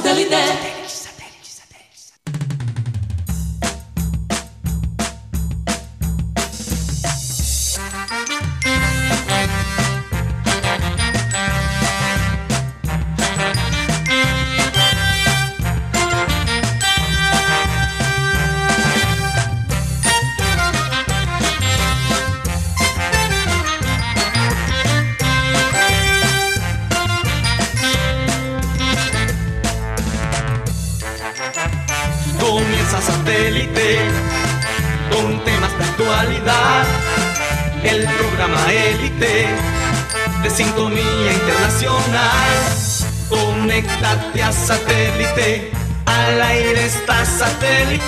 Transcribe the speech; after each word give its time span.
Comienza 0.00 1.11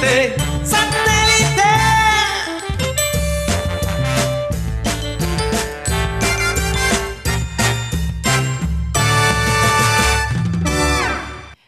satélite. 0.04 0.36
¡Satélite! 0.64 1.62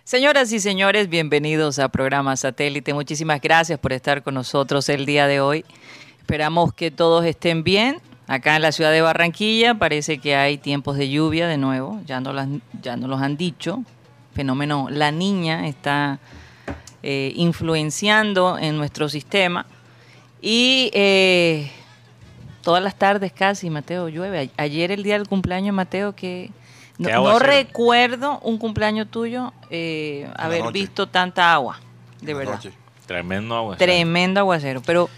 Señoras 0.05 0.53
y 0.53 0.61
señores, 0.61 1.09
bienvenidos 1.09 1.79
a 1.79 1.89
programa 1.89 2.37
Satélite. 2.37 2.95
Muchísimas 2.95 3.41
gracias 3.41 3.79
por 3.79 3.93
estar 3.93 4.23
con 4.23 4.35
nosotros 4.35 4.89
el 4.89 5.05
día 5.05 5.27
de 5.27 5.41
hoy. 5.41 5.65
Esperamos 6.19 6.73
que 6.73 6.91
todos 6.91 7.25
estén 7.25 7.65
bien. 7.65 7.99
Acá 8.29 8.57
en 8.57 8.63
la 8.63 8.73
ciudad 8.73 8.91
de 8.91 9.03
Barranquilla 9.03 9.75
parece 9.75 10.19
que 10.19 10.35
hay 10.35 10.59
tiempos 10.59 10.97
de 10.97 11.09
lluvia 11.09 11.47
de 11.47 11.59
nuevo, 11.59 12.01
ya 12.07 12.21
no, 12.21 12.33
las, 12.33 12.49
ya 12.83 12.97
no 12.97 13.07
los 13.07 13.21
han 13.21 13.37
dicho. 13.37 13.85
Fenómeno 14.35 14.89
La 14.91 15.13
Niña 15.13 15.69
está 15.69 16.19
eh, 17.09 17.33
influenciando 17.37 18.59
en 18.59 18.77
nuestro 18.77 19.09
sistema. 19.09 19.65
Y 20.43 20.91
eh, 20.93 21.71
todas 22.63 22.83
las 22.83 22.97
tardes 22.97 23.31
casi, 23.31 23.71
Mateo, 23.71 24.09
llueve. 24.09 24.51
Ayer 24.57 24.91
el 24.91 25.05
día 25.05 25.17
del 25.17 25.29
cumpleaños, 25.29 25.73
Mateo, 25.73 26.17
que 26.17 26.51
no, 26.99 27.07
¿Qué 27.07 27.13
no 27.13 27.19
aguacero? 27.29 27.47
recuerdo 27.53 28.41
un 28.41 28.59
cumpleaños 28.59 29.09
tuyo 29.09 29.53
eh, 29.71 30.29
haber 30.37 30.65
noche. 30.65 30.73
visto 30.73 31.07
tanta 31.07 31.53
agua, 31.53 31.79
de 32.23 32.35
verdad. 32.35 32.61
Tremendo 33.07 33.55
agua. 33.55 33.77
Tremendo 33.77 34.41
aguacero, 34.41 34.83
pero 34.85 35.09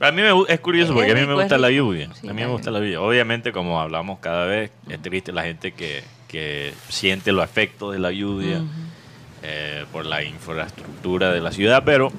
A 0.00 0.10
mí 0.12 0.22
me, 0.22 0.30
es 0.48 0.60
curioso 0.60 0.94
porque 0.94 1.12
a 1.12 1.14
mí 1.16 1.26
me 1.26 1.34
gusta 1.34 1.58
la 1.58 1.70
lluvia. 1.70 2.08
Sí, 2.18 2.30
a 2.30 2.32
mí 2.32 2.40
me 2.40 2.48
gusta 2.48 2.70
la 2.70 2.78
lluvia. 2.78 3.02
Obviamente, 3.02 3.52
como 3.52 3.78
hablamos 3.78 4.20
cada 4.20 4.46
vez, 4.46 4.70
es 4.88 5.02
triste 5.02 5.32
la 5.32 5.42
gente 5.42 5.72
que, 5.72 6.02
que 6.28 6.72
siente 6.88 7.30
los 7.30 7.44
efectos 7.44 7.92
de 7.92 7.98
la 7.98 8.10
lluvia 8.10 8.62
eh, 9.48 9.84
por 9.92 10.04
la 10.06 10.24
infraestructura 10.24 11.30
de 11.32 11.40
la 11.40 11.52
ciudad, 11.52 11.82
pero 11.84 12.10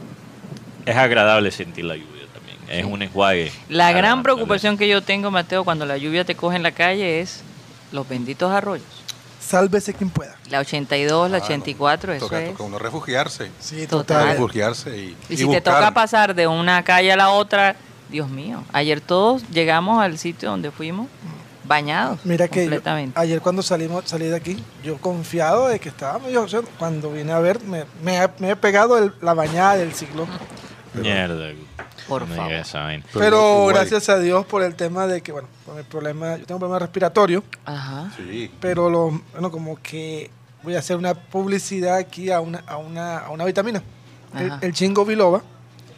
es 0.86 0.96
agradable 0.96 1.52
sentir 1.52 1.84
la 1.86 1.96
lluvia 1.96 2.24
también. 2.34 2.58
Es 2.70 2.86
un 2.86 3.02
enjuague. 3.02 3.52
la 3.68 3.90
gran 3.92 4.02
naturaleza. 4.20 4.24
preocupación 4.24 4.78
que 4.78 4.88
yo 4.88 5.02
tengo, 5.02 5.30
Mateo, 5.30 5.66
cuando 5.66 5.86
la 5.86 5.98
lluvia 5.98 6.24
te 6.24 6.36
coge 6.36 6.56
en 6.56 6.64
la 6.64 6.72
calle 6.72 7.20
es 7.20 7.42
los 7.92 8.08
benditos 8.08 8.52
arroyos. 8.52 8.86
Sálvese 9.42 9.94
quien 9.94 10.10
pueda. 10.10 10.36
La 10.50 10.60
82, 10.60 11.30
la 11.32 11.38
Ah, 11.38 11.40
no. 11.40 11.46
84, 11.46 12.14
eso 12.14 12.26
Toca, 12.26 12.42
es. 12.42 12.52
toca 12.52 12.64
uno 12.64 12.80
refugiarse. 12.80 13.50
Sí, 13.60 13.88
Total. 13.88 14.18
total. 14.20 14.28
Refugiarse 14.30 14.98
y, 14.98 15.16
Y 15.30 15.34
y 15.34 15.38
si 15.38 15.44
buscar. 15.46 15.64
te 15.64 15.70
toca 15.72 15.92
pasar 15.94 16.34
de 16.36 16.48
una 16.48 16.84
calle 16.84 17.12
a 17.12 17.16
la 17.18 17.30
otra, 17.30 17.76
Dios 18.10 18.30
mío. 18.30 18.64
Ayer 18.74 19.00
todos 19.02 19.44
llegamos 19.50 20.02
al 20.02 20.18
sitio 20.18 20.50
donde 20.50 20.72
fuimos 20.72 21.08
bañados. 21.68 22.20
Mira 22.24 22.48
que 22.48 22.70
yo- 22.70 22.82
ayer 23.16 23.42
cuando 23.42 23.62
salimos 23.62 24.06
salí 24.08 24.28
de 24.28 24.36
aquí, 24.36 24.64
yo 24.84 24.98
confiado 24.98 25.68
de 25.68 25.80
que 25.80 25.90
estaba 25.90 26.20
medio, 26.20 26.44
o 26.44 26.48
sea, 26.48 26.62
cuando 26.80 27.12
vine 27.12 27.32
a 27.32 27.40
ver, 27.40 27.60
me, 27.64 27.86
me, 28.04 28.18
he- 28.24 28.30
me 28.40 28.52
he 28.52 28.56
pegado 28.56 28.98
el- 28.98 29.14
la 29.22 29.34
bañada 29.34 29.76
del 29.78 29.94
ciclón. 29.94 30.28
Mierda. 30.94 31.50
Por 32.08 32.28
no 32.28 32.36
favor. 32.36 32.52
Pero 32.52 33.04
Pero 33.14 33.66
gracias 33.68 34.08
a 34.10 34.18
Dios 34.18 34.46
por 34.46 34.64
el 34.64 34.76
tema 34.76 35.08
de 35.08 35.22
que, 35.22 35.32
bueno, 35.34 35.50
con 35.66 35.78
el 35.78 35.84
problema, 35.84 36.38
yo 36.38 36.46
tengo 36.46 36.56
un 36.56 36.60
problema 36.62 36.80
respiratorio, 36.80 37.44
Ajá. 37.66 38.10
Sí. 38.16 38.50
pero 38.62 38.90
lo, 38.90 39.22
bueno, 39.34 39.52
como 39.52 39.76
que 39.82 40.32
voy 40.64 40.76
a 40.76 40.80
hacer 40.80 40.96
una 40.96 41.14
publicidad 41.14 41.98
aquí 41.98 42.32
a 42.32 42.40
una, 42.40 42.64
a 42.66 42.78
una, 42.78 43.18
a 43.20 43.30
una 43.32 43.44
vitamina. 43.44 43.84
El 44.62 44.72
chingo 44.74 45.04
biloba. 45.06 45.42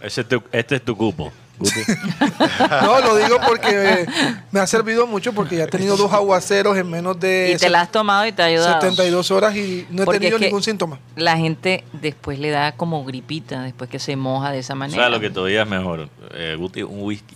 Ese 0.02 0.22
es 0.22 0.28
tu- 0.28 0.44
este 0.52 0.78
es 0.78 0.84
tu 0.86 0.96
cupo. 0.98 1.32
No, 2.82 3.00
lo 3.02 3.16
digo 3.18 3.38
porque 3.46 4.06
me 4.52 4.60
ha 4.60 4.68
servido 4.68 5.08
mucho 5.08 5.34
porque 5.34 5.58
ya 5.58 5.64
he 5.66 5.68
tenido 5.68 5.98
dos 5.98 6.12
aguaceros 6.14 6.78
en 6.78 6.90
menos 6.90 7.20
de 7.20 7.54
Y 7.56 7.58
te 7.58 7.70
la 7.70 7.82
has 7.82 7.92
tomado 7.92 8.26
y 8.26 8.32
te 8.32 8.42
ha 8.42 8.46
ayudado. 8.46 8.80
72 8.82 9.32
horas 9.32 9.56
y 9.56 9.86
no 9.90 10.04
he 10.04 10.06
Porque 10.06 10.20
tenido 10.20 10.38
es 10.38 10.40
que 10.42 10.46
ningún 10.48 10.64
síntoma. 10.64 11.00
La 11.16 11.38
gente 11.38 11.84
después 11.94 12.40
le 12.40 12.50
da 12.50 12.72
como 12.74 13.04
gripita, 13.06 13.62
después 13.64 13.90
que 13.90 14.00
se 14.00 14.16
moja 14.16 14.52
de 14.52 14.60
esa 14.60 14.74
O 14.74 14.78
manera. 14.78 15.04
sea, 15.04 15.10
lo 15.10 15.20
que 15.20 15.30
todavía 15.30 15.64
es 15.64 15.68
mejor. 15.70 16.10
Eh, 16.34 16.56
Guti, 16.58 16.84
un 16.84 17.02
whisky. 17.04 17.36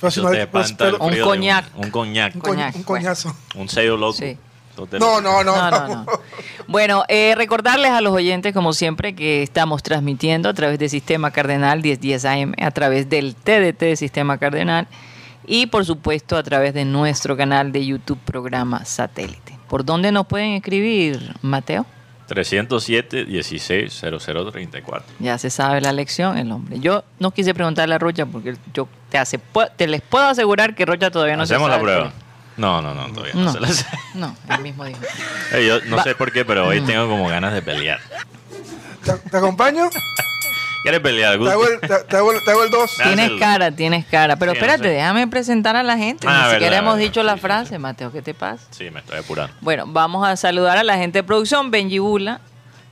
Pero 0.00 0.10
si 0.10 0.20
no- 0.20 0.30
te 0.30 0.46
pues, 0.46 0.66
espanta 0.70 0.84
pero- 0.84 0.98
Un 1.04 1.10
frío 1.12 1.24
coñac. 1.24 1.64
Un, 1.76 1.90
coñac. 1.90 2.34
un, 2.34 2.40
Coñac, 2.40 2.72
coña- 2.72 2.76
un 2.78 2.82
coñazo. 2.82 3.36
Un 3.54 3.68
sello 3.68 3.96
loco. 3.96 4.14
Sí. 4.18 4.36
No, 4.98 5.20
no, 5.20 5.44
no. 5.44 5.54
No, 5.56 5.70
no, 5.70 5.88
no. 5.88 6.06
Bueno, 6.66 7.04
eh, 7.08 7.34
recordarles 7.36 7.90
a 7.90 8.00
los 8.00 8.12
oyentes, 8.12 8.52
como 8.52 8.72
siempre, 8.72 9.14
que 9.14 9.42
estamos 9.42 9.82
transmitiendo 9.82 10.48
a 10.48 10.54
través 10.54 10.78
de 10.78 10.88
Sistema 10.88 11.30
Cardenal 11.30 11.82
1010 11.82 12.24
AM, 12.24 12.54
a 12.60 12.70
través 12.70 13.08
del 13.08 13.34
TDT 13.34 13.78
de 13.80 13.96
Sistema 13.96 14.38
Cardenal 14.38 14.86
y, 15.46 15.66
por 15.66 15.84
supuesto, 15.84 16.36
a 16.36 16.42
través 16.42 16.72
de 16.74 16.84
nuestro 16.84 17.36
canal 17.36 17.70
de 17.72 17.84
YouTube, 17.84 18.18
programa 18.24 18.84
Satélite. 18.84 19.58
¿Por 19.68 19.84
dónde 19.84 20.10
nos 20.12 20.26
pueden 20.26 20.52
escribir, 20.52 21.34
Mateo? 21.42 21.84
307 22.26 23.26
16 23.26 24.02
0034. 24.22 25.14
Ya 25.18 25.36
se 25.36 25.50
sabe 25.50 25.80
la 25.82 25.92
lección, 25.92 26.38
el 26.38 26.50
hombre. 26.52 26.80
Yo 26.80 27.04
no 27.18 27.30
quise 27.32 27.52
preguntarle 27.52 27.94
a 27.94 27.98
Rocha 27.98 28.24
porque 28.24 28.56
yo 28.72 28.88
te, 29.10 29.18
hace, 29.18 29.38
te 29.76 29.86
les 29.86 30.00
puedo 30.00 30.24
asegurar 30.24 30.74
que 30.74 30.86
Rocha 30.86 31.10
todavía 31.10 31.36
no 31.36 31.44
se 31.44 31.54
¿Hacemos 31.54 31.68
la 31.68 31.76
sabe. 31.76 31.84
prueba? 31.84 32.12
No, 32.56 32.80
no, 32.82 32.94
no, 32.94 33.06
todavía 33.12 33.34
no, 33.34 33.42
No, 33.44 33.52
se 33.52 33.60
la 33.60 33.68
sé. 33.68 33.84
no, 34.14 34.36
él 34.48 34.60
mismo 34.60 34.84
dijo. 34.84 35.00
Yo 35.66 35.80
no 35.86 35.96
Va- 35.96 36.02
sé 36.04 36.14
por 36.14 36.30
qué, 36.32 36.44
pero 36.44 36.66
hoy 36.68 36.80
tengo 36.82 37.08
como 37.08 37.28
ganas 37.28 37.52
de 37.52 37.62
pelear. 37.62 38.00
¿Te, 39.04 39.12
te 39.12 39.36
acompaño? 39.36 39.88
¿Quieres 40.82 41.00
pelear, 41.00 41.38
Te 41.38 41.50
hago 41.50 41.66
el, 41.66 41.80
te, 41.80 41.88
te 41.88 42.16
hago 42.16 42.32
el, 42.32 42.44
te 42.44 42.50
hago 42.50 42.62
el 42.64 42.70
dos. 42.70 42.90
Tienes 43.02 43.30
cara, 43.40 43.70
tienes 43.70 44.04
cara. 44.06 44.36
Pero 44.36 44.52
Sí, 44.52 44.58
no 44.58 44.64
espérate, 44.66 44.88
sé. 44.88 44.94
déjame 44.94 45.26
presentar 45.28 45.76
a 45.76 45.82
la 45.82 45.96
gente. 45.96 46.26
Ah, 46.28 46.30
Ni 46.30 46.36
verdad, 46.36 46.52
siquiera 46.52 46.76
hemos 46.76 46.94
verdad, 46.96 47.08
dicho 47.08 47.22
la 47.22 47.36
frase, 47.38 47.70
sí. 47.70 47.78
Mateo. 47.78 48.12
¿Qué 48.12 48.20
te 48.20 48.34
pasa? 48.34 48.62
Sí, 48.70 48.90
me 48.90 49.00
estoy 49.00 49.18
apurando. 49.18 49.54
Bueno, 49.62 49.84
vamos 49.86 50.26
a 50.28 50.36
saludar 50.36 50.76
a 50.76 50.84
la 50.84 50.96
gente 50.98 51.20
de 51.20 51.22
producción. 51.22 51.70
Benji 51.70 51.98
Bula, 52.00 52.40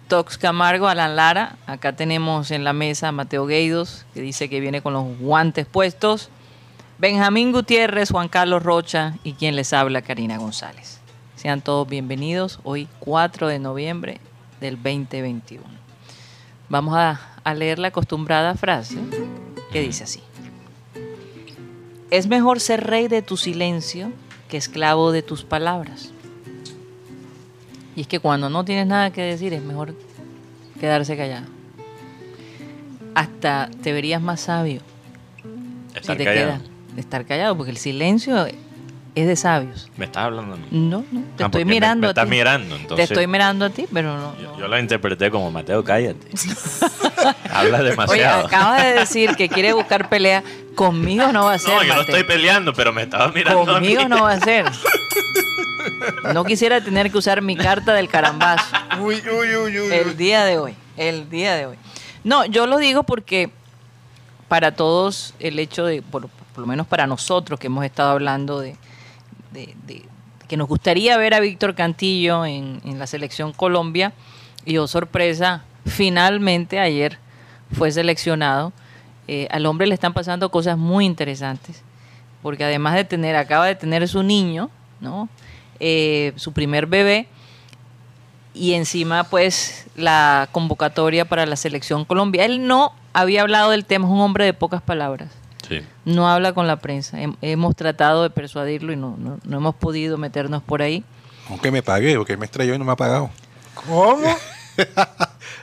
Tox 0.09 0.39
Camargo, 0.39 0.89
Alan 0.89 1.17
Lara. 1.17 1.56
Acá 1.67 1.93
tenemos 1.93 2.51
en 2.51 2.65
la 2.65 2.72
mesa 2.72 3.09
a 3.09 3.12
Mateo 3.12 3.45
Gueidos, 3.47 4.06
que 4.15 4.22
dice 4.22 4.49
que 4.49 4.59
viene 4.61 4.81
con 4.81 4.95
los 4.95 5.05
guantes 5.19 5.67
puestos. 5.67 6.31
Benjamín 7.03 7.51
Gutiérrez, 7.51 8.13
Juan 8.13 8.29
Carlos 8.29 8.63
Rocha 8.63 9.15
y 9.25 9.33
quien 9.33 9.57
les 9.57 9.73
habla, 9.73 10.03
Karina 10.03 10.39
González. 10.39 11.01
Sean 11.35 11.61
todos 11.61 11.89
bienvenidos 11.89 12.61
hoy 12.63 12.87
4 13.01 13.49
de 13.49 13.59
noviembre 13.59 14.21
del 14.61 14.77
2021. 14.77 15.65
Vamos 16.69 16.95
a, 16.95 17.21
a 17.43 17.55
leer 17.55 17.81
la 17.81 17.89
acostumbrada 17.89 18.55
frase 18.55 18.99
que 19.73 19.81
dice 19.81 20.05
así. 20.05 20.21
Es 22.13 22.29
mejor 22.29 22.61
ser 22.61 22.85
rey 22.85 23.09
de 23.09 23.21
tu 23.21 23.37
silencio 23.37 24.13
que 24.49 24.57
esclavo 24.57 25.11
de 25.11 25.23
tus 25.23 25.43
palabras. 25.43 26.13
Y 27.97 28.03
es 28.03 28.07
que 28.07 28.21
cuando 28.21 28.49
no 28.49 28.65
tienes 28.65 28.87
nada 28.87 29.11
que 29.11 29.23
decir 29.23 29.53
es 29.55 29.63
mejor 29.65 29.97
quedarse 30.78 31.16
callado. 31.16 31.47
Hasta 33.16 33.71
te 33.83 33.93
verías 33.93 34.22
más 34.22 34.43
sabio 34.43 34.83
Estar 35.97 36.16
si 36.16 36.19
te 36.19 36.25
callado. 36.25 36.59
quedas 36.59 36.72
estar 36.97 37.24
callado, 37.27 37.56
porque 37.56 37.71
el 37.71 37.77
silencio 37.78 38.47
es 39.15 39.27
de 39.27 39.36
sabios. 39.36 39.91
Me 39.97 40.06
estás 40.06 40.24
hablando 40.24 40.54
a 40.54 40.56
mí. 40.56 40.66
No, 40.71 41.04
no, 41.12 41.21
te 41.36 41.42
Ah, 41.44 41.47
estoy 41.47 41.65
me- 41.65 41.74
mirando 41.74 42.00
me 42.03 42.06
a 42.06 42.10
estás 42.10 42.24
ti. 42.24 42.30
mirando, 42.30 42.74
Te 42.77 42.80
entonces. 42.83 43.10
estoy 43.10 43.27
mirando 43.27 43.65
a 43.66 43.71
ti, 43.71 43.86
pero 43.92 44.16
no. 44.16 44.34
Yo, 44.39 44.53
no. 44.53 44.59
yo 44.59 44.68
la 44.68 44.80
interpreté 44.80 45.30
como 45.30 45.50
Mateo, 45.50 45.84
cállate. 45.84 46.27
Hablas 47.53 47.80
Oye, 47.83 47.91
demasiado. 47.91 48.47
acabas 48.47 48.83
de 48.84 48.92
decir 48.94 49.36
que 49.36 49.48
quiere 49.48 49.72
buscar 49.72 50.09
pelea. 50.09 50.42
Conmigo 50.74 51.30
no 51.33 51.44
va 51.44 51.54
a 51.54 51.59
ser. 51.59 51.74
no, 51.74 51.83
yo 51.84 51.94
no 51.94 52.00
estoy 52.00 52.24
peleando, 52.24 52.72
pero 52.72 52.92
me 52.95 53.03
estabas 53.03 53.34
mirando 53.34 53.66
Conmigo 53.66 54.00
a 54.00 54.04
mí. 54.04 54.09
no 54.09 54.22
va 54.22 54.33
a 54.33 54.41
ser. 54.41 54.65
No 56.33 56.45
quisiera 56.45 56.80
tener 56.83 57.10
que 57.10 57.18
usar 57.18 57.42
mi 57.42 57.56
carta 57.56 57.92
del 57.92 58.09
carambazo 58.09 58.65
Uy, 59.00 59.16
uy, 59.28 59.56
uy, 59.56 59.78
uy. 59.80 59.92
el 59.92 60.16
día 60.16 60.45
de 60.45 60.59
hoy. 60.59 60.74
El 60.97 61.28
día 61.28 61.54
de 61.54 61.66
hoy. 61.66 61.77
No, 62.24 62.45
yo 62.45 62.66
lo 62.66 62.78
digo 62.78 63.03
porque 63.03 63.50
para 64.48 64.72
todos 64.74 65.34
el 65.41 65.59
hecho 65.59 65.84
de, 65.84 66.03
por, 66.03 66.28
por 66.54 66.63
lo 66.63 66.66
menos 66.66 66.87
para 66.87 67.07
nosotros 67.07 67.59
que 67.59 67.69
hemos 67.69 67.84
estado 67.84 68.10
hablando 68.10 68.60
de, 68.60 68.77
que 70.49 70.57
nos 70.57 70.69
gustaría 70.69 71.16
ver 71.16 71.34
a 71.34 71.41
Víctor 71.41 71.75
Cantillo 71.75 72.45
en, 72.45 72.81
en 72.84 72.99
la 72.99 73.07
selección 73.07 73.53
Colombia, 73.53 74.13
Y 74.65 74.77
oh 74.78 74.87
sorpresa, 74.87 75.65
finalmente 75.87 76.78
ayer 76.78 77.19
fue 77.72 77.91
seleccionado. 77.91 78.72
Eh, 79.28 79.49
al 79.51 79.66
hombre 79.66 79.87
le 79.87 79.95
están 79.95 80.13
pasando 80.13 80.51
cosas 80.51 80.77
muy 80.77 81.04
interesantes, 81.07 81.83
porque 82.43 82.65
además 82.65 82.95
de 82.95 83.05
tener, 83.05 83.37
acaba 83.37 83.66
de 83.66 83.75
tener 83.75 84.07
su 84.09 84.22
niño, 84.22 84.71
¿no? 85.01 85.28
Eh, 85.81 86.33
su 86.37 86.53
primer 86.53 86.87
bebé, 86.87 87.28
y 88.55 88.75
encima 88.75 89.25
pues 89.25 89.87
la 89.97 90.48
convocatoria 90.53 91.25
para 91.25 91.47
la 91.47 91.57
selección 91.57 92.05
Colombia. 92.05 92.45
Él 92.45 92.66
no 92.66 92.93
había 93.13 93.43
hablado 93.43 93.71
del 93.71 93.84
tema, 93.84 94.07
es 94.07 94.13
un 94.13 94.21
hombre 94.21 94.45
de 94.45 94.53
pocas 94.55 94.83
palabras. 94.83 95.31
Sí. 95.80 95.86
No 96.04 96.28
habla 96.28 96.53
con 96.53 96.66
la 96.66 96.77
prensa. 96.77 97.19
Hem- 97.19 97.36
hemos 97.42 97.74
tratado 97.77 98.22
de 98.22 98.30
persuadirlo 98.30 98.92
y 98.92 98.97
no, 98.97 99.16
no, 99.19 99.39
no 99.45 99.57
hemos 99.57 99.74
podido 99.74 100.19
meternos 100.19 100.63
por 100.63 100.83
ahí. 100.83 101.04
Aunque 101.48 101.71
me 101.71 101.83
pague, 101.83 102.16
porque 102.16 102.36
me 102.36 102.45
estrelló 102.47 102.74
y 102.74 102.78
no 102.78 102.84
me 102.84 102.92
ha 102.92 102.97
pagado. 102.97 103.30
¿Cómo? 103.86 104.36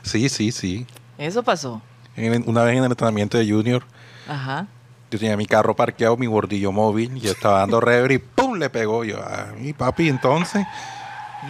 Sí, 0.03 0.29
sí, 0.29 0.51
sí. 0.51 0.85
Eso 1.17 1.44
pasó. 1.44 1.81
En- 2.15 2.47
una 2.47 2.63
vez 2.63 2.77
en 2.77 2.83
el 2.83 2.91
entrenamiento 2.91 3.38
de 3.38 3.50
Junior, 3.50 3.83
Ajá. 4.27 4.67
yo 5.11 5.19
tenía 5.19 5.35
mi 5.38 5.45
carro 5.45 5.75
parqueado, 5.75 6.15
mi 6.17 6.27
bordillo 6.27 6.71
móvil, 6.71 7.17
y 7.17 7.21
yo 7.21 7.31
estaba 7.31 7.59
dando 7.59 7.79
rever 7.81 8.11
y 8.13 8.17
¡pum! 8.19 8.56
le 8.57 8.69
pegó. 8.69 9.03
Yo, 9.03 9.17
a 9.21 9.53
mi 9.57 9.73
papi, 9.73 10.07
entonces. 10.09 10.65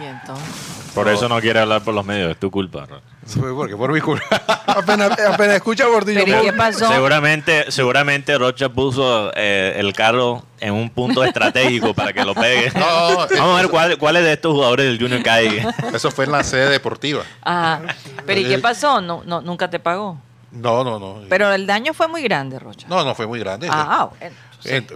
Y 0.00 0.04
entonces. 0.04 0.90
Por 0.94 1.08
eso 1.08 1.28
no 1.28 1.40
quiere 1.40 1.60
hablar 1.60 1.82
por 1.82 1.94
los 1.94 2.04
medios, 2.04 2.30
es 2.32 2.38
tu 2.38 2.50
culpa. 2.50 2.86
Ron. 2.86 3.00
Eso 3.24 3.40
fue 3.40 3.54
porque 3.54 3.76
por 3.76 3.92
mi 3.92 4.00
culpa. 4.00 4.24
apenas, 4.66 5.12
apenas 5.12 5.56
escucha 5.56 5.86
Gordillo. 5.86 6.22
Pero 6.24 6.42
¿y 6.42 6.46
qué 6.46 6.52
pasó? 6.52 6.88
Seguramente, 6.88 7.70
seguramente 7.70 8.36
Rocha 8.38 8.68
puso 8.70 9.30
eh, 9.36 9.74
el 9.76 9.92
carro 9.92 10.42
en 10.58 10.72
un 10.74 10.90
punto 10.90 11.22
estratégico 11.22 11.92
para 11.94 12.12
que 12.12 12.24
lo 12.24 12.34
pegue. 12.34 12.72
No, 12.74 13.16
Vamos 13.16 13.30
a 13.30 13.62
ver 13.62 13.68
cuál- 13.70 13.98
cuáles 13.98 14.24
de 14.24 14.32
estos 14.32 14.52
jugadores 14.52 14.86
del 14.86 14.98
Junior 14.98 15.22
cae. 15.22 15.66
Eso 15.94 16.10
fue 16.10 16.24
en 16.24 16.32
la 16.32 16.42
sede 16.42 16.68
deportiva. 16.70 17.22
Ajá. 17.42 17.82
Pero 18.26 18.40
¿y 18.40 18.44
qué 18.44 18.58
pasó? 18.58 19.00
No, 19.00 19.22
no, 19.24 19.40
nunca 19.40 19.68
te 19.68 19.78
pagó. 19.78 20.18
No, 20.50 20.82
no, 20.82 20.98
no. 20.98 21.20
Pero 21.28 21.52
el 21.52 21.66
daño 21.66 21.94
fue 21.94 22.08
muy 22.08 22.22
grande, 22.22 22.58
Rocha. 22.58 22.86
No, 22.88 23.04
no 23.04 23.14
fue 23.14 23.26
muy 23.26 23.38
grande. 23.38 23.68
Ah, 23.70 24.08
bueno. 24.18 24.34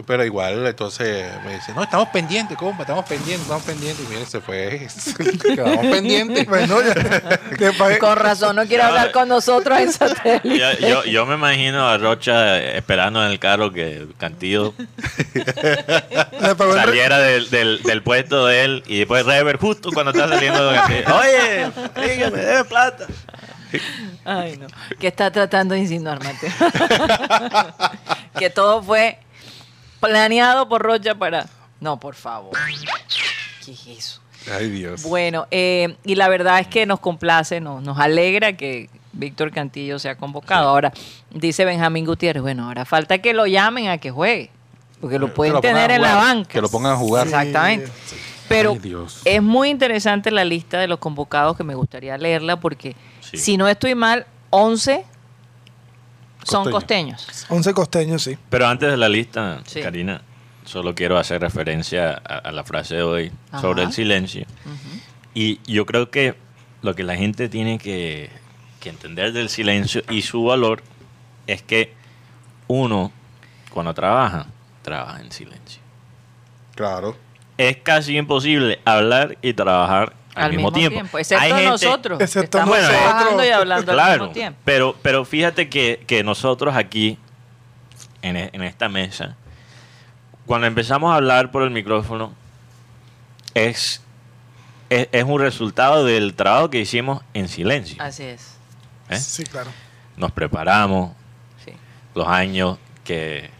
Pero 0.06 0.25
igual, 0.25 0.66
entonces 0.66 1.26
me 1.44 1.55
dice, 1.55 1.72
no, 1.75 1.82
estamos 1.82 2.08
pendientes, 2.08 2.56
compa, 2.56 2.82
estamos 2.82 3.05
pendientes, 3.06 3.43
estamos 3.43 3.62
pendientes. 3.62 4.05
Y 4.05 4.08
mire, 4.08 4.26
se 4.26 4.40
fue. 4.40 4.88
Quedamos 5.43 5.87
pendientes. 5.87 6.46
Bueno, 6.46 6.78
ya. 6.82 7.72
Pagué. 7.78 7.99
Con 7.99 8.16
razón 8.16 8.56
no 8.56 8.66
quiere 8.66 8.82
hablar 8.82 9.12
con 9.12 9.28
nosotros 9.28 9.78
en 9.78 9.93
satélite. 9.93 10.58
Yo, 10.58 10.88
yo, 10.88 11.05
yo 11.05 11.26
me 11.26 11.34
imagino 11.34 11.88
a 11.88 11.99
Rocha 11.99 12.58
esperando 12.58 13.25
en 13.25 13.31
el 13.31 13.38
carro 13.38 13.72
que 13.72 14.06
Cantillo 14.19 14.75
saliera 16.75 17.19
del, 17.19 17.50
del, 17.50 17.82
del 17.82 18.02
puesto 18.02 18.46
de 18.46 18.64
él 18.64 18.82
y 18.87 18.99
después 18.99 19.25
Rever 19.25 19.58
justo 19.58 19.90
cuando 19.93 20.12
está 20.12 20.28
saliendo 20.28 20.70
de 20.70 20.76
Cantillo. 20.76 21.16
Oye, 21.16 21.70
dígame, 22.08 22.38
debe 22.38 22.64
plata. 22.64 23.06
Ay, 24.25 24.56
no. 24.56 24.66
¿Qué 24.99 25.08
está 25.08 25.31
tratando 25.31 25.75
de 25.75 25.81
insinuar, 25.81 26.22
Mateo? 26.22 26.50
que 28.38 28.50
todo 28.50 28.82
fue 28.82 29.19
planeado 30.08 30.68
por 30.68 30.82
Rocha 30.82 31.14
para... 31.14 31.46
No, 31.80 31.98
por 31.98 32.14
favor. 32.14 32.52
¿Qué 33.64 33.72
es 33.72 33.86
eso? 33.86 34.20
Ay, 34.54 34.68
Dios. 34.70 35.02
Bueno, 35.04 35.46
eh, 35.50 35.96
y 36.04 36.14
la 36.16 36.28
verdad 36.28 36.60
es 36.60 36.66
que 36.66 36.86
nos 36.86 37.00
complace, 37.00 37.60
nos, 37.60 37.82
nos 37.82 37.98
alegra 37.98 38.54
que 38.54 38.88
Víctor 39.12 39.50
Cantillo 39.52 39.98
sea 39.98 40.16
convocado. 40.16 40.68
Ahora, 40.68 40.92
dice 41.30 41.64
Benjamín 41.64 42.04
Gutiérrez, 42.04 42.42
bueno, 42.42 42.66
ahora 42.68 42.84
falta 42.84 43.18
que 43.18 43.32
lo 43.32 43.46
llamen 43.46 43.88
a 43.88 43.98
que 43.98 44.10
juegue, 44.10 44.50
porque 45.00 45.18
lo 45.18 45.32
pueden 45.32 45.54
lo 45.54 45.60
tener 45.60 45.90
en 45.90 46.02
la 46.02 46.16
banca. 46.16 46.50
que 46.50 46.60
lo 46.60 46.68
pongan 46.68 46.92
a 46.92 46.96
jugar. 46.96 47.26
Exactamente. 47.26 47.90
Pero 48.48 48.72
Ay, 48.72 48.78
Dios. 48.80 49.22
es 49.24 49.42
muy 49.42 49.70
interesante 49.70 50.30
la 50.30 50.44
lista 50.44 50.78
de 50.78 50.86
los 50.88 50.98
convocados 50.98 51.56
que 51.56 51.64
me 51.64 51.74
gustaría 51.74 52.18
leerla 52.18 52.60
porque 52.60 52.94
Sí. 53.20 53.38
si 53.38 53.56
no 53.56 53.66
estoy 53.68 53.94
mal, 53.94 54.26
11 54.50 55.04
son 56.44 56.70
Costeños. 56.70 57.23
costeños. 57.25 57.46
11 57.50 57.75
costeños, 57.75 58.23
sí. 58.23 58.38
Pero 58.50 58.67
antes 58.67 58.91
de 58.91 58.96
la 58.96 59.08
lista, 59.08 59.61
Sí. 59.67 59.81
Karina, 59.81 60.23
solo 60.64 60.94
quiero 60.94 61.19
hacer 61.19 61.41
referencia 61.41 62.12
a, 62.12 62.38
a 62.38 62.52
la 62.52 62.64
frase 62.64 62.96
de 62.96 63.02
hoy 63.02 63.32
Ajá. 63.50 63.61
sobre 63.61 63.82
el 63.82 63.93
silencio. 63.93 64.46
Y 65.35 65.61
yo 65.70 65.85
creo 65.87 66.11
que 66.11 66.35
lo 66.82 66.94
que 66.94 67.02
la 67.02 67.17
gente 67.17 67.49
tiene 67.49 67.79
que, 67.79 68.31
que 68.81 68.88
entender 68.91 69.32
del 69.32 69.49
silencio 69.49 70.02
y 70.11 70.23
su 70.23 70.44
valor 70.44 70.82
es 71.46 71.62
que 71.62 71.93
uno, 72.69 73.11
cuando 73.70 73.93
trabaja, 73.94 74.47
trabaja 74.82 75.20
en 75.20 75.32
silencio. 75.32 75.82
Claro. 76.75 77.17
Es 77.56 77.76
casi 77.79 78.17
imposible 78.17 78.81
hablar 78.85 79.38
y 79.43 79.52
trabajar 79.55 80.12
al, 80.34 80.52
mismo, 80.52 80.72
tiempo. 80.72 81.19
Excepto 81.19 81.42
Hay 81.44 81.50
gente- 81.52 81.66
nosotros. 81.69 82.20
Excepto 82.20 82.58
estamos 82.58 82.76
nosotros. 82.78 83.00
trabajando 83.02 83.44
y 83.44 83.48
hablando 83.48 83.92
al 84.00 84.10
mismo 84.19 84.32
tiempo. 84.32 84.58
pero, 84.64 84.96
pero 85.02 85.25
fíjate 85.25 85.69
que, 85.69 86.02
que 86.06 86.22
nosotros 86.25 86.75
aquí, 86.76 87.19
en, 88.22 88.36
e- 88.36 88.50
en 88.52 88.62
esta 88.62 88.88
mesa, 88.88 89.36
cuando 90.46 90.66
empezamos 90.66 91.12
a 91.12 91.16
hablar 91.16 91.50
por 91.50 91.62
el 91.62 91.70
micrófono, 91.70 92.32
es, 93.54 94.02
es, 94.90 95.08
es 95.12 95.25
un 95.25 95.40
resultado 95.40 96.04
del 96.04 96.34
trabajo 96.34 96.70
que 96.70 96.80
hicimos 96.80 97.22
en 97.34 97.48
silencio. 97.48 98.02
Así 98.02 98.25
es. 98.25 98.56
¿eh? 99.08 99.16
Sí, 99.19 99.44
claro. 99.44 99.70
Nos 100.16 100.32
preparamos, 100.32 101.12
Sí. 101.64 101.72
los 102.14 102.26
años 102.28 102.78
que, 103.04 103.50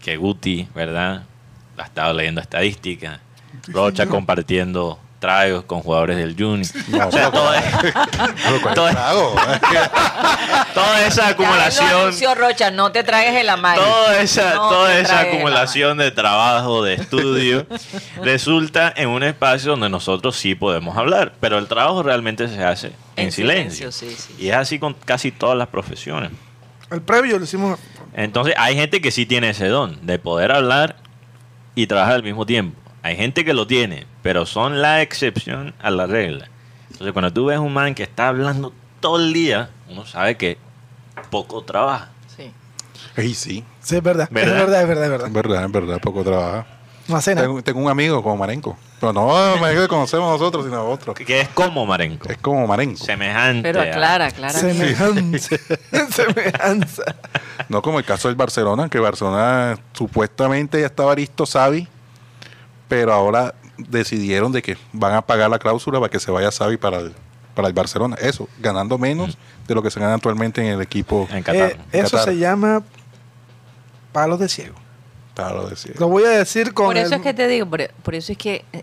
que 0.00 0.16
Guti, 0.16 0.68
¿verdad? 0.74 1.24
Ha 1.76 1.82
estado 1.84 2.12
leyendo 2.12 2.40
estadísticas, 2.40 3.20
Rocha 3.68 4.06
compartiendo 4.08 4.98
tragos 5.20 5.64
con 5.64 5.82
jugadores 5.82 6.16
del 6.16 6.34
Junior. 6.36 6.66
No, 6.88 7.06
O 7.06 7.12
sea, 7.12 7.30
pero- 7.30 7.42
todo- 7.44 7.52
¿cuál 8.62 8.74
todo- 8.74 8.90
trago? 8.90 9.34
toda 10.74 11.06
esa 11.06 11.22
Ya 11.22 11.28
él 11.30 11.36
lo 11.38 11.44
acumulación 11.44 12.36
Rocha, 12.36 12.70
no 12.70 12.90
te 12.90 13.04
tragues 13.04 13.34
el 13.36 13.48
amaño. 13.48 13.80
toda 13.82 14.20
esa, 14.20 14.54
No 14.54 14.68
toda 14.70 14.98
esa 14.98 15.20
acumulación 15.20 15.98
de 15.98 16.10
trabajo, 16.10 16.82
de 16.82 16.94
estudio, 16.94 17.66
resulta 18.22 18.92
en 18.96 19.08
un 19.10 19.22
espacio 19.22 19.72
donde 19.72 19.88
nosotros 19.90 20.36
sí 20.36 20.54
podemos 20.54 20.96
hablar, 20.96 21.34
pero 21.40 21.58
el 21.58 21.68
trabajo 21.68 22.02
realmente 22.02 22.48
se 22.48 22.64
hace 22.64 22.88
en, 23.16 23.26
En 23.26 23.32
silencio. 23.32 23.92
silencio, 23.92 24.16
sí, 24.26 24.34
sí. 24.36 24.42
Y 24.44 24.48
es 24.48 24.56
así 24.56 24.78
con 24.78 24.94
casi 24.94 25.30
todas 25.30 25.56
las 25.56 25.68
profesiones. 25.68 26.30
El 26.90 27.02
previo 27.02 27.38
lo 27.38 27.44
hicimos. 27.44 27.78
Entonces, 28.14 28.54
hay 28.58 28.74
gente 28.74 29.00
que 29.00 29.10
sí 29.12 29.26
tiene 29.26 29.50
ese 29.50 29.68
don 29.68 30.04
de 30.04 30.18
poder 30.18 30.50
hablar 30.50 30.96
y 31.76 31.86
trabajar 31.86 32.14
al 32.14 32.22
mismo 32.24 32.46
tiempo. 32.46 32.79
Hay 33.02 33.16
gente 33.16 33.44
que 33.44 33.54
lo 33.54 33.66
tiene, 33.66 34.06
pero 34.22 34.44
son 34.46 34.82
la 34.82 35.00
excepción 35.02 35.74
a 35.80 35.90
la 35.90 36.06
regla. 36.06 36.48
Entonces, 36.90 37.12
cuando 37.12 37.32
tú 37.32 37.46
ves 37.46 37.58
un 37.58 37.72
man 37.72 37.94
que 37.94 38.02
está 38.02 38.28
hablando 38.28 38.72
todo 39.00 39.18
el 39.18 39.32
día, 39.32 39.70
uno 39.88 40.04
sabe 40.04 40.36
que 40.36 40.58
poco 41.30 41.62
trabaja. 41.62 42.10
Sí. 42.36 42.50
Ey, 43.16 43.32
sí. 43.34 43.64
Sí, 43.80 43.96
es 43.96 44.02
verdad. 44.02 44.28
¿Verdad? 44.30 44.54
Es 44.58 44.60
verdad, 44.66 44.82
es 44.82 44.88
verdad, 44.88 45.04
es 45.04 45.10
verdad. 45.10 45.26
Es 45.28 45.32
verdad, 45.32 45.64
es 45.64 45.72
verdad, 45.72 46.00
poco 46.00 46.22
trabaja. 46.24 46.66
No 47.08 47.16
hace 47.16 47.34
nada. 47.34 47.46
Tengo, 47.46 47.62
tengo 47.62 47.80
un 47.80 47.88
amigo 47.88 48.22
como 48.22 48.36
Marenco. 48.36 48.76
Pero 49.00 49.12
no 49.14 49.26
Marenco 49.58 49.82
que 49.82 49.88
conocemos 49.88 50.30
nosotros, 50.30 50.64
sino 50.66 50.84
otro. 50.86 51.14
Que- 51.14 51.24
Que 51.24 51.40
es 51.40 51.48
como 51.48 51.86
Marenco. 51.86 52.28
Es 52.28 52.36
como 52.36 52.66
Marenco. 52.66 53.02
Semejante. 53.02 53.62
Pero 53.72 53.80
aclara, 53.80 54.26
aclara. 54.26 54.52
Semejanza. 54.52 55.56
Semejanza. 56.10 57.02
No 57.68 57.82
como 57.82 57.98
el 58.00 58.04
caso 58.04 58.26
del 58.26 58.36
Barcelona, 58.36 58.88
que 58.88 58.98
Barcelona 58.98 59.78
supuestamente 59.92 60.80
ya 60.80 60.86
estaba 60.86 61.14
listo 61.14 61.46
Xavi, 61.46 61.86
pero 62.90 63.14
ahora 63.14 63.54
decidieron 63.78 64.52
de 64.52 64.60
que 64.60 64.76
van 64.92 65.14
a 65.14 65.22
pagar 65.22 65.48
la 65.48 65.58
cláusula 65.58 65.98
para 66.00 66.10
que 66.10 66.20
se 66.20 66.30
vaya 66.30 66.50
Xavi 66.50 66.76
para 66.76 66.98
el, 66.98 67.14
para 67.54 67.68
el 67.68 67.72
Barcelona. 67.72 68.16
Eso, 68.20 68.46
ganando 68.58 68.98
menos 68.98 69.38
de 69.66 69.74
lo 69.74 69.82
que 69.82 69.90
se 69.90 69.98
gana 70.00 70.14
actualmente 70.14 70.60
en 70.60 70.66
el 70.74 70.82
equipo. 70.82 71.26
En 71.30 71.42
Qatar. 71.42 71.70
Eh, 71.70 71.76
eso 71.92 72.16
Qatar. 72.18 72.34
se 72.34 72.38
llama 72.38 72.82
palos 74.12 74.38
de 74.40 74.48
ciego. 74.48 74.74
Claro, 75.34 75.68
decía. 75.68 75.92
Lo 75.98 76.08
voy 76.08 76.24
a 76.24 76.30
decir 76.30 76.74
con 76.74 76.86
Por 76.86 76.96
eso 76.98 77.14
el- 77.14 77.20
es 77.20 77.22
que 77.22 77.32
te 77.32 77.46
digo, 77.46 77.64
por, 77.64 77.88
por 78.02 78.14
eso 78.14 78.32
es 78.32 78.36
que 78.38 78.64
eh, 78.72 78.82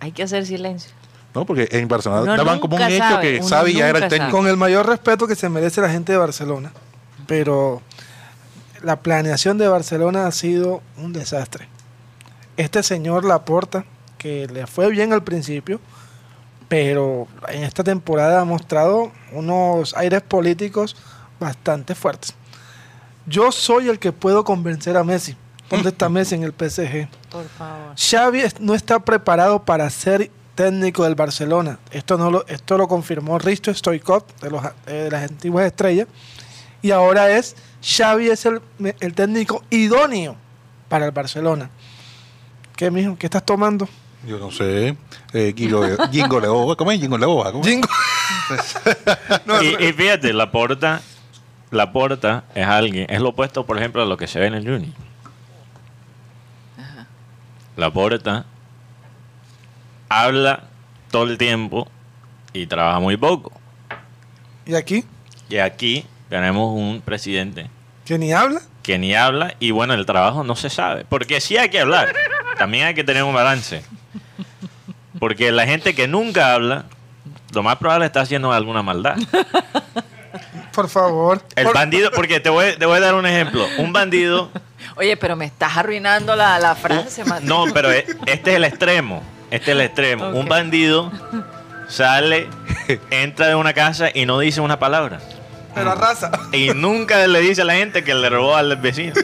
hay 0.00 0.10
que 0.10 0.22
hacer 0.24 0.44
silencio. 0.46 0.90
No, 1.34 1.44
porque 1.46 1.68
en 1.70 1.86
Barcelona 1.88 2.22
Uno 2.22 2.36
daban 2.36 2.58
como 2.58 2.76
un 2.76 2.82
nunca 2.82 2.92
hecho 2.94 3.04
sabe, 3.04 3.38
que 3.40 3.42
Xavi 3.46 3.74
ya 3.74 3.88
era 3.88 3.98
el 4.00 4.08
técnico. 4.08 4.36
con 4.36 4.46
el 4.48 4.56
mayor 4.56 4.86
respeto 4.86 5.26
que 5.28 5.36
se 5.36 5.48
merece 5.48 5.80
la 5.80 5.88
gente 5.90 6.12
de 6.12 6.18
Barcelona. 6.18 6.72
Pero 7.26 7.80
la 8.82 8.96
planeación 9.00 9.56
de 9.58 9.68
Barcelona 9.68 10.26
ha 10.26 10.32
sido 10.32 10.82
un 10.96 11.12
desastre. 11.12 11.68
Este 12.56 12.82
señor 12.82 13.24
Laporta, 13.24 13.84
que 14.18 14.46
le 14.48 14.66
fue 14.66 14.90
bien 14.90 15.12
al 15.12 15.22
principio, 15.22 15.80
pero 16.68 17.28
en 17.48 17.64
esta 17.64 17.84
temporada 17.84 18.40
ha 18.40 18.44
mostrado 18.44 19.12
unos 19.32 19.94
aires 19.96 20.22
políticos 20.22 20.96
bastante 21.38 21.94
fuertes. 21.94 22.34
Yo 23.26 23.52
soy 23.52 23.88
el 23.88 23.98
que 23.98 24.12
puedo 24.12 24.44
convencer 24.44 24.96
a 24.96 25.04
Messi. 25.04 25.36
¿Dónde 25.68 25.90
está 25.90 26.08
Messi 26.10 26.34
en 26.34 26.44
el 26.44 26.52
PSG? 26.52 27.08
Por 27.30 27.48
favor. 27.48 27.94
Xavi 27.96 28.42
no 28.60 28.74
está 28.74 28.98
preparado 29.00 29.62
para 29.62 29.88
ser 29.90 30.30
técnico 30.54 31.04
del 31.04 31.14
Barcelona. 31.14 31.78
Esto 31.90 32.18
no 32.18 32.30
lo, 32.30 32.46
esto 32.46 32.76
lo 32.76 32.88
confirmó 32.88 33.38
Risto 33.38 33.72
Stoikov 33.72 34.24
de, 34.40 34.50
los, 34.50 34.64
eh, 34.86 34.92
de 34.92 35.10
las 35.10 35.30
antiguas 35.30 35.66
estrellas. 35.66 36.08
Y 36.82 36.90
ahora 36.90 37.30
es 37.30 37.54
Xavi 37.82 38.28
es 38.28 38.44
el, 38.46 38.60
el 39.00 39.14
técnico 39.14 39.62
idóneo 39.70 40.36
para 40.88 41.06
el 41.06 41.12
Barcelona. 41.12 41.70
¿Qué, 42.76 42.90
mijo? 42.90 43.16
¿Qué 43.18 43.26
estás 43.26 43.44
tomando? 43.44 43.88
Yo 44.26 44.38
no 44.38 44.50
sé. 44.50 44.96
Eh, 45.32 45.52
Gingo 45.56 46.40
Leoba. 46.40 46.76
¿Cómo 46.76 46.92
es 46.92 47.00
Gingo 47.00 47.18
Leoba? 47.18 47.52
Jingo. 47.62 47.88
y, 49.62 49.84
y 49.86 49.92
fíjate, 49.92 50.32
la 50.32 50.50
porta, 50.52 51.00
la 51.70 51.92
porta 51.92 52.44
es 52.54 52.66
alguien, 52.66 53.06
es 53.08 53.20
lo 53.20 53.30
opuesto, 53.30 53.64
por 53.66 53.78
ejemplo, 53.78 54.02
a 54.02 54.06
lo 54.06 54.16
que 54.16 54.26
se 54.26 54.38
ve 54.38 54.46
en 54.46 54.54
el 54.54 54.64
Juni. 54.64 54.92
La 57.76 57.90
porta 57.90 58.44
habla 60.08 60.64
todo 61.10 61.24
el 61.24 61.38
tiempo 61.38 61.88
y 62.52 62.66
trabaja 62.66 63.00
muy 63.00 63.16
poco. 63.16 63.50
Y 64.66 64.74
aquí, 64.74 65.04
Y 65.48 65.56
aquí 65.58 66.06
tenemos 66.28 66.76
un 66.78 67.00
presidente 67.00 67.68
que 68.04 68.18
ni 68.18 68.32
habla. 68.32 68.60
que 68.82 68.98
ni 68.98 69.14
habla 69.14 69.54
y 69.58 69.70
bueno, 69.70 69.94
el 69.94 70.04
trabajo 70.06 70.44
no 70.44 70.54
se 70.54 70.68
sabe. 70.70 71.04
Porque 71.08 71.40
sí 71.40 71.56
hay 71.56 71.70
que 71.70 71.80
hablar, 71.80 72.12
también 72.58 72.86
hay 72.86 72.94
que 72.94 73.04
tener 73.04 73.22
un 73.24 73.34
balance. 73.34 73.82
Porque 75.18 75.52
la 75.52 75.66
gente 75.66 75.94
que 75.94 76.08
nunca 76.08 76.52
habla, 76.54 76.84
lo 77.52 77.62
más 77.62 77.76
probable 77.76 78.06
está 78.06 78.20
haciendo 78.22 78.52
alguna 78.52 78.82
maldad. 78.82 79.16
Por 80.72 80.88
favor. 80.88 81.42
El 81.54 81.64
Por- 81.66 81.74
bandido, 81.74 82.10
porque 82.10 82.40
te 82.40 82.48
voy, 82.48 82.76
te 82.78 82.86
voy 82.86 82.96
a 82.96 83.00
dar 83.00 83.14
un 83.14 83.26
ejemplo. 83.26 83.66
Un 83.78 83.92
bandido, 83.92 84.50
Oye, 84.96 85.16
pero 85.16 85.36
me 85.36 85.44
estás 85.46 85.76
arruinando 85.76 86.34
la, 86.36 86.58
la 86.58 86.74
frase, 86.74 87.24
Mateo. 87.24 87.48
no, 87.48 87.72
pero 87.72 87.90
e- 87.92 88.06
este 88.26 88.50
es 88.52 88.56
el 88.56 88.64
extremo. 88.64 89.22
Este 89.50 89.70
es 89.72 89.76
el 89.76 89.80
extremo. 89.82 90.30
Un 90.30 90.46
bandido 90.48 91.12
sale, 91.88 92.48
entra 93.10 93.46
de 93.48 93.54
una 93.54 93.74
casa 93.74 94.08
y 94.12 94.24
no 94.26 94.38
dice 94.38 94.60
una 94.60 94.78
palabra. 94.78 95.20
Pero 95.74 95.92
arrasa. 95.92 96.30
Y 96.52 96.70
nunca 96.70 97.26
le 97.26 97.40
dice 97.40 97.62
a 97.62 97.64
la 97.64 97.74
gente 97.74 98.02
que 98.04 98.14
le 98.14 98.28
robó 98.30 98.56
al 98.56 98.76
vecino. 98.76 99.14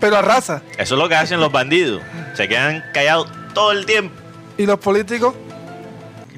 Pero 0.00 0.16
arrasa. 0.16 0.62
Eso 0.78 0.94
es 0.94 0.98
lo 1.00 1.08
que 1.08 1.14
hacen 1.14 1.40
los 1.40 1.52
bandidos. 1.52 2.02
Se 2.34 2.48
quedan 2.48 2.82
callados 2.94 3.28
todo 3.54 3.72
el 3.72 3.84
tiempo. 3.86 4.14
¿Y 4.58 4.66
los 4.66 4.78
políticos? 4.78 5.34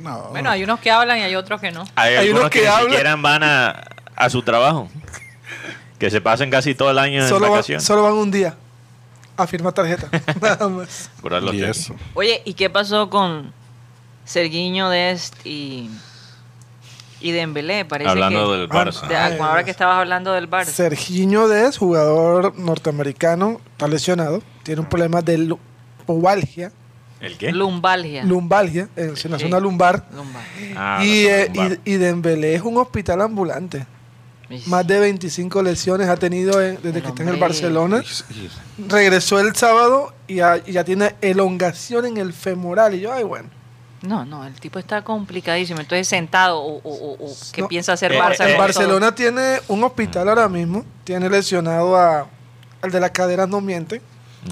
No. 0.01 0.29
Bueno, 0.31 0.51
hay 0.51 0.65
unos 0.65 0.81
que 0.81 0.91
hablan 0.91 1.19
y 1.19 1.23
hay 1.23 1.37
otros 1.37 1.61
que 1.61 1.71
no. 1.71 1.85
Hay, 1.95 2.29
unos 2.31 2.51
que, 2.51 2.59
que 2.61 2.65
ni 2.65 2.71
hablan- 2.71 2.89
siquiera 2.91 3.17
van 3.17 3.43
a, 3.45 3.85
a 4.17 4.31
su 4.31 4.43
trabajo. 4.43 4.89
Que 5.99 6.11
se 6.11 6.21
pasen 6.21 6.51
casi 6.51 6.75
todo 6.75 6.91
el 6.91 6.99
año 6.99 7.23
en 7.23 7.29
Solo, 7.29 7.51
vacaciones. 7.51 7.85
solo 7.85 8.03
van 8.03 8.15
un 8.15 8.31
día 8.33 8.57
a 9.37 9.47
firmar 9.47 9.73
tarjeta. 9.73 10.09
Nada 10.41 10.69
más. 10.69 11.09
Y 11.53 11.63
eso. 11.63 11.95
Oye, 12.15 12.43
¿y 12.45 12.55
qué 12.55 12.69
pasó 12.69 13.09
con 13.09 13.53
Serguiño 14.25 14.91
Dest 14.91 15.35
y, 15.47 15.89
y 17.23 17.31
Dembélé? 17.33 17.85
Parece 17.85 18.11
Hablando 18.11 18.51
que, 18.53 18.57
del 18.59 18.69
Barça. 18.69 19.07
de- 19.09 19.17
Ay, 19.17 19.39
ahora 19.41 19.65
que 19.65 19.71
estabas 19.71 19.97
hablando 19.99 20.33
del 20.33 20.49
Barça. 20.51 20.67
Serginho 20.67 21.49
Dez, 21.49 21.79
jugador 21.79 22.59
norteamericano, 22.59 23.61
está 23.73 23.89
lesionado. 23.89 24.43
Tiene 24.63 24.81
un 24.81 24.89
problema 24.89 25.23
de 25.23 25.39
lu- 25.39 25.59
pubalgia, 26.07 26.73
¿El 27.21 27.37
qué? 27.39 27.53
Lumbalgia. 27.53 28.25
lumbalgia, 28.25 28.89
en 28.97 29.15
la 29.31 29.39
zona 29.39 29.61
lumbar. 29.61 30.05
Lumbar. 30.15 30.43
Ah, 30.77 31.01
y, 31.05 31.25
la 31.25 31.31
eh, 31.43 31.47
lumbar. 31.55 31.79
y, 31.85 31.93
y 31.93 31.97
Dembélé 31.97 32.55
es 32.55 32.63
un 32.63 32.77
hospital 32.79 33.21
ambulante. 33.23 33.87
Más 34.67 34.87
de 34.87 35.01
25 35.01 35.63
lesiones 35.63 36.09
ha 36.09 36.17
tenido 36.17 36.61
en- 36.61 36.77
desde 36.83 36.99
El 36.99 37.03
que 37.03 37.09
está 37.09 37.23
en 37.23 37.29
el. 37.31 37.37
Barcelona. 37.37 38.03
Regresó 38.89 39.39
el 39.41 39.55
sábado 39.57 40.13
y 40.27 40.37
ya, 40.37 40.59
y 40.67 40.73
ya 40.73 40.85
tiene 40.85 41.15
elongación 41.23 42.05
en 42.07 42.17
el 42.19 42.33
femoral. 42.35 42.95
Y 42.95 43.01
yo, 43.01 43.13
ay, 43.13 43.25
bueno. 43.25 43.49
No, 44.03 44.25
no, 44.25 44.45
el 44.47 44.55
tipo 44.55 44.79
está 44.79 45.03
complicadísimo. 45.03 45.81
Entonces, 45.81 46.09
sentado 46.09 46.59
o, 46.61 46.79
o- 46.83 47.15
o- 47.15 47.27
o 47.27 47.37
¿qué 47.53 47.63
No. 47.63 47.69
piensa 47.69 47.93
hacer 47.93 48.13
Eh, 48.13 48.19
Barça? 48.19 48.41
eh, 48.47 48.51
En 48.51 48.57
con 48.57 48.65
Barcelona 48.67 49.15
tiene 49.15 49.61
un 49.69 49.85
hospital 49.85 50.29
ahora 50.29 50.49
mismo. 50.49 50.85
Tiene 51.05 51.29
lesionado 51.31 51.97
a, 51.97 52.27
al 52.81 52.91
de 52.91 52.99
la 53.01 53.11
cadera 53.11 53.47
no 53.47 53.61
miente. 53.61 54.03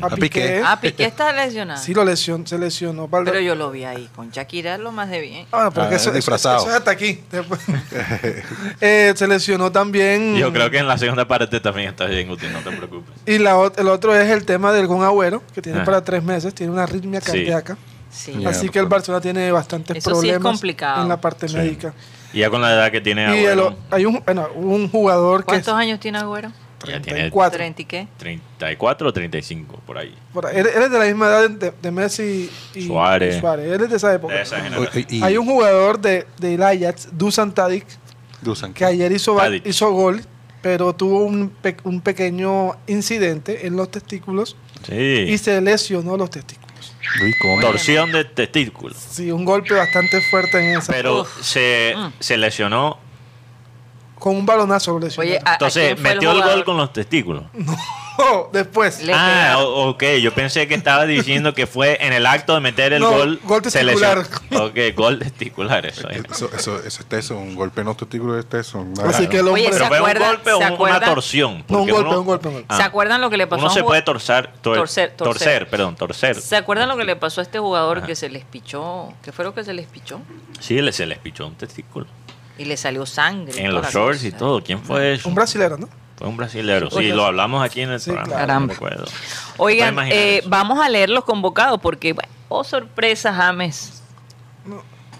A, 0.01 0.07
A 0.07 0.11
Piqué. 0.11 0.63
Ah, 0.65 0.79
Piqué 0.81 1.05
está 1.05 1.33
lesionado. 1.33 1.83
Sí, 1.83 1.93
lo 1.95 2.05
lesion, 2.05 2.47
se 2.47 2.57
lesionó. 2.59 3.09
Pero 3.11 3.41
yo 3.41 3.57
lo 3.57 3.73
vi 3.73 3.83
ahí 3.83 4.09
con 4.15 4.31
Shakira 4.31 4.79
lo 4.79 4.93
más 4.93 5.11
de 5.11 5.21
bien. 5.21 5.47
Ah, 5.51 5.73
porque 5.75 5.95
Ah, 5.95 5.97
eso, 5.97 6.13
disfrazado. 6.13 6.59
eso 6.59 6.69
es 6.69 6.77
hasta 6.77 6.93
aquí. 6.93 7.21
Eh, 8.81 9.13
se 9.17 9.27
lesionó 9.27 9.73
también. 9.73 10.37
Yo 10.37 10.53
creo 10.53 10.71
que 10.71 10.79
en 10.79 10.87
la 10.87 10.97
segunda 10.97 11.27
parte 11.27 11.61
también 11.61 11.89
está 11.89 12.07
bien, 12.07 12.29
Guti, 12.29 12.47
no 12.49 12.61
te 12.61 12.71
preocupes. 12.77 13.13
Y 13.27 13.39
la, 13.39 13.71
el 13.77 13.89
otro 13.89 14.15
es 14.15 14.29
el 14.31 14.45
tema 14.45 14.73
del 14.73 14.87
Gun 14.87 15.03
Agüero, 15.05 15.43
que 15.55 15.61
tiene 15.61 15.81
Ah. 15.81 15.85
para 15.85 16.05
tres 16.05 16.23
meses, 16.23 16.55
tiene 16.55 16.73
una 16.73 16.85
arritmia 16.85 17.21
cardíaca. 17.21 17.75
Sí. 17.75 17.81
Así 18.47 18.69
que 18.69 18.79
el 18.79 18.87
Barcelona 18.87 19.21
tiene 19.21 19.51
bastantes 19.53 19.97
Eso 19.99 20.11
sí 20.11 20.29
es 20.29 20.35
problemas 20.35 20.43
complicado. 20.53 21.03
en 21.03 21.09
la 21.09 21.21
parte 21.21 21.49
Sí. 21.49 21.57
médica. 21.57 21.95
Y 22.33 22.39
ya 22.41 22.51
con 22.51 22.61
la 22.61 22.73
edad 22.73 22.91
que 22.93 23.01
tiene 23.01 23.23
Y 23.23 23.45
el 23.45 23.59
Agüero, 23.61 23.77
hay 23.91 24.05
un, 24.05 24.23
bueno, 24.25 24.49
un 24.55 24.89
jugador 24.89 25.41
que 25.45 25.57
es 25.57 25.65
¿Cuántos 25.65 25.75
años 25.75 25.99
tiene 26.01 26.19
Agüero? 26.19 26.51
ya 26.81 27.01
tiene 27.03 27.31
34. 27.31 27.59
¿30 27.59 27.81
y 27.81 27.85
qué? 27.85 28.09
34 28.19 29.09
o 29.09 29.13
35 29.13 29.81
por 29.87 29.99
ahí. 29.99 30.15
Por 30.33 30.47
ahí. 30.47 30.57
Él, 30.59 30.67
él 30.75 30.83
es 30.85 30.91
de 30.91 30.99
la 30.99 31.05
misma 31.05 31.27
edad 31.29 31.51
de, 31.51 31.73
de 31.83 31.91
Messi 31.91 32.51
y 32.75 32.87
Suárez. 32.87 33.37
y 33.37 33.41
Suárez. 33.41 33.73
Él 33.73 33.83
es 33.83 33.91
de 33.91 33.97
esa 33.97 34.15
época. 34.15 34.35
De 34.35 34.43
esa 34.43 34.61
generación. 34.61 35.07
y- 35.09 35.23
Hay 35.23 35.37
un 35.37 35.47
jugador 35.47 36.01
de, 36.01 36.27
del 36.39 36.63
Ajax, 36.63 37.09
Dusan 37.13 37.53
Tadic, 37.53 37.85
Dusan, 38.43 38.73
que 38.73 38.85
ayer 38.85 39.13
hizo, 39.13 39.35
va- 39.35 39.43
Tadic. 39.45 39.67
hizo 39.67 39.91
gol, 39.93 40.23
pero 40.63 40.95
tuvo 40.95 41.25
un, 41.25 41.51
pe- 41.51 41.77
un 41.85 42.01
pequeño 42.01 42.77
incidente 42.87 43.67
en 43.67 43.77
los 43.77 43.91
testículos 43.91 44.57
y 44.91 45.37
se 45.39 45.61
lesionó 45.61 46.17
los 46.17 46.31
testículos. 46.31 46.70
Uy, 47.23 47.35
¿cómo? 47.41 47.61
Torsión 47.61 48.13
de 48.13 48.25
testículo. 48.25 48.95
Sí, 48.95 49.31
un 49.31 49.45
golpe 49.45 49.75
bastante 49.75 50.21
fuerte 50.21 50.59
en 50.59 50.79
esa. 50.79 50.93
Pero 50.93 51.27
se, 51.41 51.95
Mm. 51.97 52.13
se 52.21 52.37
lesionó. 52.37 52.99
Con 54.19 54.37
un 54.37 54.45
balonazo 54.47 54.93
lo 54.93 55.01
lesionó. 55.01 55.29
Oye, 55.29 55.39
¿a- 55.45 55.51
a 55.51 55.53
Entonces 55.55 55.85
quién 55.95 55.97
fue 55.99 56.15
metió 56.15 56.31
el, 56.31 56.37
jugador? 56.37 56.57
gol 56.57 56.65
con 56.65 56.77
los 56.77 56.93
testículos. 56.93 57.45
Oh, 58.33 58.51
después. 58.53 59.03
Le 59.03 59.13
ah, 59.15 59.57
ok. 59.59 60.03
Yo 60.21 60.33
pensé 60.35 60.69
que 60.69 60.75
estaba 60.75 61.07
diciendo 61.07 61.55
que 61.55 61.67
fue 61.67 61.97
en 62.05 62.13
el 62.13 62.27
acto 62.27 62.55
de 62.55 62.61
meter 62.61 62.93
el 62.93 63.01
No, 63.01 63.11
gol. 63.11 63.41
gol 63.45 63.63
testicular. 63.63 64.19
Ok, 64.53 64.79
gol 64.95 65.19
testicular. 65.19 65.87
Eso 65.87 66.09
es. 66.11 66.23
Eso, 66.31 66.51
eso, 66.55 66.79
eso 66.85 67.01
es 67.01 67.07
teso, 67.07 67.37
un 67.39 67.55
golpe 67.55 67.81
en 67.81 67.87
los 67.89 67.97
testículos 67.97 68.39
es 68.39 68.47
teso. 68.49 68.79
una- 68.81 69.09
Así 69.09 69.27
que 69.27 69.39
el 69.39 69.47
hombre. 69.49 69.63
Oye, 69.63 69.71
Pero 69.73 69.85
¿se 69.85 69.89
fue 69.89 70.01
un 70.01 70.05
acuerdan- 70.07 70.29
golpe 70.35 70.53
o 70.53 70.59
una 70.59 70.67
acuerdan? 70.69 71.05
torsión. 71.15 71.65
no, 71.69 71.83
un 71.83 71.89
golpe, 71.91 72.09
uno- 72.09 72.21
un 72.21 72.27
golpe, 72.27 72.49
un 72.49 72.55
golpe. 72.55 72.67
Ah. 72.69 72.77
¿Se 72.77 72.83
acuerdan 72.83 73.21
lo 73.21 73.31
que 73.31 73.37
le 73.37 73.47
pasó 73.47 73.63
Uno 73.63 73.71
se 73.75 73.83
puede 73.83 74.03
torsar, 74.03 74.53
tor- 74.63 74.77
Torcer, 74.77 75.11
torcer, 75.17 75.17
torcer. 75.17 75.69
perdón, 75.71 75.97
torcer. 75.97 76.41
¿Se 76.41 76.57
acuerdan 76.57 76.89
lo 76.89 76.97
que 76.97 77.05
le 77.05 77.17
pasó 77.17 77.41
a 77.41 77.45
este 77.45 77.59
jugador 77.59 77.99
Ajá. 77.99 78.07
que 78.07 78.15
se 78.17 78.29
les 78.29 78.45
pichó? 78.45 79.13
¿Qué 79.23 79.33
fue 79.33 79.45
lo 79.45 79.55
que 79.55 79.65
se 79.65 79.73
les 79.73 79.87
pichó? 79.87 80.21
Sí, 80.61 80.81
le, 80.81 80.93
se 80.93 81.07
les 81.07 81.19
pichó 81.19 81.47
un 81.47 81.55
testículo. 81.55 82.07
Y 82.59 82.67
le 82.67 82.77
salió 82.77 83.07
sangre. 83.07 83.61
En 83.65 83.73
los 83.73 83.87
shorts 83.91 84.23
y 84.25 84.33
todo. 84.33 84.63
¿Quién 84.63 84.83
fue 84.83 85.15
eso? 85.15 85.29
Un 85.29 85.35
brasilero, 85.35 85.79
¿no? 85.79 85.89
Fue 86.21 86.29
un 86.29 86.37
brasilero. 86.37 86.91
Sí, 86.91 86.99
Oye, 86.99 87.15
lo 87.15 87.25
hablamos 87.25 87.65
aquí 87.65 87.81
en 87.81 87.91
el 87.91 87.99
sí, 87.99 88.11
programa. 88.11 88.29
claro. 88.29 88.47
Caramba. 88.47 88.75
no. 88.99 89.05
Oigan, 89.57 89.97
eh, 90.11 90.43
vamos 90.47 90.79
a 90.79 90.89
leer 90.91 91.09
los 91.09 91.25
convocados 91.25 91.81
porque, 91.81 92.13
bueno, 92.13 92.31
oh 92.51 92.63
sorpresa, 92.63 93.33
James 93.33 94.03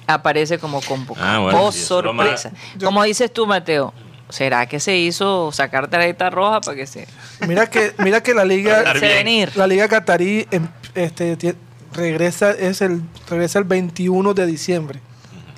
aparece 0.07 0.59
como 0.59 0.81
convocado. 0.83 1.27
Ah, 1.27 1.39
bueno, 1.39 1.63
oh 1.65 1.73
sorpresa. 1.73 2.51
más- 2.51 2.85
Como 2.85 3.03
dices 3.05 3.33
tú, 3.33 3.47
Mateo, 3.47 3.95
¿será 4.29 4.67
que 4.67 4.79
se 4.81 4.97
hizo 4.97 5.53
sacar 5.53 5.89
tarjeta 5.89 6.29
roja 6.31 6.61
para 6.61 6.77
que 6.77 6.87
se, 6.87 7.07
Mira 7.47 7.69
que, 7.71 7.95
mira 7.99 8.23
que 8.23 8.35
la 8.35 8.45
liga, 8.45 8.83
la 9.55 9.67
liga 9.67 9.89
catarí 9.89 10.47
em- 10.51 10.69
este, 10.95 11.57
regresa, 11.95 12.51
es 12.51 12.83
el, 12.83 13.03
regresa 13.29 13.59
el 13.59 13.65
21 13.65 14.35
de 14.35 14.47
diciembre. 14.47 15.01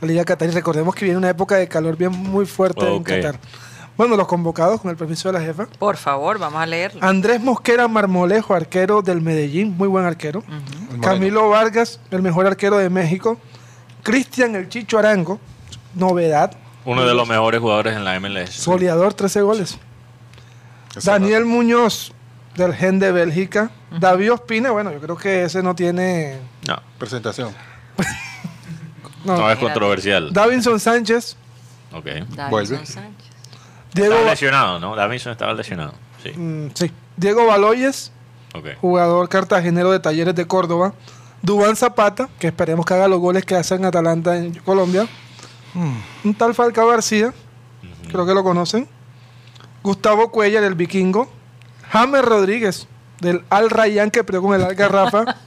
La 0.00 0.08
liga 0.08 0.24
catarí, 0.24 0.52
recordemos 0.52 0.94
que 0.94 1.04
viene 1.04 1.18
una 1.18 1.30
época 1.30 1.56
de 1.56 1.66
calor 1.68 1.96
bien 1.96 2.12
muy 2.12 2.44
fuerte 2.46 2.84
Ok. 2.84 3.08
en 3.08 3.22
Qatar. 3.22 3.40
Bueno, 3.96 4.16
los 4.16 4.26
convocados, 4.26 4.80
con 4.80 4.90
el 4.90 4.96
permiso 4.96 5.30
de 5.30 5.38
la 5.38 5.44
jefa. 5.44 5.66
Por 5.78 5.96
favor, 5.96 6.38
vamos 6.38 6.60
a 6.60 6.66
leerlo. 6.66 7.00
Andrés 7.04 7.40
Mosquera 7.40 7.88
Marmolejo, 7.88 8.54
arquero 8.54 9.02
del 9.02 9.20
Medellín, 9.20 9.76
muy 9.76 9.86
buen 9.88 10.04
arquero. 10.04 10.42
Camilo 11.02 11.48
Vargas, 11.50 12.00
el 12.10 12.22
mejor 12.22 12.46
arquero 12.46 12.78
de 12.78 12.88
México. 12.90 13.38
Cristian 14.02 14.54
El 14.56 14.68
Chicho 14.68 14.98
Arango, 14.98 15.38
novedad. 15.94 16.52
Uno 16.84 17.04
de 17.04 17.14
los 17.14 17.28
mejores 17.28 17.60
jugadores 17.60 17.94
en 17.96 18.04
la 18.04 18.18
MLS. 18.18 18.50
Soleador, 18.50 19.14
13 19.14 19.42
goles. 19.42 19.78
Daniel 21.04 21.44
Muñoz, 21.44 22.12
del 22.56 22.74
Gen 22.74 22.98
de 22.98 23.12
Bélgica. 23.12 23.70
David 23.90 24.32
Ospina, 24.32 24.70
bueno, 24.70 24.90
yo 24.92 25.00
creo 25.00 25.16
que 25.16 25.44
ese 25.44 25.62
no 25.62 25.74
tiene. 25.74 26.38
No. 26.66 26.76
Presentación. 26.98 27.54
No. 29.24 29.36
no 29.36 29.48
es 29.52 29.56
controversial. 29.60 30.32
Davinson 30.32 30.80
Sánchez, 30.80 31.36
Ok. 31.92 32.06
Davinson 32.06 32.50
Vuelve. 32.50 32.84
Sánchez. 32.84 33.21
Diego, 33.94 34.14
Estaba 34.14 34.30
lesionado, 34.30 34.80
¿no? 34.80 34.96
Davinson 34.96 35.32
estaba 35.32 35.54
lesionado. 35.54 35.92
Sí. 36.22 36.30
Mm, 36.30 36.70
sí. 36.74 36.90
Diego 37.16 37.46
Baloyes, 37.46 38.12
jugador 38.80 39.28
cartagenero 39.28 39.90
de 39.92 40.00
Talleres 40.00 40.34
de 40.34 40.46
Córdoba. 40.46 40.94
Dubán 41.42 41.74
Zapata, 41.76 42.28
que 42.38 42.46
esperemos 42.46 42.86
que 42.86 42.94
haga 42.94 43.08
los 43.08 43.18
goles 43.18 43.44
que 43.44 43.56
hace 43.56 43.74
en 43.74 43.84
Atalanta 43.84 44.36
en 44.36 44.54
Colombia. 44.60 45.06
Un 45.74 46.34
tal 46.34 46.54
Falcao 46.54 46.88
García, 46.88 47.32
creo 48.08 48.26
que 48.26 48.34
lo 48.34 48.44
conocen. 48.44 48.88
Gustavo 49.82 50.30
Cuellar, 50.30 50.62
el 50.62 50.74
vikingo. 50.74 51.30
James 51.90 52.24
Rodríguez, 52.24 52.86
del 53.20 53.44
Al 53.50 53.70
Rayyan, 53.70 54.10
que 54.10 54.22
peleó 54.24 54.42
con 54.42 54.54
el 54.54 54.64
Al 54.64 54.74
Garrafa. 54.74 55.36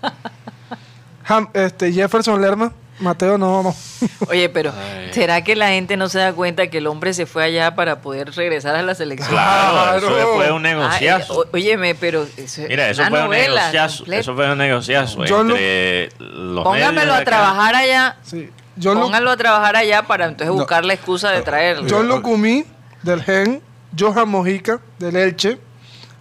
Este, 1.53 1.91
Jefferson 1.91 2.39
Lerma. 2.39 2.71
Mateo, 2.99 3.37
no, 3.37 3.61
no. 3.61 3.75
Oye, 4.29 4.47
pero 4.49 4.71
Ay. 4.77 5.09
¿será 5.13 5.43
que 5.43 5.55
la 5.55 5.69
gente 5.69 5.97
no 5.97 6.07
se 6.07 6.19
da 6.19 6.31
cuenta 6.33 6.67
que 6.67 6.77
el 6.77 6.87
hombre 6.87 7.13
se 7.13 7.25
fue 7.25 7.43
allá 7.43 7.75
para 7.75 7.99
poder 8.01 8.31
regresar 8.33 8.75
a 8.75 8.81
la 8.81 8.95
selección? 8.95 9.29
Claro, 9.31 9.99
Claro. 9.99 10.17
eso 10.17 10.33
fue 10.35 10.51
un 10.51 10.61
negociazo. 10.61 11.39
o- 11.41 11.45
óyeme, 11.53 11.95
pero 11.95 12.23
eso 12.37 12.61
es 12.61 12.69
Mira, 12.69 12.89
eso 12.89 13.01
una 13.01 13.09
fue 13.09 13.23
un 13.25 13.29
negociazo. 13.31 13.97
completa. 13.97 14.21
Eso 14.21 14.35
fue 14.35 14.51
un 14.51 14.57
negociazo 14.57 15.25
Yo 15.25 15.41
entre 15.41 16.09
los 16.19 16.39
medios 16.39 16.63
Póngamelo 16.63 17.13
a 17.13 17.23
trabajar 17.23 17.75
allá. 17.75 18.17
Sí. 18.23 18.49
John, 18.81 18.95
Lu- 18.95 19.01
Pónganlo 19.03 19.31
a 19.31 19.37
trabajar 19.37 19.75
allá 19.75 20.03
para 20.03 20.25
entonces 20.25 20.47
No. 20.47 20.53
buscar 20.53 20.83
la 20.85 20.93
excusa 20.93 21.31
de 21.31 21.41
traerlo. 21.41 21.87
John 21.89 22.07
Lucumí 22.07 22.65
del 23.03 23.21
Gen, 23.23 23.61
Johan 23.97 24.27
Mojica 24.29 24.79
del 24.99 25.15
Elche, 25.15 25.57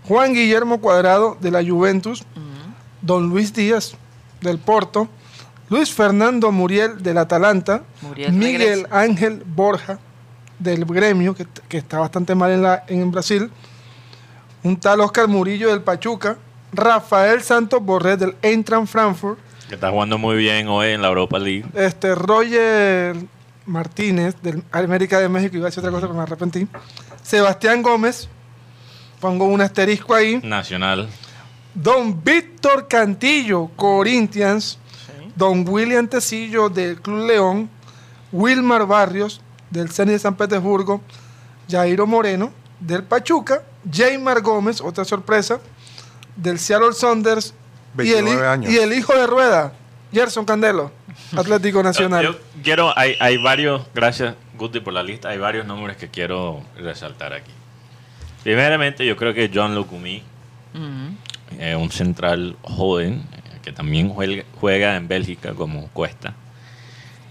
Juan 0.08 0.32
Guillermo 0.34 0.80
Cuadrado 0.80 1.36
de 1.40 1.50
la 1.50 1.64
Juventus, 1.64 2.24
Don 3.00 3.28
Luis 3.28 3.52
Díaz 3.54 3.94
del 4.40 4.58
Porto, 4.58 5.08
Luis 5.74 5.92
Fernando 5.92 6.52
Muriel 6.52 7.02
del 7.02 7.18
Atalanta, 7.18 7.82
Muriel 8.02 8.32
Miguel 8.32 8.60
regresa. 8.84 9.00
Ángel 9.00 9.42
Borja 9.44 9.98
del 10.56 10.84
Gremio, 10.84 11.34
que, 11.34 11.48
que 11.68 11.78
está 11.78 11.98
bastante 11.98 12.36
mal 12.36 12.52
en, 12.52 12.62
la, 12.62 12.84
en 12.86 13.10
Brasil, 13.10 13.50
un 14.62 14.78
tal 14.78 15.00
Oscar 15.00 15.26
Murillo 15.26 15.70
del 15.70 15.82
Pachuca, 15.82 16.36
Rafael 16.72 17.42
Santos 17.42 17.82
Borré 17.82 18.16
del 18.16 18.36
Eintracht 18.40 18.86
Frankfurt, 18.86 19.36
Que 19.68 19.74
está 19.74 19.90
jugando 19.90 20.16
muy 20.16 20.36
bien 20.36 20.68
hoy 20.68 20.90
en 20.90 21.02
la 21.02 21.08
Europa 21.08 21.40
League. 21.40 21.64
este 21.74 22.14
Roger 22.14 23.16
Martínez 23.66 24.36
del 24.42 24.62
América 24.70 25.18
de 25.18 25.28
México, 25.28 25.56
iba 25.56 25.66
a 25.66 25.70
decir 25.70 25.80
otra 25.80 25.90
cosa, 25.90 26.02
pero 26.06 26.14
me 26.14 26.22
arrepentí. 26.22 26.68
Sebastián 27.20 27.82
Gómez, 27.82 28.28
pongo 29.18 29.46
un 29.46 29.60
asterisco 29.60 30.14
ahí. 30.14 30.40
Nacional. 30.44 31.08
Don 31.74 32.22
Víctor 32.22 32.86
Cantillo, 32.86 33.70
Corinthians. 33.74 34.78
Don 35.36 35.68
William 35.68 36.06
Tecillo 36.08 36.68
del 36.68 37.00
Club 37.00 37.26
León. 37.26 37.70
Wilmar 38.32 38.86
Barrios 38.86 39.40
del 39.70 39.90
Zenit 39.90 40.14
de 40.14 40.18
San 40.18 40.36
Petersburgo. 40.36 41.00
Jairo 41.70 42.06
Moreno 42.06 42.52
del 42.80 43.02
Pachuca. 43.04 43.62
Jaymar 43.90 44.40
Gómez, 44.40 44.80
otra 44.80 45.04
sorpresa, 45.04 45.60
del 46.36 46.58
Seattle 46.58 46.92
Saunders. 46.94 47.52
Y 47.98 48.08
el, 48.12 48.24
29 48.24 48.40
hi- 48.42 48.46
años. 48.50 48.72
y 48.72 48.78
el 48.78 48.92
hijo 48.94 49.14
de 49.14 49.26
Rueda, 49.26 49.72
Gerson 50.12 50.44
Candelo, 50.46 50.90
Atlético 51.36 51.82
Nacional. 51.82 52.24
Yo 52.24 52.36
quiero, 52.62 52.96
hay, 52.98 53.14
hay 53.20 53.36
varios, 53.36 53.82
gracias 53.94 54.34
Guti 54.58 54.80
por 54.80 54.94
la 54.94 55.02
lista, 55.02 55.28
hay 55.28 55.38
varios 55.38 55.66
nombres 55.66 55.96
que 55.98 56.08
quiero 56.08 56.62
resaltar 56.78 57.34
aquí. 57.34 57.50
Primeramente, 58.42 59.06
yo 59.06 59.16
creo 59.16 59.32
que 59.34 59.50
John 59.52 59.74
Lucumí, 59.74 60.22
Ujú. 60.74 61.60
eh, 61.60 61.76
un 61.76 61.90
central 61.90 62.56
joven, 62.62 63.22
que 63.64 63.72
también 63.72 64.10
juega, 64.10 64.96
en 64.96 65.08
Bélgica 65.08 65.54
como 65.54 65.88
Cuesta, 65.88 66.34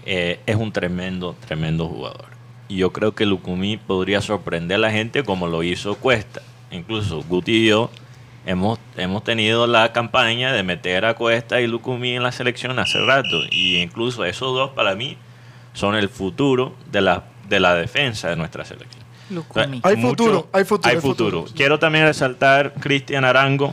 eh, 0.04 0.40
es 0.46 0.56
un 0.56 0.72
tremendo, 0.72 1.36
tremendo 1.46 1.86
jugador. 1.88 2.26
Y 2.68 2.76
yo 2.76 2.92
creo 2.92 3.14
que 3.14 3.24
Lucumí 3.24 3.76
podría 3.76 4.20
sorprender 4.20 4.76
a 4.76 4.78
la 4.78 4.90
gente 4.90 5.22
como 5.22 5.46
lo 5.46 5.62
hizo 5.62 5.94
Cuesta. 5.94 6.42
Incluso 6.70 7.22
Guti 7.22 7.52
y 7.52 7.66
yo 7.68 7.90
hemos, 8.46 8.78
hemos 8.96 9.22
tenido 9.22 9.66
la 9.66 9.92
campaña 9.92 10.52
de 10.52 10.62
meter 10.62 11.04
a 11.04 11.14
Cuesta 11.14 11.60
y 11.60 11.66
Lucumí 11.66 12.16
en 12.16 12.22
la 12.22 12.32
selección 12.32 12.78
hace 12.78 12.98
rato. 12.98 13.42
Y 13.50 13.76
incluso 13.76 14.24
esos 14.24 14.54
dos 14.54 14.70
para 14.70 14.94
mí 14.94 15.16
son 15.72 15.94
el 15.94 16.08
futuro 16.08 16.74
de 16.90 17.00
la, 17.00 17.24
de 17.48 17.60
la 17.60 17.74
defensa 17.74 18.28
de 18.28 18.36
nuestra 18.36 18.64
selección. 18.64 19.04
Lucumí. 19.30 19.80
Hay 19.84 19.96
futuro, 19.96 20.48
hay 20.52 20.64
futuro, 20.64 20.88
Hay 20.90 20.96
hay 20.96 21.00
futuro. 21.00 21.40
futuro. 21.40 21.56
Quiero 21.56 21.78
también 21.78 22.06
resaltar 22.06 22.74
Cristian 22.74 23.24
Arango 23.24 23.72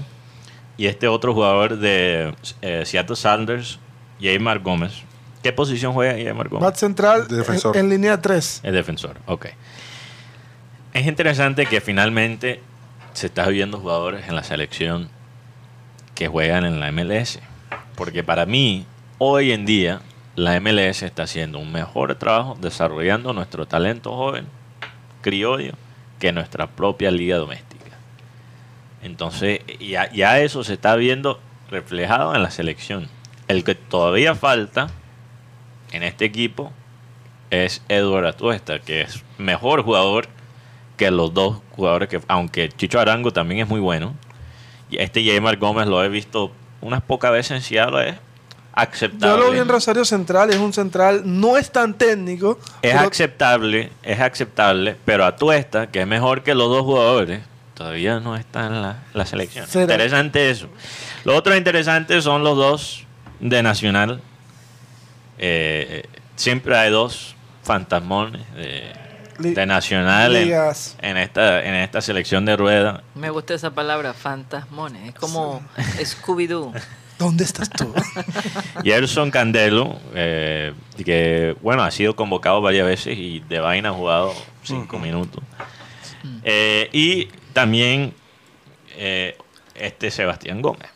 y 0.81 0.87
este 0.87 1.07
otro 1.07 1.35
jugador 1.35 1.77
de 1.77 2.33
eh, 2.63 2.81
Seattle 2.87 3.15
Sanders, 3.15 3.77
Jaymar 4.19 4.57
Gómez. 4.61 5.03
¿Qué 5.43 5.53
posición 5.53 5.93
juega 5.93 6.13
Jaymar 6.13 6.49
Gómez? 6.49 6.63
Bat 6.63 6.75
central 6.75 7.27
en, 7.29 7.37
Defensor. 7.37 7.77
en 7.77 7.87
línea 7.87 8.19
3. 8.19 8.61
Es 8.63 8.73
defensor, 8.73 9.17
ok. 9.27 9.45
Es 10.93 11.05
interesante 11.05 11.67
que 11.67 11.81
finalmente 11.81 12.63
se 13.13 13.27
está 13.27 13.47
viendo 13.47 13.77
jugadores 13.77 14.27
en 14.27 14.35
la 14.35 14.41
selección 14.41 15.11
que 16.15 16.27
juegan 16.27 16.65
en 16.65 16.79
la 16.79 16.91
MLS. 16.91 17.37
Porque 17.93 18.23
para 18.23 18.47
mí, 18.47 18.87
hoy 19.19 19.51
en 19.51 19.67
día, 19.67 20.01
la 20.35 20.59
MLS 20.59 21.03
está 21.03 21.23
haciendo 21.23 21.59
un 21.59 21.71
mejor 21.71 22.15
trabajo 22.15 22.57
desarrollando 22.59 23.33
nuestro 23.33 23.67
talento 23.67 24.15
joven, 24.15 24.47
criollo, 25.21 25.73
que 26.17 26.31
nuestra 26.31 26.65
propia 26.65 27.11
liga 27.11 27.37
doméstica. 27.37 27.70
Entonces, 29.03 29.61
ya, 29.79 30.11
ya 30.11 30.39
eso 30.39 30.63
se 30.63 30.73
está 30.73 30.95
viendo 30.95 31.39
reflejado 31.69 32.35
en 32.35 32.43
la 32.43 32.51
selección. 32.51 33.07
El 33.47 33.63
que 33.63 33.75
todavía 33.75 34.35
falta 34.35 34.89
en 35.91 36.03
este 36.03 36.25
equipo 36.25 36.71
es 37.49 37.81
Edward 37.89 38.25
Atuesta, 38.25 38.79
que 38.79 39.01
es 39.01 39.23
mejor 39.37 39.83
jugador 39.83 40.27
que 40.97 41.11
los 41.11 41.33
dos 41.33 41.57
jugadores 41.71 42.09
que, 42.09 42.21
aunque 42.27 42.69
Chicho 42.69 42.99
Arango 42.99 43.31
también 43.31 43.61
es 43.61 43.67
muy 43.67 43.79
bueno, 43.79 44.15
y 44.89 44.97
este 45.01 45.23
Jaymar 45.25 45.57
Gómez 45.57 45.87
lo 45.87 46.03
he 46.03 46.09
visto 46.09 46.51
unas 46.81 47.01
pocas 47.01 47.31
veces 47.31 47.51
en 47.51 47.61
Seattle, 47.61 48.09
es 48.09 48.15
aceptable. 48.73 49.37
Yo 49.37 49.47
lo 49.47 49.51
vi 49.51 49.59
en 49.59 49.67
Rosario 49.67 50.05
Central, 50.05 50.49
es 50.49 50.57
un 50.57 50.73
central, 50.73 51.23
no 51.25 51.57
es 51.57 51.71
tan 51.71 51.93
técnico. 51.95 52.59
es 52.81 52.93
pero 52.93 53.07
aceptable, 53.07 53.91
es 54.03 54.19
aceptable, 54.19 54.95
pero 55.05 55.25
Atuesta, 55.25 55.87
que 55.87 56.01
es 56.01 56.07
mejor 56.07 56.43
que 56.43 56.55
los 56.55 56.69
dos 56.69 56.83
jugadores, 56.83 57.41
todavía 57.81 58.19
no 58.19 58.35
está 58.35 58.67
en 58.67 58.81
la, 58.83 58.99
la 59.13 59.25
selección. 59.25 59.67
¿Será? 59.67 59.93
Interesante 59.93 60.51
eso. 60.51 60.69
Lo 61.23 61.35
otro 61.35 61.55
interesante 61.55 62.21
son 62.21 62.43
los 62.43 62.55
dos 62.55 63.05
de 63.39 63.63
Nacional. 63.63 64.21
Eh, 65.39 66.05
siempre 66.35 66.77
hay 66.77 66.91
dos 66.91 67.35
fantasmones 67.63 68.43
de, 68.53 68.93
de 69.39 69.65
Nacional 69.65 70.35
en, 70.35 71.17
esta, 71.17 71.63
en 71.63 71.73
esta 71.73 72.01
selección 72.01 72.45
de 72.45 72.55
rueda. 72.55 73.01
Me 73.15 73.31
gusta 73.31 73.55
esa 73.55 73.71
palabra, 73.71 74.13
fantasmones. 74.13 75.09
Es 75.09 75.15
como 75.15 75.63
Scooby-Doo. 75.77 76.73
¿Dónde 77.17 77.43
estás 77.43 77.69
tú? 77.69 77.91
Gerson 78.83 79.31
Candelo, 79.31 79.99
eh, 80.13 80.73
que 81.03 81.55
bueno, 81.61 81.81
ha 81.81 81.89
sido 81.89 82.15
convocado 82.15 82.61
varias 82.61 82.85
veces 82.85 83.17
y 83.17 83.39
de 83.39 83.59
vaina 83.59 83.89
ha 83.89 83.93
jugado 83.93 84.33
cinco 84.63 84.99
minutos. 84.99 85.43
Eh, 86.43 86.89
y 86.93 87.29
también 87.53 88.13
eh, 88.97 89.37
este 89.75 90.11
Sebastián 90.11 90.61
Gómez. 90.61 90.89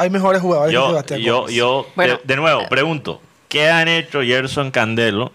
Hay 0.00 0.10
mejores 0.10 0.40
jugadores 0.40 0.70
que 0.70 0.74
Yo, 0.74 0.88
Sebastián 0.88 1.20
yo, 1.20 1.40
Gómez. 1.40 1.54
yo 1.54 1.82
de- 1.82 1.92
Bueno, 1.96 2.20
de, 2.22 2.36
nuevo, 2.36 2.68
pregunto, 2.68 3.20
¿qué 3.48 3.68
han 3.68 3.88
hecho 3.88 4.22
Gerson 4.22 4.70
Candelo 4.70 5.32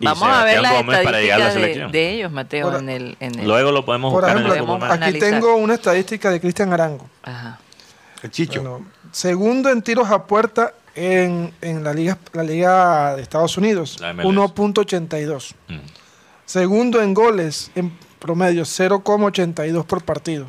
y 0.00 0.06
Vamos 0.06 0.22
a 0.22 0.44
ver 0.44 0.54
Sebastián 0.54 0.62
las 0.62 0.72
Gómez 0.72 1.04
para 1.04 1.20
llegar 1.20 1.36
a 1.36 1.44
la 1.44 1.46
de, 1.48 1.52
selección? 1.52 1.92
de 1.92 2.12
ellos, 2.14 2.32
Mateo, 2.32 2.70
Por- 2.70 2.80
en 2.80 2.88
el... 2.88 3.16
En 3.20 3.38
el 3.38 3.46
Luego 3.46 3.70
lo 3.72 3.84
podemos 3.84 4.12
Por 4.12 4.22
buscar 4.22 4.36
ejemplo, 4.36 4.54
en 4.54 4.60
el 4.60 4.64
podemos 4.66 4.88
Google 4.88 4.88
Maps. 4.98 5.08
aquí 5.08 5.18
analizar. 5.18 5.40
tengo 5.40 5.56
una 5.56 5.74
estadística 5.74 6.30
de 6.30 6.40
Cristian 6.40 6.72
Arango. 6.72 7.06
Ajá. 7.22 7.60
El 8.22 8.30
Chicho. 8.30 8.62
Bueno, 8.62 8.86
segundo 9.12 9.68
en 9.70 9.82
tiros 9.82 10.08
a 10.10 10.24
puerta 10.24 10.72
en, 10.94 11.52
en 11.60 11.84
la, 11.84 11.92
liga, 11.92 12.16
la 12.32 12.42
liga 12.42 13.14
de 13.16 13.22
Estados 13.22 13.56
Unidos, 13.58 13.98
La 14.00 14.12
MLS. 14.14 14.24
1.82. 14.26 15.54
Mm. 15.68 15.76
Segundo 16.46 17.02
en 17.02 17.12
goles, 17.12 17.70
en 17.74 17.92
promedio, 18.18 18.62
0,82 18.64 19.84
por 19.84 20.02
partido. 20.02 20.46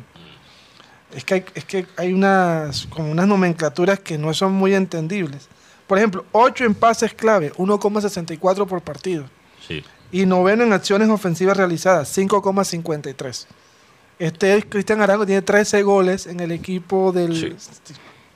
Es 1.14 1.24
que 1.24 1.34
hay, 1.34 1.44
es 1.54 1.64
que 1.64 1.86
hay 1.96 2.12
unas, 2.12 2.86
como 2.86 3.10
unas 3.10 3.26
nomenclaturas 3.26 3.98
que 4.00 4.16
no 4.18 4.32
son 4.34 4.52
muy 4.52 4.74
entendibles. 4.74 5.48
Por 5.86 5.98
ejemplo, 5.98 6.24
8 6.32 6.64
en 6.64 6.74
pases 6.74 7.14
clave, 7.14 7.52
1,64 7.54 8.66
por 8.66 8.80
partido. 8.82 9.24
Sí. 9.66 9.82
Y 10.12 10.26
noveno 10.26 10.62
en 10.62 10.72
acciones 10.72 11.08
ofensivas 11.08 11.56
realizadas, 11.56 12.16
5,53. 12.16 13.46
Este 14.20 14.56
es 14.56 14.64
Cristian 14.66 15.00
Arango, 15.00 15.26
tiene 15.26 15.42
13 15.42 15.82
goles 15.82 16.26
en 16.26 16.40
el 16.40 16.52
equipo 16.52 17.10
del 17.12 17.56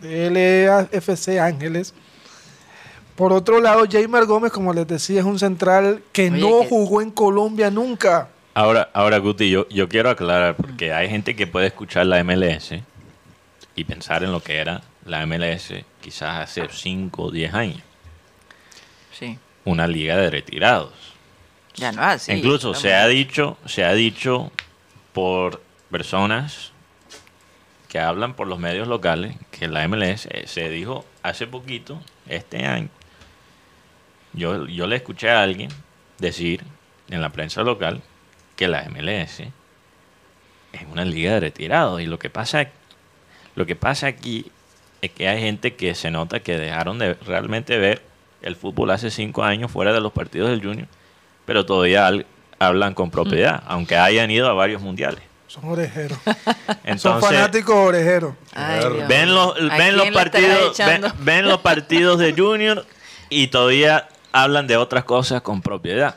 de 0.01 0.31
LAFC 0.31 1.39
Ángeles. 1.41 1.95
Por 3.17 3.33
otro 3.33 3.61
lado, 3.61 3.85
Jaymar 3.89 4.25
Gómez, 4.27 4.51
como 4.51 4.73
les 4.73 4.87
decía, 4.89 5.21
es 5.21 5.27
un 5.27 5.39
central 5.39 6.03
que 6.13 6.31
Oye, 6.31 6.41
no 6.41 6.61
que- 6.63 6.69
jugó 6.69 7.01
en 7.03 7.11
Colombia 7.13 7.71
nunca. 7.71 8.29
Ahora, 8.55 8.89
ahora 8.93 9.19
Guti, 9.19 9.51
yo, 9.51 9.69
yo 9.69 9.89
quiero 9.89 10.11
aclarar, 10.11 10.55
porque 10.57 10.93
hay 10.93 11.09
gente 11.09 11.35
que 11.35 11.47
puede 11.47 11.67
escuchar 11.67 12.07
la 12.07 12.23
MLS 12.23 12.75
y 13.75 13.85
pensar 13.85 14.23
en 14.23 14.31
lo 14.31 14.41
que 14.43 14.59
era 14.59 14.83
la 15.05 15.27
MLS 15.27 15.75
quizás 16.01 16.39
hace 16.41 16.69
5 16.71 17.23
o 17.23 17.31
10 17.33 17.53
años. 17.53 17.81
Sí. 19.13 19.39
Una 19.65 19.87
liga 19.89 20.17
de 20.17 20.31
retirados. 20.31 20.93
Ya 21.75 21.91
no 21.91 22.03
así. 22.03 22.33
Incluso 22.33 22.73
Estamos- 22.73 22.83
se 22.83 22.95
ha 22.95 23.07
dicho, 23.09 23.59
se 23.67 23.85
ha 23.85 23.93
dicho 23.93 24.53
por 25.13 25.61
personas 25.91 26.71
que 27.89 27.99
hablan 27.99 28.35
por 28.35 28.47
los 28.47 28.59
medios 28.61 28.87
locales 28.87 29.37
que 29.51 29.67
la 29.67 29.83
MLS 29.89 30.27
eh, 30.31 30.47
se 30.47 30.69
dijo 30.69 31.05
hace 31.23 31.47
poquito, 31.49 32.01
este 32.29 32.65
año. 32.67 32.89
Yo, 34.33 34.67
yo 34.67 34.87
le 34.87 34.97
escuché 34.97 35.31
a 35.31 35.43
alguien 35.43 35.71
decir 36.19 36.63
en 37.09 37.21
la 37.21 37.31
prensa 37.31 37.63
local 37.63 38.03
que 38.57 38.69
la 38.69 38.85
MLS 38.89 39.41
es 40.73 40.83
una 40.91 41.05
liga 41.05 41.35
de 41.35 41.41
retirados. 41.41 42.01
Y 42.01 42.07
lo 42.07 42.19
que 42.19 42.31
pasa, 42.31 42.67
lo 43.55 43.67
que 43.67 43.77
pasa 43.77 44.07
aquí 44.07 44.51
es 45.03 45.11
que 45.11 45.29
hay 45.29 45.41
gente 45.41 45.75
que 45.75 45.95
se 45.95 46.11
nota 46.11 46.41
que 46.41 46.57
dejaron 46.59 46.99
de 46.99 47.15
realmente 47.15 47.79
ver 47.79 48.03
el 48.43 48.57
fútbol 48.57 48.91
hace 48.91 49.11
cinco 49.11 49.43
años 49.45 49.71
fuera 49.71 49.93
de 49.93 50.01
los 50.01 50.13
partidos 50.13 50.51
del 50.51 50.63
Junior, 50.63 50.89
pero 51.47 51.65
todavía 51.67 52.07
al- 52.07 52.27
hablan 52.59 52.95
con 52.95 53.11
propiedad, 53.11 53.63
aunque 53.67 53.97
hayan 53.97 54.31
ido 54.31 54.49
a 54.49 54.55
varios 54.55 54.81
mundiales. 54.83 55.21
Son 55.47 55.65
orejeros. 55.67 56.19
Son 56.97 57.21
fanáticos 57.21 57.75
orejeros. 57.77 58.35
Ay, 58.55 58.83
ven 59.09 59.35
los, 59.35 59.55
¿A 59.71 59.77
ven 59.77 59.97
los 59.97 60.11
partidos, 60.11 60.77
ven 61.21 61.47
los 61.47 61.61
partidos 61.61 62.19
de 62.19 62.33
Junior 62.33 62.85
y 63.29 63.47
todavía 63.49 64.09
hablan 64.33 64.67
de 64.67 64.77
otras 64.77 65.05
cosas 65.05 65.43
con 65.43 65.63
propiedad, 65.63 66.17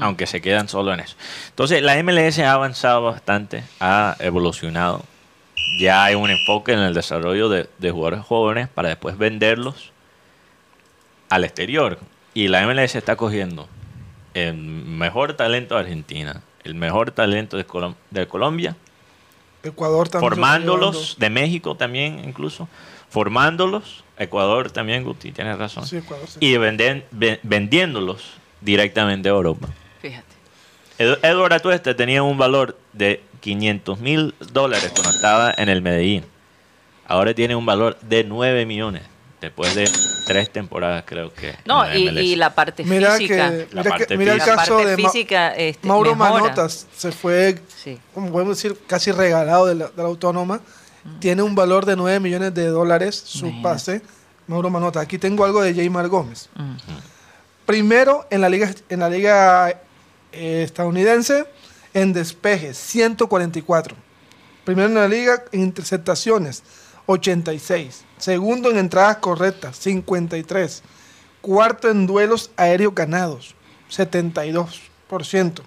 aunque 0.00 0.26
se 0.26 0.40
quedan 0.40 0.68
solo 0.68 0.92
en 0.92 1.00
eso. 1.00 1.16
Entonces, 1.48 1.82
la 1.82 2.02
MLS 2.02 2.38
ha 2.40 2.52
avanzado 2.52 3.02
bastante, 3.02 3.62
ha 3.80 4.16
evolucionado. 4.20 5.02
Ya 5.78 6.04
hay 6.04 6.14
un 6.14 6.30
enfoque 6.30 6.72
en 6.72 6.78
el 6.80 6.94
desarrollo 6.94 7.48
de, 7.48 7.68
de 7.78 7.90
jugadores 7.90 8.24
jóvenes 8.24 8.68
para 8.68 8.88
después 8.88 9.18
venderlos 9.18 9.92
al 11.28 11.44
exterior. 11.44 11.98
Y 12.34 12.48
la 12.48 12.66
MLS 12.66 12.94
está 12.94 13.16
cogiendo 13.16 13.68
el 14.34 14.54
mejor 14.54 15.34
talento 15.34 15.74
de 15.74 15.80
Argentina, 15.80 16.42
el 16.64 16.74
mejor 16.74 17.10
talento 17.10 17.56
de, 17.56 17.66
Colom- 17.66 17.94
de 18.10 18.26
Colombia, 18.28 18.76
Ecuador 19.62 20.08
también. 20.08 20.30
formándolos, 20.30 21.16
de 21.18 21.30
México 21.30 21.74
también 21.76 22.22
incluso, 22.24 22.68
formándolos, 23.08 24.04
Ecuador 24.18 24.70
también, 24.70 25.02
Guti, 25.04 25.32
tienes 25.32 25.58
razón. 25.58 25.86
Sí, 25.86 25.96
Ecuador, 25.96 26.28
sí. 26.28 26.38
y 26.40 26.56
venden- 26.56 27.04
ve- 27.10 27.40
vendiéndolos 27.42 28.22
directamente 28.60 29.28
a 29.28 29.32
Europa. 29.32 29.68
Fíjate. 30.00 30.26
Ed- 30.98 31.18
Edward 31.22 31.52
Atuesta 31.52 31.94
tenía 31.94 32.22
un 32.22 32.38
valor 32.38 32.76
de 32.92 33.22
500 33.40 34.00
mil 34.00 34.34
dólares 34.52 34.90
cuando 34.94 35.10
estaba 35.10 35.52
en 35.56 35.68
el 35.68 35.82
Medellín. 35.82 36.24
Ahora 37.06 37.34
tiene 37.34 37.54
un 37.54 37.64
valor 37.66 37.98
de 38.00 38.24
9 38.24 38.66
millones, 38.66 39.02
después 39.40 39.74
de 39.74 39.88
tres 40.26 40.50
temporadas 40.52 41.04
creo 41.06 41.32
que. 41.32 41.54
No, 41.64 41.84
y, 41.94 42.34
la 42.34 42.52
parte 42.54 42.82
Mira, 42.82 43.12
física. 43.16 43.50
que, 43.50 43.68
La 43.72 43.82
mira, 43.82 43.90
parte 43.90 44.06
que- 44.08 44.16
mira 44.16 44.32
el 44.32 44.38
la 44.38 44.44
física. 44.44 44.56
caso 44.60 44.74
parte 44.76 44.90
de 44.90 44.96
Ma- 44.96 45.08
física 45.10 45.54
este, 45.54 45.86
Mauro 45.86 46.16
mejora. 46.16 46.40
Manotas. 46.42 46.86
Se 46.96 47.12
fue, 47.12 47.60
Sí. 47.76 47.98
como 48.12 48.32
podemos 48.32 48.56
decir, 48.56 48.76
casi 48.88 49.12
regalado 49.12 49.66
de 49.66 49.76
la, 49.76 49.86
de 49.88 50.02
la 50.02 50.04
autónoma. 50.08 50.60
Tiene 51.20 51.42
un 51.42 51.54
valor 51.54 51.86
de 51.86 51.94
9 51.94 52.18
millones 52.18 52.52
de 52.54 52.66
dólares 52.66 53.14
su 53.24 53.46
Imagínate. 53.46 53.62
pase. 53.62 54.02
Mauro 54.48 54.70
Manotas. 54.70 55.04
Aquí 55.04 55.18
tengo 55.18 55.44
algo 55.44 55.62
de 55.62 55.72
Jaymar 55.72 56.08
Gómez. 56.08 56.48
Mm. 56.56 56.74
Primero 57.66 58.26
en 58.30 58.40
la 58.40 58.48
liga, 58.48 58.72
en 58.88 59.00
la 59.00 59.10
liga 59.10 59.70
eh, 60.32 60.62
estadounidense 60.62 61.46
en 61.94 62.12
despeje, 62.12 62.74
144. 62.74 63.96
Primero 64.64 64.88
en 64.88 64.94
la 64.94 65.08
liga 65.08 65.42
en 65.50 65.62
interceptaciones, 65.62 66.62
86. 67.06 68.04
Segundo 68.18 68.70
en 68.70 68.78
entradas 68.78 69.16
correctas, 69.16 69.76
53. 69.78 70.82
Cuarto 71.40 71.90
en 71.90 72.06
duelos 72.06 72.50
aéreos 72.56 72.94
ganados, 72.94 73.56
72%. 73.90 75.62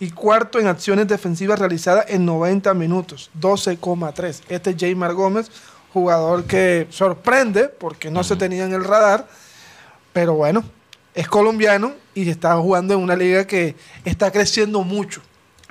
Y 0.00 0.10
cuarto 0.10 0.60
en 0.60 0.66
acciones 0.66 1.08
defensivas 1.08 1.58
realizadas 1.58 2.06
en 2.08 2.26
90 2.26 2.74
minutos, 2.74 3.30
12,3. 3.40 4.42
Este 4.48 4.70
es 4.70 4.76
Jaymar 4.78 5.14
Gómez, 5.14 5.50
jugador 5.92 6.44
que 6.44 6.86
sorprende 6.90 7.68
porque 7.68 8.10
no 8.10 8.22
se 8.22 8.36
tenía 8.36 8.64
en 8.64 8.72
el 8.72 8.84
radar, 8.84 9.26
pero 10.12 10.34
bueno, 10.34 10.64
es 11.14 11.28
colombiano 11.28 11.92
y 12.14 12.28
está 12.28 12.56
jugando 12.56 12.94
en 12.94 13.00
una 13.00 13.16
liga 13.16 13.46
que 13.46 13.76
está 14.04 14.30
creciendo 14.30 14.82
mucho. 14.82 15.22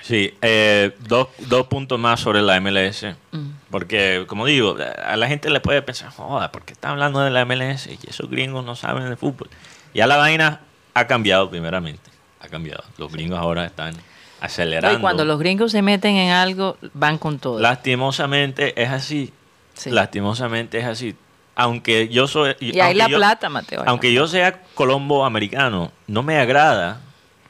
Sí, 0.01 0.33
eh, 0.41 0.91
dos, 1.07 1.29
dos 1.47 1.67
puntos 1.67 1.97
más 1.97 2.19
sobre 2.19 2.41
la 2.41 2.59
MLS. 2.59 3.05
Mm. 3.31 3.51
Porque, 3.69 4.25
como 4.27 4.45
digo, 4.45 4.75
a 5.01 5.15
la 5.15 5.27
gente 5.27 5.49
le 5.49 5.61
puede 5.61 5.81
pensar, 5.81 6.09
joda, 6.09 6.51
¿por 6.51 6.63
qué 6.63 6.73
está 6.73 6.89
hablando 6.89 7.21
de 7.21 7.31
la 7.31 7.45
MLS? 7.45 7.87
Y 7.87 7.97
esos 8.07 8.29
gringos 8.29 8.65
no 8.65 8.75
saben 8.75 9.09
de 9.09 9.15
fútbol. 9.15 9.49
Ya 9.93 10.05
la 10.05 10.17
vaina 10.17 10.59
ha 10.93 11.07
cambiado, 11.07 11.49
primeramente. 11.49 12.11
Ha 12.41 12.49
cambiado. 12.49 12.83
Los 12.97 13.13
gringos 13.13 13.39
ahora 13.39 13.65
están 13.65 13.95
acelerando. 14.41 14.97
y 14.97 15.01
cuando 15.01 15.23
los 15.23 15.39
gringos 15.39 15.71
se 15.71 15.81
meten 15.81 16.17
en 16.17 16.31
algo, 16.31 16.77
van 16.93 17.17
con 17.17 17.39
todo. 17.39 17.59
Lastimosamente 17.59 18.81
es 18.81 18.89
así. 18.89 19.31
Sí. 19.73 19.89
Lastimosamente 19.89 20.79
es 20.79 20.85
así. 20.85 21.15
Aunque 21.55 22.09
yo 22.09 22.27
soy. 22.27 22.55
y 22.59 22.71
la 22.73 23.07
yo- 23.07 23.17
plata, 23.17 23.49
Mateo. 23.49 23.83
Aunque 23.85 24.11
yo 24.13 24.27
sea 24.27 24.61
colombo 24.73 25.25
americano, 25.25 25.91
no 26.07 26.23
me 26.23 26.37
agrada, 26.39 27.01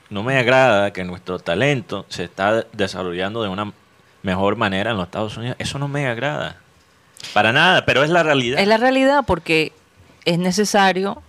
no 0.10 0.24
me 0.24 0.38
agrada 0.38 0.92
que 0.92 1.04
nuestro 1.04 1.40
talento 1.40 2.06
se 2.10 2.26
está 2.26 2.66
desarrollando 2.74 3.44
de 3.44 3.50
una 3.50 3.72
mejor 4.22 4.56
manera 4.58 4.92
en 4.92 4.98
los 4.98 5.06
Estados 5.06 5.38
Unidos. 5.38 5.56
Eso 5.60 5.80
no 5.80 5.88
me 5.88 6.08
agrada. 6.08 6.58
Para 7.34 7.54
nada, 7.54 7.86
pero 7.86 8.04
es 8.04 8.10
la 8.10 8.24
realidad. 8.24 8.60
Es 8.60 8.68
la 8.68 8.78
realidad 8.78 9.24
porque 9.26 9.72
es 10.26 10.38
necesario 10.38 11.22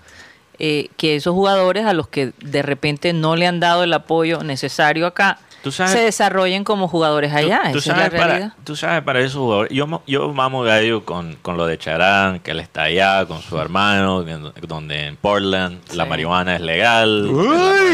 eh, 0.59 0.89
que 0.97 1.17
esos 1.17 1.33
jugadores 1.35 1.85
a 1.87 1.93
los 1.93 2.09
que 2.09 2.33
de 2.41 2.63
repente 2.63 3.13
no 3.13 3.37
le 3.37 3.47
han 3.47 3.61
dado 3.61 3.85
el 3.85 3.93
apoyo 3.93 4.43
necesario 4.43 5.07
acá 5.07 5.39
Tú 5.65 5.73
sabes- 5.73 5.93
se 5.93 6.01
desarrollen 6.01 6.63
como 6.63 6.89
jugadores 6.89 7.33
allá. 7.33 7.63
Tú, 7.73 7.73
tú 7.73 7.79
es 7.79 7.87
la 7.87 7.95
para, 7.95 8.09
realidad. 8.11 8.53
tú 8.65 8.77
sabes 8.77 9.03
para 9.03 9.21
esos 9.21 9.37
jugadores. 9.41 9.73
Yo, 9.73 10.03
yo 10.07 10.31
mamo 10.35 10.63
gallo 10.63 11.07
con, 11.07 11.37
con 11.37 11.57
lo 11.57 11.67
de 11.67 11.79
Charán, 11.79 12.41
que 12.41 12.51
él 12.51 12.61
está 12.61 12.83
allá 12.83 13.25
con 13.25 13.41
su 13.41 13.59
hermano, 13.59 14.23
donde 14.69 15.07
en 15.07 15.17
Portland 15.17 15.81
la 15.95 16.05
marihuana 16.05 16.57
es 16.57 16.61
legal, 16.61 17.33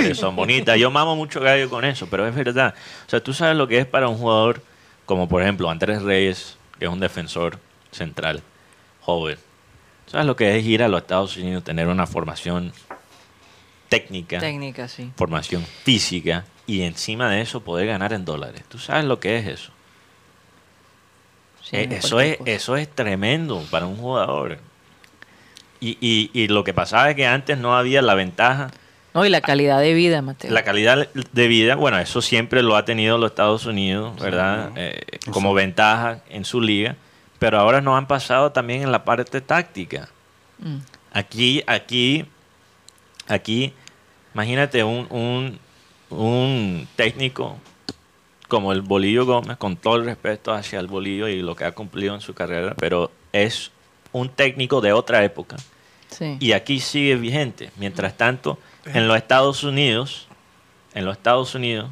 las 0.08 0.18
son 0.18 0.34
bonitas. 0.34 0.76
Yo 0.80 0.90
mamo 0.90 1.14
mucho 1.14 1.38
gallo 1.40 1.70
con 1.70 1.84
eso, 1.84 2.08
pero 2.10 2.26
es 2.26 2.34
verdad. 2.34 2.74
O 3.06 3.08
sea, 3.08 3.22
tú 3.22 3.32
sabes 3.32 3.56
lo 3.56 3.68
que 3.68 3.78
es 3.78 3.86
para 3.86 4.08
un 4.08 4.16
jugador 4.16 4.64
como, 5.06 5.28
por 5.28 5.40
ejemplo, 5.40 5.70
Andrés 5.70 6.02
Reyes, 6.02 6.56
que 6.76 6.86
es 6.86 6.90
un 6.90 6.98
defensor 6.98 7.60
central, 7.92 8.42
joven. 9.00 9.38
¿Sabes 10.06 10.26
lo 10.26 10.34
que 10.34 10.58
es 10.58 10.66
ir 10.66 10.82
a 10.82 10.88
los 10.88 11.02
Estados 11.02 11.36
Unidos, 11.36 11.62
tener 11.62 11.86
una 11.86 12.08
formación 12.08 12.72
técnica? 13.88 14.40
Técnica, 14.40 14.88
sí. 14.88 15.12
formación 15.16 15.64
física 15.84 16.44
y 16.76 16.82
encima 16.82 17.28
de 17.30 17.40
eso 17.40 17.60
poder 17.62 17.86
ganar 17.86 18.12
en 18.12 18.24
dólares. 18.24 18.62
¿Tú 18.68 18.78
sabes 18.78 19.04
lo 19.04 19.18
que 19.20 19.38
es 19.38 19.46
eso? 19.46 19.72
Sí, 21.62 21.76
Eh, 21.76 21.88
eso, 21.92 22.20
es, 22.20 22.36
cosa. 22.38 22.50
eso 22.50 22.76
es 22.76 22.88
tremendo 22.88 23.64
para 23.70 23.86
un 23.86 23.96
jugador. 23.96 24.58
Y, 25.80 25.96
y- 26.00 26.30
y 26.34 26.48
lo 26.48 26.64
que 26.64 26.74
pasaba 26.74 27.10
es 27.10 27.16
que 27.16 27.26
antes 27.26 27.56
no 27.58 27.76
había 27.76 28.02
la 28.02 28.14
ventaja, 28.14 28.70
No, 29.14 29.24
y 29.26 29.28
la 29.30 29.40
calidad 29.40 29.80
de 29.80 29.92
vida, 29.94 30.22
Mateo. 30.22 30.50
la 30.52 30.62
calidad 30.62 31.08
de 31.12 31.48
vida, 31.48 31.74
bueno, 31.74 31.98
eso 31.98 32.22
siempre 32.22 32.62
lo 32.62 32.76
ha 32.76 32.84
tenido 32.84 33.18
los 33.18 33.30
Estados 33.30 33.66
Unidos, 33.66 34.18
¿verdad? 34.20 34.70
Eh, 34.76 35.00
como 35.32 35.52
ventaja 35.54 36.20
en 36.28 36.44
su 36.44 36.60
liga, 36.60 36.96
pero 37.38 37.58
ahora 37.58 37.80
nos 37.80 37.96
han 37.98 38.06
pasado 38.06 38.52
también 38.52 38.82
en 38.82 38.92
la 38.92 39.04
parte 39.04 39.40
táctica. 39.40 40.08
Mm. 40.58 40.76
Aquí, 41.12 41.62
aquí, 41.66 42.24
aquí, 43.26 43.72
imagínate 44.34 44.84
un, 44.84 45.06
un, 45.10 45.58
un 46.10 46.86
técnico 46.96 47.56
como 48.48 48.72
el 48.72 48.82
Bolillo 48.82 49.24
Gómez, 49.26 49.56
con 49.58 49.76
todo 49.76 49.96
el 49.96 50.04
respeto 50.04 50.52
hacia 50.52 50.80
el 50.80 50.88
Bolillo 50.88 51.28
y 51.28 51.40
lo 51.40 51.54
que 51.54 51.64
ha 51.64 51.72
cumplido 51.72 52.14
en 52.14 52.20
su 52.20 52.34
carrera, 52.34 52.74
pero 52.76 53.10
es 53.32 53.70
un 54.12 54.28
técnico 54.28 54.80
de 54.80 54.92
otra 54.92 55.24
época 55.24 55.56
Sí. 56.08 56.36
y 56.40 56.52
aquí 56.52 56.80
sigue 56.80 57.14
vigente. 57.14 57.70
Mientras 57.76 58.16
tanto, 58.16 58.58
en 58.86 59.06
los 59.06 59.16
Estados 59.16 59.62
Unidos, 59.62 60.26
en 60.94 61.04
los 61.04 61.16
Estados 61.16 61.54
Unidos, 61.54 61.88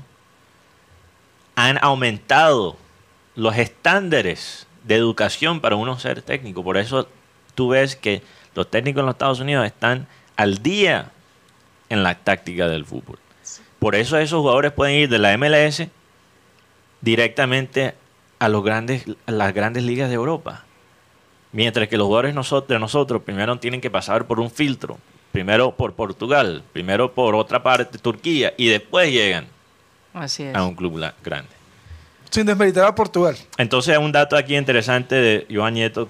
han 1.55 1.79
aumentado 1.83 2.77
los 3.37 3.57
estándares 3.57 4.67
de 4.83 4.97
educación 4.97 5.61
para 5.61 5.77
uno 5.77 5.99
ser 5.99 6.23
técnico. 6.23 6.65
Por 6.65 6.77
eso 6.77 7.09
tú 7.55 7.69
ves 7.69 7.95
que 7.95 8.23
los 8.57 8.69
técnicos 8.69 9.01
en 9.01 9.07
los 9.07 9.15
Estados 9.15 9.39
Unidos 9.41 9.65
están 9.67 10.09
al 10.37 10.63
día 10.63 11.13
en 11.89 12.03
la 12.03 12.17
táctica 12.17 12.67
del 12.69 12.85
fútbol. 12.85 13.19
Por 13.79 13.95
eso 13.95 14.19
esos 14.19 14.41
jugadores 14.41 14.73
pueden 14.73 14.97
ir 14.97 15.09
de 15.09 15.19
la 15.19 15.37
MLS 15.39 15.87
directamente 17.01 17.95
a, 18.39 18.49
los 18.49 18.65
grandes, 18.65 19.05
a 19.27 19.31
las 19.33 19.55
grandes 19.55 19.83
ligas 19.85 20.09
de 20.09 20.15
Europa. 20.17 20.65
Mientras 21.53 21.89
que 21.89 21.97
los 21.97 22.07
jugadores 22.07 22.35
noso- 22.35 22.67
de 22.67 22.79
nosotros 22.79 23.23
primero 23.23 23.59
tienen 23.59 23.81
que 23.81 23.91
pasar 23.91 24.27
por 24.27 24.41
un 24.41 24.51
filtro. 24.51 24.99
Primero 25.33 25.73
por 25.73 25.93
Portugal, 25.95 26.63
primero 26.73 27.13
por 27.13 27.35
otra 27.35 27.63
parte, 27.63 27.99
Turquía, 27.99 28.55
y 28.57 28.69
después 28.69 29.11
llegan 29.13 29.47
Así 30.15 30.43
es. 30.43 30.55
a 30.55 30.65
un 30.65 30.75
club 30.75 30.99
grande. 31.23 31.51
Sin 32.31 32.47
desmeritar 32.47 32.85
a 32.87 32.95
Portugal. 32.95 33.37
Entonces, 33.57 33.97
un 33.99 34.11
dato 34.13 34.37
aquí 34.37 34.57
interesante 34.57 35.15
de 35.15 35.47
Joan 35.51 35.75
Nieto. 35.75 36.09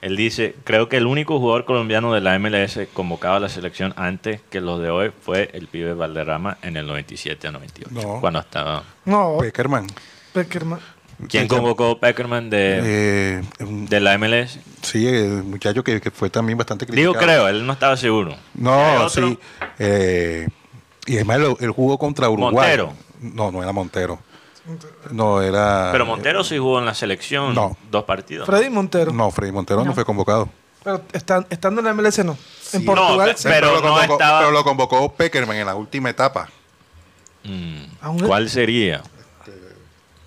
Él 0.00 0.16
dice, 0.16 0.54
creo 0.64 0.88
que 0.88 0.96
el 0.96 1.06
único 1.06 1.38
jugador 1.40 1.64
colombiano 1.64 2.12
de 2.12 2.20
la 2.20 2.38
MLS 2.38 2.78
convocado 2.92 3.34
a 3.36 3.40
la 3.40 3.48
selección 3.48 3.92
antes 3.96 4.40
que 4.48 4.60
los 4.60 4.80
de 4.80 4.90
hoy 4.90 5.10
fue 5.24 5.50
el 5.54 5.66
pibe 5.66 5.92
Valderrama 5.94 6.58
en 6.62 6.76
el 6.76 6.86
97 6.86 7.48
a 7.48 7.50
98. 7.52 7.90
No. 7.92 8.20
Cuando 8.20 8.38
estaba... 8.38 8.84
No, 9.04 9.38
Peckerman. 9.40 9.86
Peckerman. 10.32 10.78
¿Quién 11.28 11.48
convocó 11.48 11.98
Peckerman 11.98 12.48
de, 12.48 12.78
Eh, 12.80 13.42
de 13.60 14.00
la 14.00 14.16
MLS? 14.18 14.60
sí, 14.82 15.04
el 15.08 15.42
muchacho 15.42 15.82
que, 15.82 16.00
que 16.00 16.12
fue 16.12 16.30
también 16.30 16.56
bastante 16.56 16.86
Digo 16.86 17.12
criticado. 17.12 17.24
creo, 17.42 17.48
él 17.48 17.66
no 17.66 17.72
estaba 17.72 17.96
seguro. 17.96 18.30
¿Hay 18.34 18.38
No, 18.54 19.08
sí. 19.08 19.36
eh, 19.80 20.46
y 21.06 21.16
además 21.16 21.38
él, 21.38 21.56
él 21.58 21.70
jugó 21.72 21.98
contra 21.98 22.28
Uruguay. 22.30 22.54
Montero. 22.78 22.92
No, 23.20 23.50
no 23.50 23.62
era 23.64 23.72
Montero. 23.72 24.20
No, 25.10 25.40
era. 25.42 25.88
Pero 25.92 26.04
Montero 26.06 26.44
sí 26.44 26.58
jugó 26.58 26.78
en 26.78 26.86
la 26.86 26.94
selección 26.94 27.54
No. 27.54 27.76
dos 27.90 28.04
partidos. 28.04 28.46
Freddy 28.46 28.68
Montero. 28.70 29.12
No, 29.12 29.30
Freddy 29.30 29.52
Montero 29.52 29.80
no, 29.80 29.86
No. 29.86 29.94
fue 29.94 30.04
convocado. 30.04 30.48
Pero 30.84 31.02
están- 31.12 31.46
estando 31.50 31.80
en 31.80 31.86
la 31.86 31.90
MLS 31.94 32.22
no. 32.24 32.36
En. 32.72 32.84
Portugal 32.84 33.30
No, 33.32 33.36
sí. 33.38 33.48
pero 33.48 33.68
lo 33.74 33.80
no 33.80 33.88
convocó, 33.94 34.12
estaba- 34.14 34.38
pero 34.40 34.50
lo 34.52 34.64
convocó 34.64 35.12
Peckerman 35.12 35.56
en 35.56 35.66
la 35.66 35.74
última 35.74 36.10
etapa. 36.10 36.48
Mm, 37.44 38.26
¿Cuál 38.26 38.48
sería? 38.50 39.02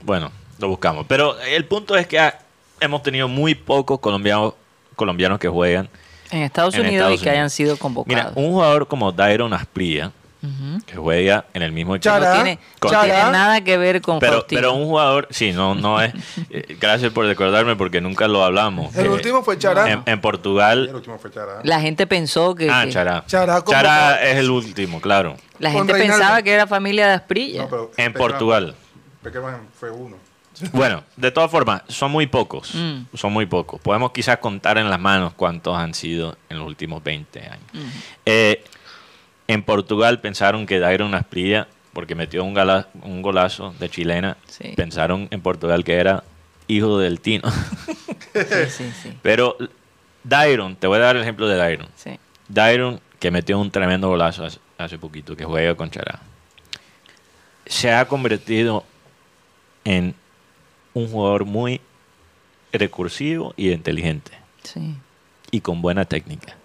Bueno, 0.03 0.31
lo 0.59 0.67
buscamos. 0.69 1.05
Pero 1.07 1.39
el 1.39 1.65
punto 1.65 1.95
es 1.95 2.07
que 2.07 2.19
ha- 2.19 2.39
hemos 2.79 3.03
tenido 3.03 3.27
muy 3.27 3.53
pocos 3.55 3.99
colombianos, 3.99 4.53
colombianos 4.95 5.39
que 5.39 5.47
juegan 5.47 5.89
En 6.31 6.43
Estados 6.43 6.73
En 6.75 6.81
Unidos 6.81 6.95
Estados 6.95 7.13
y 7.13 7.17
que 7.17 7.29
Unidos. 7.29 7.37
hayan 7.39 7.49
sido 7.49 7.71
Mira, 7.73 7.81
convocados. 7.81 8.33
un 8.37 8.51
jugador 8.51 8.87
como 8.87 9.11
Dairon 9.11 9.53
Asprilla, 9.53 10.11
Que 10.87 10.95
juega 10.95 11.45
en 11.53 11.61
el 11.61 11.71
mismo 11.71 11.95
equipo. 11.95 12.13
No 12.15 12.19
Chara, 12.21 12.33
tiene, 12.33 12.59
no 12.81 12.89
Chara. 12.89 13.03
tiene 13.03 13.31
nada 13.31 13.61
que 13.61 13.77
ver 13.77 14.01
con 14.01 14.19
Pero, 14.19 14.33
Faustino. 14.33 14.59
pero 14.61 14.73
un 14.73 14.85
jugador, 14.85 15.27
sí, 15.29 15.51
no, 15.51 15.75
no 15.75 16.01
es. 16.01 16.13
eh, 16.49 16.77
gracias 16.79 17.11
por 17.13 17.25
recordarme 17.25 17.75
porque 17.75 18.01
nunca 18.01 18.27
lo 18.27 18.43
hablamos. 18.43 18.95
El 18.95 19.05
Eh, 19.05 19.09
último 19.09 19.43
fue 19.43 19.57
Chará. 19.59 19.85
En, 19.91 19.99
en 20.05 20.13
El 20.13 20.19
Portugal. 20.19 20.89
último 20.93 21.19
fue 21.19 21.31
Chará. 21.31 21.59
La 21.63 21.79
gente 21.79 22.07
pensó 22.07 22.55
que, 22.55 22.69
Ah, 22.71 22.83
que- 22.85 22.91
Chará. 22.91 23.23
Chará 23.27 23.61
convocado. 23.61 23.83
Chará 23.83 24.23
es 24.29 24.37
el 24.37 24.49
último, 24.49 24.99
claro. 24.99 25.35
la 25.59 25.69
gente 25.71 25.93
Reinaldo. 25.93 26.17
pensaba 26.19 26.41
que 26.41 26.51
era 26.51 26.65
familia 26.65 27.07
de 27.07 27.13
Asprilla. 27.13 27.61
No, 27.63 27.69
pero 27.69 27.91
En 27.97 28.11
Peckerman- 28.13 28.17
Portugal. 28.17 28.75
Peckerman 29.21 29.67
fue 29.79 29.91
uno. 29.91 30.17
Bueno, 30.73 31.03
de 31.17 31.31
todas 31.31 31.49
formas, 31.49 31.81
son 31.87 32.11
muy 32.11 32.27
pocos. 32.27 32.75
Mm. 32.75 33.05
Son 33.15 33.31
muy 33.33 33.45
pocos. 33.47 33.79
Podemos 33.81 34.11
quizás 34.11 34.37
contar 34.37 34.77
en 34.77 34.89
las 34.89 34.99
manos 34.99 35.33
cuántos 35.35 35.75
han 35.77 35.93
sido 35.95 36.37
en 36.49 36.59
los 36.59 36.67
últimos 36.67 37.03
20 37.03 37.39
años. 37.41 37.65
Eh, 38.25 38.63
en 39.51 39.63
Portugal 39.63 40.19
pensaron 40.21 40.65
que 40.65 40.79
Dairon 40.79 41.13
Asprilla, 41.15 41.67
porque 41.93 42.15
metió 42.15 42.43
un, 42.43 42.53
gala- 42.53 42.87
un 43.03 43.21
golazo 43.21 43.73
de 43.79 43.89
chilena, 43.89 44.37
Sí. 44.47 44.73
pensaron 44.75 45.27
en 45.31 45.41
Portugal 45.41 45.83
que 45.83 45.95
era 45.95 46.23
hijo 46.67 46.97
del 46.99 47.19
Tino. 47.19 47.49
Sí, 48.33 48.69
sí, 48.69 48.91
sí, 49.03 49.13
Pero 49.21 49.57
Dairon, 50.23 50.75
te 50.75 50.87
voy 50.87 50.97
a 50.97 51.01
dar 51.01 51.15
el 51.15 51.21
ejemplo 51.23 51.47
de 51.47 51.57
Dairon. 51.57 51.87
Dairon, 52.47 52.99
que 53.19 53.31
metió 53.31 53.59
un 53.59 53.71
tremendo 53.71 54.07
golazo 54.07 54.45
hace, 54.45 54.59
hace 54.77 54.97
poquito, 54.97 55.35
que 55.35 55.45
juega 55.45 55.75
con 55.75 55.89
Chará, 55.89 56.19
se 57.65 57.91
ha 57.93 58.07
convertido 58.07 58.83
en 59.83 60.13
un 60.93 61.07
jugador 61.09 61.45
muy 61.45 61.81
recursivo 62.73 63.53
y 63.57 63.71
inteligente 63.71 64.31
sí. 64.63 64.95
y 65.51 65.61
con 65.61 65.81
buena 65.81 66.05
técnica. 66.05 66.55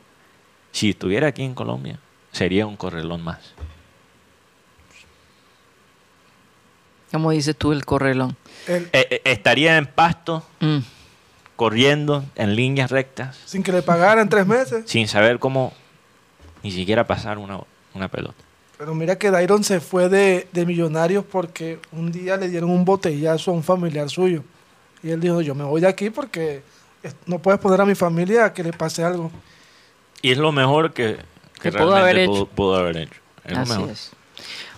Si 0.73 0.91
estuviera 0.91 1.29
aquí 1.29 1.43
en 1.43 1.55
Colombia, 1.55 1.99
sería 2.37 2.67
un 2.67 2.77
correlón 2.77 3.23
más. 3.23 3.39
Como 7.13 7.31
dices 7.31 7.57
tú, 7.57 7.73
el 7.73 7.85
correlón. 7.85 8.37
El- 8.67 8.85
Eh, 8.93 9.07
eh, 9.11 9.21
estaría 9.25 9.79
en 9.79 9.87
pasto, 9.87 10.45
Mm. 10.61 10.79
corriendo 11.55 12.25
en 12.35 12.55
líneas 12.55 12.91
rectas, 12.91 13.39
sin 13.47 13.63
que 13.63 13.73
le 13.73 13.83
pagaran 13.83 14.29
tres 14.29 14.47
meses. 14.47 14.85
sin 14.87 15.09
saber 15.09 15.39
cómo 15.39 15.73
ni 16.63 16.71
siquiera 16.73 17.07
pasar 17.07 17.39
una, 17.39 17.61
una 17.95 18.09
pelota. 18.09 18.35
Pero 18.77 18.95
mira 18.95 19.17
que 19.17 19.31
Dairon 19.31 19.65
se 19.65 19.81
fue 19.81 20.11
de, 20.11 20.49
de 20.53 20.67
Millonarios 20.67 21.25
porque 21.25 21.79
un 21.93 22.13
día 22.13 22.37
le 22.37 22.49
dieron 22.51 22.69
un 22.71 22.85
botellazo 22.85 23.51
a 23.51 23.55
un 23.55 23.63
familiar 23.63 24.11
suyo. 24.11 24.43
Y 25.03 25.11
él 25.11 25.21
dijo, 25.21 25.41
yo 25.41 25.55
me 25.55 25.65
voy 25.65 25.81
de 25.81 25.87
aquí 25.89 26.11
porque 26.11 26.63
no 27.25 27.39
puedes 27.39 27.59
poner 27.61 27.81
a 27.81 27.87
mi 27.87 27.95
familia 27.95 28.47
a 28.47 28.53
que 28.53 28.63
le 28.63 28.73
pase 28.75 29.03
algo. 29.03 29.31
Y 30.21 30.33
es 30.33 30.39
lo 30.39 30.53
mejor 30.53 30.93
que, 30.93 31.17
que 31.61 31.71
Que 31.71 31.79
pudo 31.79 31.97
haber 31.97 32.27
pudo, 32.27 32.37
hecho. 32.37 32.47
pudo 32.47 32.77
haber 32.77 32.97
hecho. 32.99 33.21
Es 33.45 33.57
Así 33.59 33.71
mejor. 33.73 33.91
es. 33.91 34.13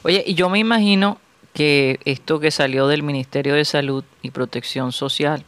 Oye, 0.02 0.22
y 0.26 0.34
yo 0.34 0.48
me 0.48 0.58
imagino 0.58 1.18
que 1.52 1.98
esto 2.04 2.38
que 2.40 2.50
salió 2.50 2.86
del 2.86 3.02
Ministerio 3.02 3.54
de 3.54 3.64
Salud 3.64 4.04
y 4.22 4.30
Protección 4.30 4.92
Social, 4.92 5.44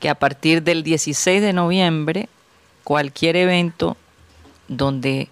que 0.00 0.08
a 0.08 0.14
partir 0.16 0.62
del 0.62 0.82
16 0.82 1.40
de 1.40 1.52
noviembre, 1.52 2.28
cualquier 2.84 3.36
evento 3.36 3.96
donde 4.68 5.28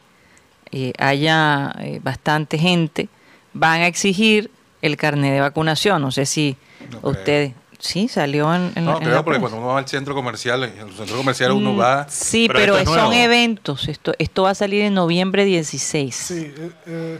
eh, 0.70 0.92
haya 0.98 1.74
eh, 1.80 2.00
bastante 2.02 2.58
gente, 2.58 3.08
van 3.52 3.80
a 3.80 3.86
exigir 3.86 4.50
el 4.82 4.96
carnet 4.96 5.32
de 5.32 5.40
vacunación. 5.40 6.00
No 6.02 6.10
sé 6.10 6.26
si 6.26 6.56
No 6.90 7.00
creo. 7.00 7.10
ustedes... 7.12 7.52
Sí, 7.86 8.08
salió 8.08 8.52
en, 8.54 8.72
en- 8.76 8.86
No, 8.86 8.92
en 8.96 9.02
creo 9.02 9.14
la 9.16 9.22
porque 9.24 9.40
cuando 9.40 9.58
uno 9.58 9.66
va 9.68 9.78
al 9.78 9.86
centro 9.86 10.14
comercial, 10.14 10.64
en 10.64 10.86
los 10.86 10.96
centros 10.96 11.18
comerciales 11.18 11.54
uno 11.54 11.74
Mm, 11.74 11.80
va. 11.80 12.06
Sí, 12.08 12.46
Pero 12.48 12.58
pero, 12.58 12.78
esto 12.78 12.90
es 12.94 12.96
son 13.00 13.08
nuevo. 13.10 13.22
eventos. 13.24 13.88
Esto, 13.88 14.14
esto 14.18 14.42
va 14.44 14.50
a 14.50 14.54
salir 14.54 14.82
en 14.82 14.94
noviembre 14.94 15.44
16. 15.44 16.14
Sí, 16.14 16.34
eh, 16.56 16.70
eh, 16.86 17.18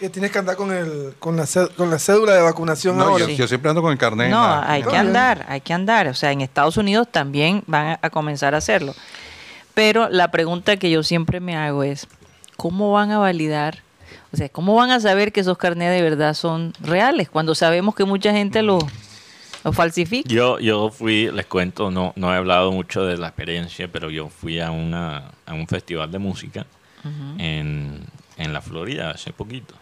y 0.00 0.08
tienes 0.08 0.32
que 0.32 0.38
andar 0.40 0.56
con, 0.56 0.72
el, 0.72 1.14
con, 1.20 1.36
la, 1.36 1.44
cé- 1.46 1.68
con 1.76 1.90
la 1.90 1.98
cédula 2.00 2.32
de 2.34 2.42
vacunación 2.42 2.96
No, 2.96 3.04
ahora. 3.04 3.18
yo, 3.20 3.26
Sí. 3.26 3.36
yo 3.36 3.46
siempre 3.46 3.68
ando 3.70 3.82
con 3.82 3.92
el 3.92 3.98
carnet. 3.98 4.30
No, 4.30 4.44
hay 4.66 4.82
que 4.82 4.96
andar, 4.96 5.46
hay 5.48 5.60
que 5.60 5.72
andar. 5.74 6.08
O 6.08 6.14
sea, 6.14 6.32
en 6.32 6.40
Estados 6.40 6.76
Unidos 6.76 7.06
también 7.08 7.62
van 7.68 7.86
a, 7.86 7.98
a 8.02 8.10
comenzar 8.10 8.54
a 8.56 8.58
hacerlo. 8.58 8.94
Pero 9.74 10.08
la 10.08 10.30
pregunta 10.32 10.76
que 10.76 10.90
yo 10.90 11.02
siempre 11.04 11.38
me 11.38 11.56
hago 11.56 11.84
es, 11.84 12.08
¿cómo 12.56 12.90
van 12.92 13.12
a 13.12 13.18
validar? 13.18 13.78
O 14.32 14.36
sea, 14.36 14.48
¿cómo 14.48 14.74
van 14.74 14.90
a 14.90 14.98
saber 15.00 15.32
que 15.32 15.40
esos 15.40 15.56
carnets 15.58 15.92
de 15.92 16.02
verdad 16.02 16.34
son 16.34 16.72
reales 16.80 17.28
cuando 17.30 17.54
sabemos 17.54 17.94
que 17.94 18.04
mucha 18.04 18.32
gente 18.32 18.62
los 18.62 18.82
lo 19.64 19.72
falsifica? 19.72 20.28
Yo, 20.28 20.58
yo 20.58 20.90
fui, 20.90 21.30
les 21.30 21.46
cuento, 21.46 21.90
no, 21.90 22.12
no 22.16 22.32
he 22.32 22.36
hablado 22.36 22.72
mucho 22.72 23.04
de 23.04 23.16
la 23.18 23.28
experiencia, 23.28 23.88
pero 23.88 24.10
yo 24.10 24.28
fui 24.28 24.60
a, 24.60 24.70
una, 24.70 25.30
a 25.46 25.54
un 25.54 25.66
festival 25.68 26.10
de 26.10 26.18
música 26.18 26.66
en, 27.38 28.00
en 28.36 28.52
la 28.52 28.60
Florida 28.60 29.10
hace 29.10 29.32
poquito. 29.32 29.74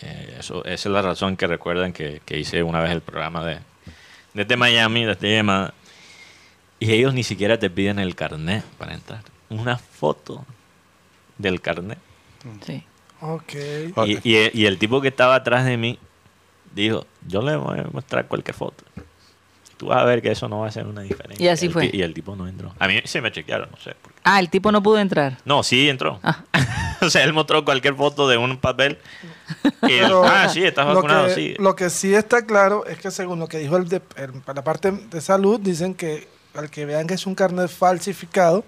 Eh, 0.00 0.36
eso, 0.40 0.64
esa 0.64 0.88
es 0.88 0.92
la 0.92 1.02
razón 1.02 1.36
que 1.36 1.46
recuerdan 1.46 1.92
que, 1.92 2.20
que 2.24 2.38
hice 2.38 2.62
una 2.62 2.80
vez 2.80 2.90
el 2.92 3.00
programa 3.00 3.44
de 3.44 3.58
desde 4.34 4.56
Miami, 4.56 5.04
desde 5.04 5.36
llamada. 5.36 5.72
Y 6.80 6.90
ellos 6.92 7.14
ni 7.14 7.22
siquiera 7.22 7.58
te 7.58 7.70
piden 7.70 7.98
el 8.00 8.14
carnet 8.16 8.64
para 8.78 8.94
entrar. 8.94 9.22
Una 9.48 9.78
foto 9.78 10.44
del 11.38 11.60
carnet. 11.60 11.98
Sí. 12.66 12.82
Ok. 13.20 13.52
Ok. 13.94 14.06
Y, 14.08 14.18
y- 14.36 14.50
y 14.52 14.66
el 14.66 14.78
tipo 14.78 15.00
que 15.00 15.08
estaba 15.08 15.36
atrás 15.36 15.64
de 15.64 15.76
mí 15.76 15.98
dijo, 16.74 17.06
yo 17.26 17.42
le 17.42 17.56
voy 17.56 17.78
a 17.78 17.84
mostrar 17.92 18.26
cualquier 18.26 18.54
foto. 18.54 18.84
Tú 19.76 19.86
vas 19.86 19.98
a 20.02 20.04
ver 20.04 20.22
que 20.22 20.30
eso 20.30 20.48
no 20.48 20.60
va 20.60 20.66
a 20.66 20.68
hacer 20.68 20.86
una 20.86 21.02
diferencia. 21.02 21.44
Y 21.44 21.48
así 21.48 21.66
El 21.66 21.72
fue. 21.72 21.90
Y 21.92 22.02
el 22.02 22.14
tipo 22.14 22.36
no 22.36 22.46
entró. 22.46 22.72
A 22.78 22.86
mí 22.86 23.00
se 23.04 23.20
me 23.20 23.32
chequearon, 23.32 23.68
no 23.70 23.76
sé. 23.78 23.94
por 24.00 24.12
qué. 24.12 24.20
Ah, 24.22 24.38
el 24.38 24.48
tipo 24.48 24.70
no 24.70 24.82
pudo 24.82 24.98
entrar. 24.98 25.38
No, 25.44 25.62
sí 25.64 25.88
entró. 25.88 26.20
Ah. 26.22 26.44
o 27.02 27.10
sea, 27.10 27.24
él 27.24 27.32
mostró 27.32 27.64
cualquier 27.64 27.94
foto 27.96 28.28
de 28.28 28.36
un 28.36 28.56
papel. 28.58 28.98
Y 29.86 29.92
él, 29.92 30.02
Pero 30.04 30.24
ah, 30.24 30.48
sí, 30.48 30.64
estás 30.64 30.86
lo 30.86 30.94
vacunado, 30.94 31.26
que, 31.26 31.34
sí. 31.34 31.54
Lo 31.58 31.76
que 31.76 31.90
sí 31.90 32.14
está 32.14 32.46
claro 32.46 32.86
es 32.86 32.98
que 32.98 33.10
según 33.10 33.38
lo 33.40 33.48
que 33.48 33.58
dijo 33.58 33.76
el 33.76 33.86
de, 33.88 34.00
el- 34.16 34.32
para 34.42 34.56
la 34.56 34.64
parte 34.64 34.90
de 34.92 35.20
salud, 35.20 35.60
dicen 35.60 35.94
que 35.94 36.26
al 36.54 36.70
que 36.70 36.86
vean 36.86 37.06
que 37.06 37.14
es 37.14 37.26
un 37.26 37.34
carnet 37.34 37.68
falsificado, 37.68 38.64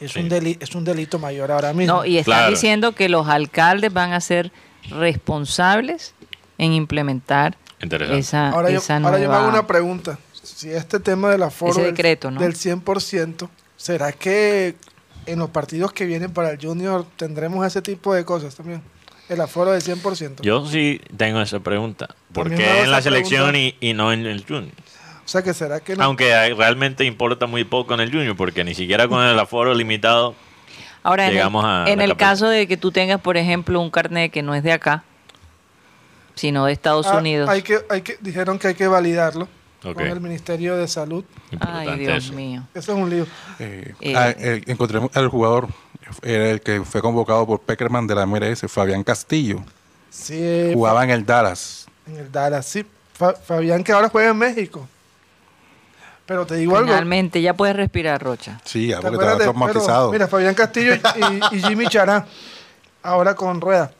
es, 0.00 0.12
Sí. 0.12 0.20
un, 0.20 0.28
deli- 0.28 0.56
es 0.60 0.74
un 0.74 0.84
delito 0.84 1.18
mayor 1.20 1.52
ahora 1.52 1.72
mismo. 1.72 1.94
No, 1.98 2.04
y 2.04 2.18
están 2.18 2.32
Claro. 2.38 2.50
diciendo 2.50 2.92
que 2.92 3.08
los 3.08 3.28
alcaldes 3.28 3.92
van 3.92 4.12
a 4.14 4.20
ser 4.20 4.50
responsables 4.90 6.14
en 6.58 6.72
implementar 6.72 7.56
Interesante. 7.80 8.18
esa, 8.20 8.48
ahora, 8.50 8.70
yo, 8.70 8.78
esa 8.78 8.96
ahora 8.96 9.18
yo 9.18 9.28
me 9.28 9.34
hago 9.34 9.44
nueva- 9.44 9.58
una 9.60 9.66
pregunta. 9.66 10.18
Si 10.42 10.70
este 10.70 11.00
tema 11.00 11.30
del 11.30 11.42
aforo 11.42 11.74
del- 11.82 12.18
¿no? 12.32 12.40
del 12.40 12.54
100%, 12.54 13.48
¿será 13.76 14.12
que 14.12 14.76
en 15.26 15.38
los 15.40 15.50
partidos 15.50 15.92
que 15.92 16.06
vienen 16.06 16.32
para 16.32 16.50
el 16.50 16.58
Junior 16.60 17.04
tendremos 17.16 17.66
ese 17.66 17.82
tipo 17.82 18.14
de 18.14 18.24
cosas 18.24 18.54
también? 18.54 18.80
El 19.28 19.40
aforo 19.40 19.72
del 19.72 19.82
100%. 19.82 20.42
Yo 20.42 20.64
sí 20.66 21.00
tengo 21.16 21.40
esa 21.40 21.58
pregunta. 21.60 22.14
¿Por 22.32 22.48
qué 22.54 22.82
en 22.82 22.90
la 22.92 23.02
selección 23.02 23.56
y, 23.56 23.74
y 23.80 23.92
no 23.92 24.12
en 24.12 24.24
el 24.24 24.44
junior? 24.46 24.72
o 25.24 25.28
sea, 25.28 25.42
que 25.42 25.52
será 25.52 25.80
que 25.80 25.96
no. 25.96 26.04
Aunque 26.04 26.54
realmente 26.54 27.04
importa 27.04 27.46
muy 27.48 27.64
poco 27.64 27.92
en 27.94 28.00
el 28.00 28.12
junior, 28.12 28.36
porque 28.36 28.62
ni 28.62 28.74
siquiera 28.76 29.08
con 29.08 29.24
el 29.24 29.36
aforo 29.40 29.74
limitado 29.74 30.36
Ahora, 31.02 31.24
en 31.24 31.30
el, 31.30 31.34
llegamos 31.34 31.64
a 31.64 31.84
en 31.90 32.00
el 32.00 32.16
caso 32.16 32.48
de 32.48 32.68
que 32.68 32.76
tú 32.76 32.92
tengas, 32.92 33.20
por 33.20 33.36
ejemplo, 33.36 33.80
un 33.80 33.90
carnet 33.90 34.30
que 34.30 34.42
no 34.42 34.54
es 34.54 34.62
de 34.62 34.70
acá, 34.70 35.02
sino 36.36 36.66
de 36.66 36.72
Estados 36.72 37.06
Ah, 37.08 37.16
Unidos. 37.18 37.48
Hay 37.50 37.62
que, 37.62 37.80
hay 37.90 38.02
que, 38.02 38.16
dijeron 38.20 38.58
que 38.60 38.68
hay 38.68 38.74
que 38.76 38.86
validarlo 38.86 39.48
con 39.82 40.00
el 40.06 40.20
Ministerio 40.20 40.76
de 40.76 40.86
Salud. 40.88 41.24
Ay, 41.60 41.98
Dios 41.98 42.24
eso. 42.26 42.32
mío. 42.34 42.62
Eso 42.74 42.92
es 42.92 42.98
un 42.98 43.10
lío. 43.10 43.26
Eh, 43.58 43.94
Eh, 44.00 44.14
ah, 44.16 44.30
eh, 44.30 44.62
encontremos 44.66 45.10
al 45.16 45.28
jugador, 45.28 45.66
era 46.22 46.50
el 46.50 46.60
que 46.60 46.82
fue 46.84 47.00
convocado 47.02 47.44
por 47.46 47.60
Peckerman 47.60 48.06
de 48.06 48.14
la 48.14 48.26
MLS, 48.26 48.66
Fabián 48.68 49.02
Castillo. 49.02 49.64
Sí, 50.10 50.70
Jugaba 50.72 51.02
en 51.04 51.10
el 51.10 51.26
Dallas. 51.26 51.86
en 52.06 52.16
el 52.16 52.30
Dallas, 52.32 52.64
sí. 52.66 52.86
Fa- 53.12 53.34
Fabián 53.34 53.82
que 53.82 53.92
ahora 53.92 54.08
juega 54.08 54.30
en 54.30 54.36
México. 54.38 54.86
Pero 56.26 56.44
te 56.44 56.56
digo 56.56 56.76
algo. 56.76 56.88
Finalmente, 56.88 57.40
ya 57.40 57.54
puedes 57.54 57.76
respirar, 57.76 58.20
Rocha. 58.22 58.60
Sí, 58.64 58.88
ya 58.88 58.96
¿te 58.96 59.02
porque 59.02 59.14
acuerdas 59.16 59.34
estaba 59.40 59.52
de- 59.52 59.52
pero, 59.52 59.52
traumatizado. 59.72 60.12
mira, 60.12 60.26
Fabián 60.28 60.54
Castillo 60.54 60.94
y, 60.94 61.56
y 61.56 61.62
Jimmy 61.62 61.86
Chará. 61.86 62.26
Ahora 63.02 63.34
con 63.36 63.60
rueda. 63.60 63.92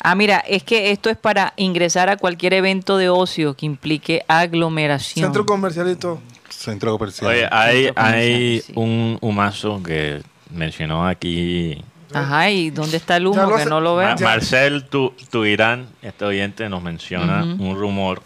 Ah, 0.00 0.14
mira, 0.14 0.38
es 0.38 0.62
que 0.62 0.90
esto 0.90 1.10
es 1.10 1.16
para 1.16 1.52
ingresar 1.56 2.08
a 2.08 2.16
cualquier 2.16 2.54
evento 2.54 2.96
de 2.96 3.08
ocio 3.08 3.54
que 3.54 3.66
implique 3.66 4.24
aglomeración. 4.28 5.26
Centro 5.26 5.46
comercial 5.46 5.90
y 5.90 5.96
todo. 5.96 6.20
Centro 6.48 6.92
comercial. 6.92 7.30
Oye, 7.30 7.48
hay, 7.50 7.84
Centro 7.84 7.94
comercial, 7.94 8.22
hay 8.22 8.60
sí. 8.60 8.72
un 8.76 9.18
humazo 9.20 9.82
que 9.82 10.22
mencionó 10.50 11.06
aquí 11.06 11.84
Ajá, 12.12 12.50
¿y 12.50 12.70
dónde 12.70 12.96
está 12.96 13.16
el 13.16 13.26
humo 13.26 13.56
que 13.56 13.64
no 13.66 13.80
lo 13.80 13.96
veo? 13.96 14.16
Marcel 14.20 14.84
tu, 14.84 15.14
Tuirán, 15.30 15.88
este 16.02 16.24
oyente, 16.24 16.68
nos 16.68 16.82
menciona 16.82 17.44
un 17.44 17.78
rumor 17.78 18.22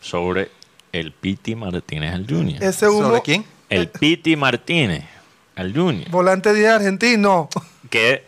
sobre 0.00 0.50
el 0.92 1.12
Piti 1.12 1.54
Martínez 1.54 2.14
al 2.14 2.26
Junior. 2.28 2.62
Ese 2.62 2.88
humo. 2.88 3.08
¿Sobre 3.08 3.22
quién? 3.22 3.44
El 3.68 3.88
Piti 3.88 4.36
Martínez 4.36 5.04
al 5.54 5.74
Junior. 5.74 6.10
Volante 6.10 6.52
10 6.52 6.68
argentino. 6.70 7.48
Que 7.90 8.24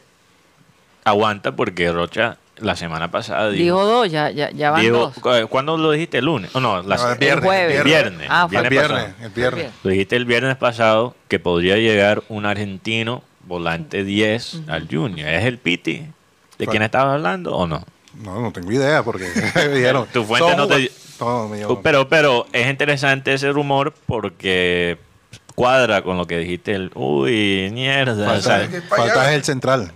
aguanta 1.04 1.56
porque 1.56 1.90
Rocha 1.90 2.38
la 2.60 2.76
semana 2.76 3.10
pasada 3.10 3.50
dijo. 3.50 3.62
Dijo 3.62 3.84
dos, 3.84 4.10
ya, 4.10 4.30
ya, 4.30 4.50
ya 4.50 4.70
van 4.70 4.82
dijo- 4.82 4.96
dos. 4.96 5.14
cu- 5.14 5.48
¿Cuándo 5.48 5.76
lo 5.76 5.90
dijiste? 5.92 6.18
¿El 6.18 6.24
lunes? 6.26 6.50
Oh, 6.54 6.60
no, 6.60 6.82
la- 6.82 6.96
No, 6.96 7.06
el 7.06 7.12
el 7.12 7.18
viernes, 7.18 7.44
jueves. 7.44 7.76
el 7.78 7.84
viernes. 7.84 8.26
Ah, 8.30 8.42
el 8.44 8.48
fue 8.56 8.60
El 8.62 8.68
viernes 8.68 9.04
el 9.22 9.30
viernes. 9.30 9.70
Lo 9.82 9.90
dijiste 9.90 10.16
el 10.16 10.24
viernes 10.24 10.56
pasado 10.56 11.14
que 11.28 11.38
podría 11.38 11.76
llegar 11.76 12.22
un 12.28 12.46
argentino 12.46 13.22
volante 13.46 14.04
10 14.04 14.60
al 14.68 14.88
Junior. 14.90 15.28
¿Es 15.28 15.44
el 15.44 15.58
Piti 15.58 15.98
de 16.58 16.64
¿Cuál? 16.64 16.68
quién 16.70 16.82
estabas 16.82 17.14
hablando 17.14 17.54
o 17.56 17.66
no? 17.66 17.84
No, 18.22 18.40
no 18.40 18.52
tengo 18.52 18.72
idea 18.72 19.02
porque 19.02 19.24
dijeron. 19.72 20.06
Tu 20.12 20.24
fuente 20.24 20.48
"Son 20.48 20.56
no 20.56 20.66
te- 20.66 20.74
jugad-". 20.88 20.90
No, 21.20 21.48
me 21.48 21.56
dijo, 21.58 21.80
Pero, 21.82 22.08
pero 22.08 22.46
es 22.52 22.68
interesante 22.68 23.34
ese 23.34 23.50
rumor 23.50 23.92
porque 24.06 24.98
cuadra 25.56 26.02
con 26.02 26.16
lo 26.16 26.26
que 26.26 26.38
dijiste. 26.38 26.72
El, 26.74 26.90
Uy, 26.94 27.70
mierda. 27.72 28.22
o 28.22 28.26
falta, 28.26 28.58
sea, 28.60 28.68
que 28.68 28.80
para 28.82 29.02
falta 29.02 29.30
es 29.30 29.36
el 29.36 29.44
central. 29.44 29.92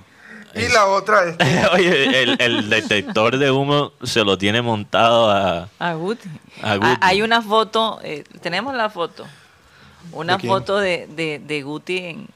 Y 0.55 0.69
la 0.69 0.87
otra 0.87 1.25
es. 1.29 1.37
Oye, 1.73 2.23
el, 2.23 2.37
el 2.41 2.69
detector 2.71 3.39
de 3.39 3.51
humo 3.51 3.93
se 4.03 4.25
lo 4.25 4.37
tiene 4.39 4.61
montado 4.63 5.31
a... 5.31 5.69
A 5.79 5.93
Guti. 5.95 6.29
A 6.63 6.77
Guti. 6.77 6.89
Ah, 6.91 6.99
Hay 7.01 7.23
una 7.23 7.41
foto, 7.43 8.01
eh, 8.03 8.25
tenemos 8.41 8.75
la 8.75 8.91
foto. 8.91 9.27
Una 10.13 10.39
foto 10.39 10.79
de, 10.79 11.07
de, 11.09 11.39
de 11.39 11.63
Guti 11.63 11.99
en. 11.99 12.29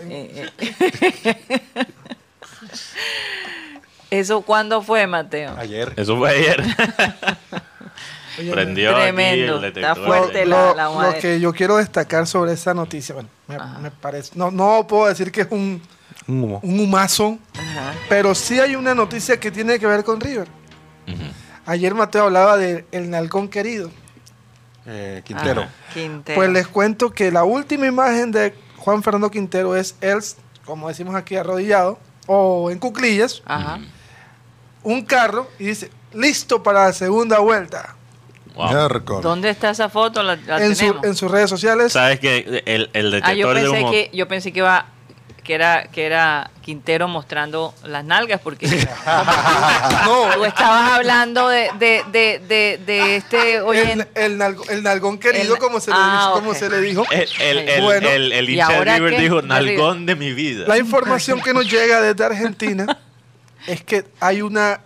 eh, 0.00 0.48
eh. 0.58 1.86
¿Eso 4.10 4.42
cuándo 4.42 4.82
fue, 4.82 5.06
Mateo? 5.06 5.54
Ayer. 5.58 5.92
Eso 5.96 6.16
fue 6.16 6.30
ayer. 6.30 6.62
Oye, 8.38 8.52
Prendió 8.52 8.90
aquí 8.90 9.00
Tremendo, 9.00 9.56
el 9.58 9.64
está 9.64 9.80
detector. 9.80 10.06
fuerte 10.06 10.38
de- 10.40 10.46
la- 10.46 10.56
lo, 10.56 10.74
la 10.76 11.12
lo 11.12 11.18
que 11.18 11.40
yo 11.40 11.52
quiero 11.54 11.78
destacar 11.78 12.26
sobre 12.26 12.52
esa 12.52 12.74
noticia, 12.74 13.14
bueno, 13.14 13.30
me, 13.48 13.56
me 13.80 13.90
parece, 13.90 14.32
no, 14.34 14.50
no 14.50 14.86
puedo 14.86 15.06
decir 15.08 15.32
que 15.32 15.40
es 15.42 15.48
un, 15.50 15.80
Un 16.28 16.42
humo. 16.44 16.60
un 16.62 16.80
humazo, 16.80 17.38
Ajá. 17.54 17.94
pero 18.08 18.34
sí 18.34 18.58
hay 18.58 18.74
una 18.76 18.94
noticia 18.94 19.38
que 19.38 19.50
tiene 19.50 19.78
que 19.78 19.86
ver 19.86 20.02
con 20.04 20.20
River. 20.20 20.48
Ayer 21.66 21.94
Mateo 21.94 22.24
hablaba 22.24 22.56
de 22.56 22.84
El 22.92 23.10
Nalgón 23.10 23.48
Querido. 23.48 23.90
Eh, 24.86 25.22
Quintero. 25.24 25.66
Pues 26.34 26.48
les 26.50 26.68
cuento 26.68 27.10
que 27.10 27.30
la 27.32 27.44
última 27.44 27.86
imagen 27.86 28.30
de 28.30 28.54
Juan 28.78 29.02
Fernando 29.02 29.30
Quintero 29.30 29.74
es 29.76 29.96
él, 30.00 30.18
como 30.64 30.88
decimos 30.88 31.14
aquí, 31.16 31.34
arrodillado 31.36 31.98
o 32.26 32.70
en 32.70 32.78
cuclillas, 32.78 33.42
Ajá. 33.46 33.78
un 34.84 35.02
carro 35.04 35.48
y 35.58 35.64
dice, 35.66 35.90
listo 36.12 36.62
para 36.62 36.84
la 36.84 36.92
segunda 36.92 37.38
vuelta. 37.40 37.94
Wow. 38.54 39.20
¿Dónde 39.20 39.50
está 39.50 39.70
esa 39.70 39.88
foto? 39.88 40.22
La, 40.22 40.36
la 40.36 40.64
En, 40.64 40.74
su- 40.74 40.80
tenemos. 40.86 41.04
en 41.04 41.14
sus 41.16 41.30
redes 41.30 41.50
sociales. 41.50 41.92
¿Sabes 41.92 42.18
que 42.20 42.62
el, 42.64 42.88
el 42.94 43.22
Ah, 43.22 43.34
yo 43.34 43.48
detector 43.52 43.54
de 43.54 43.60
pensé 43.62 43.80
humo... 43.80 43.90
que 43.90 44.10
yo 44.14 44.28
pensé 44.28 44.52
que 44.52 44.58
iba 44.60 44.86
que 45.46 45.54
era 45.54 45.84
que 45.92 46.04
era 46.04 46.50
Quintero 46.60 47.06
mostrando 47.06 47.72
las 47.84 48.04
nalgas 48.04 48.40
porque 48.42 48.66
No, 50.04 50.34
tú 50.34 50.44
estabas 50.44 50.92
hablando 50.92 51.48
de, 51.48 51.70
de, 51.78 52.02
de, 52.10 52.40
de, 52.46 52.80
de 52.84 53.16
este 53.16 53.54
el, 53.56 53.62
oyente. 53.62 54.08
el, 54.14 54.38
nalgo- 54.38 54.68
el 54.68 54.82
nalgón 54.82 55.18
querido, 55.18 55.54
El- 55.54 55.60
como, 55.60 55.78
se 55.80 55.90
le, 55.92 55.96
Ah, 55.98 56.18
dijo- 56.28 56.32
como 56.40 56.54
se 56.54 56.68
le 56.68 56.80
dijo. 56.80 57.04
El, 57.10 57.28
el, 57.40 57.68
el, 57.68 57.82
Bueno. 57.82 58.08
el- 58.08 58.32
el 58.32 58.50
¿Y 58.50 58.54
hincha 58.54 58.72
de 58.84 58.94
River 58.96 59.14
qué? 59.14 59.20
dijo, 59.20 59.42
nalgón 59.42 60.04
de 60.06 60.16
mi 60.16 60.32
vida. 60.32 60.64
La 60.66 60.78
información 60.78 61.40
que 61.40 61.54
nos 61.54 61.70
llega 61.70 62.00
desde 62.00 62.24
Argentina 62.24 62.98
es 63.68 63.82
que 63.84 64.04
hay 64.20 64.42
una 64.42 64.80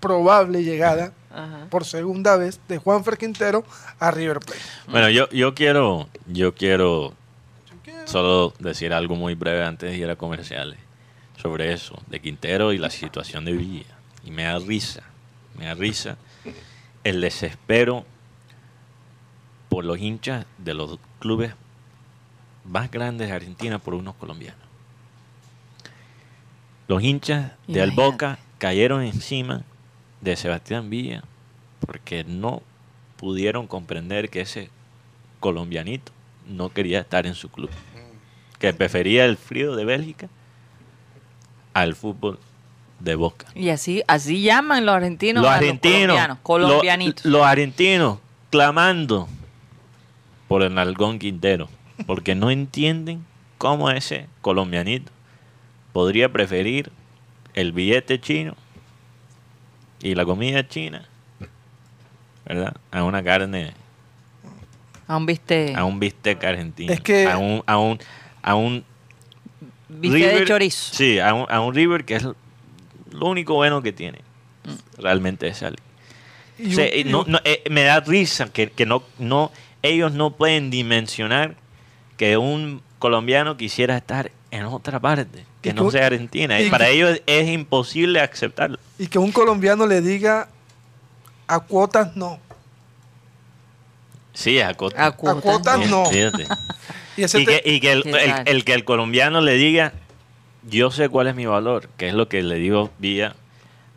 probable 0.00 0.64
llegada 0.64 1.12
Ajá. 1.32 1.66
por 1.70 1.84
segunda 1.84 2.36
vez 2.36 2.58
de 2.68 2.78
Juanfer 2.78 3.16
Quintero 3.18 3.64
a 4.00 4.10
River 4.10 4.40
Plate. 4.40 4.60
Bueno, 4.88 5.08
yo, 5.10 5.28
yo 5.30 5.54
quiero, 5.54 6.08
yo 6.26 6.54
quiero 6.54 7.14
solo 8.12 8.52
decir 8.58 8.92
algo 8.92 9.16
muy 9.16 9.34
breve 9.34 9.64
antes 9.64 9.90
de 9.90 9.96
ir 9.96 10.10
a 10.10 10.16
comerciales 10.16 10.78
sobre 11.40 11.72
eso, 11.72 11.98
de 12.08 12.20
Quintero 12.20 12.72
y 12.72 12.78
la 12.78 12.90
situación 12.90 13.44
de 13.44 13.52
Villa. 13.52 13.96
Y 14.24 14.30
me 14.30 14.44
da 14.44 14.58
risa, 14.58 15.02
me 15.58 15.64
da 15.64 15.74
risa 15.74 16.18
el 17.04 17.22
desespero 17.22 18.04
por 19.68 19.84
los 19.84 19.98
hinchas 19.98 20.44
de 20.58 20.74
los 20.74 20.98
clubes 21.18 21.54
más 22.64 22.90
grandes 22.90 23.28
de 23.28 23.34
Argentina 23.34 23.78
por 23.78 23.94
unos 23.94 24.14
colombianos. 24.16 24.60
Los 26.86 27.02
hinchas 27.02 27.52
de 27.66 27.80
Imagínate. 27.80 28.02
Alboca 28.02 28.38
cayeron 28.58 29.02
encima 29.02 29.62
de 30.20 30.36
Sebastián 30.36 30.90
Villa 30.90 31.24
porque 31.80 32.24
no 32.24 32.62
pudieron 33.16 33.66
comprender 33.66 34.28
que 34.28 34.42
ese 34.42 34.68
colombianito 35.40 36.12
no 36.46 36.68
quería 36.68 37.00
estar 37.00 37.26
en 37.26 37.34
su 37.34 37.48
club. 37.48 37.70
Que 38.62 38.72
prefería 38.72 39.24
el 39.24 39.36
frío 39.36 39.74
de 39.76 39.84
Bélgica 39.84 40.28
al 41.74 41.94
fútbol 41.96 42.38
de 43.00 43.16
Boca. 43.16 43.46
Y 43.54 43.70
así 43.70 44.02
así 44.06 44.40
llaman 44.42 44.86
los 44.86 44.94
argentinos 44.94 45.42
los 45.42 45.50
a 45.50 45.56
argentinos, 45.56 46.16
los 46.16 46.38
colombianos, 46.38 46.38
colombianitos. 46.42 47.24
los 47.24 47.42
argentinos 47.44 48.18
clamando 48.50 49.28
por 50.46 50.62
el 50.62 50.74
Nalgón 50.74 51.18
Quintero, 51.18 51.68
porque 52.06 52.34
no 52.36 52.50
entienden 52.50 53.24
cómo 53.58 53.90
ese 53.90 54.26
colombianito 54.42 55.10
podría 55.92 56.30
preferir 56.32 56.92
el 57.54 57.72
billete 57.72 58.20
chino 58.20 58.54
y 60.00 60.14
la 60.14 60.24
comida 60.24 60.68
china, 60.68 61.04
¿verdad? 62.44 62.76
A 62.92 63.02
una 63.02 63.22
carne, 63.24 63.72
Aún 65.08 65.26
viste 65.26 65.74
a 65.76 65.84
un 65.84 65.98
bistec 65.98 66.42
argentino, 66.44 66.92
Es 66.92 67.00
que- 67.00 67.26
a 67.28 67.36
un, 67.38 67.62
a 67.66 67.76
un, 67.78 67.98
a 68.42 68.54
un 68.54 68.84
viste 69.88 70.18
de 70.18 70.32
River- 70.32 70.48
chorizo. 70.48 70.94
Sí, 70.94 71.18
a 71.18 71.32
un, 71.34 71.46
a 71.48 71.60
un 71.60 71.74
River 71.74 72.04
que 72.04 72.16
es 72.16 72.22
lo 72.24 73.26
único 73.26 73.54
bueno 73.54 73.82
que 73.82 73.92
tiene. 73.92 74.20
Realmente 74.98 75.48
es 75.48 75.62
O 75.62 75.70
sea, 76.74 76.94
y 76.94 77.04
no- 77.04 77.24
eh, 77.44 77.62
me 77.70 77.82
da 77.84 78.00
risa 78.00 78.46
que, 78.52 78.70
que 78.70 78.86
no, 78.86 79.02
no, 79.18 79.50
ellos 79.82 80.12
no 80.12 80.30
pueden 80.36 80.70
dimensionar 80.70 81.56
que 82.16 82.36
un 82.36 82.82
colombiano 82.98 83.56
quisiera 83.56 83.96
estar 83.96 84.30
en 84.52 84.64
otra 84.66 85.00
parte, 85.00 85.44
que 85.60 85.72
no 85.72 85.86
que- 85.86 85.92
sea 85.98 86.06
Argentina. 86.06 86.60
y- 86.60 86.70
Para 86.70 86.88
ellos 86.88 87.20
es 87.26 87.48
imposible 87.48 88.20
aceptarlo. 88.20 88.78
y 88.98 89.08
que 89.08 89.18
un 89.18 89.32
colombiano 89.32 89.86
le 89.86 90.00
diga 90.00 90.48
a 91.48 91.60
cuotas 91.60 92.14
no. 92.16 92.38
Sí, 94.34 94.60
a 94.60 94.72
cota. 94.74 95.04
A 95.06 95.10
cuotas, 95.12 95.42
cuotas 95.42 95.78
no. 95.90 96.04
no. 96.04 96.06
Fíjate. 96.06 96.46
Y 97.16 97.26
que, 97.44 97.62
y 97.64 97.80
que 97.80 97.92
el, 97.92 98.64
que 98.64 98.74
el 98.74 98.84
colombiano 98.84 99.40
le 99.40 99.54
diga, 99.54 99.92
yo 100.68 100.90
sé 100.90 101.08
cuál 101.08 101.26
es 101.28 101.34
mi 101.34 101.46
valor, 101.46 101.88
que 101.96 102.08
es 102.08 102.14
lo 102.14 102.28
que 102.28 102.42
le 102.42 102.56
digo 102.56 102.90
Vía 102.98 103.34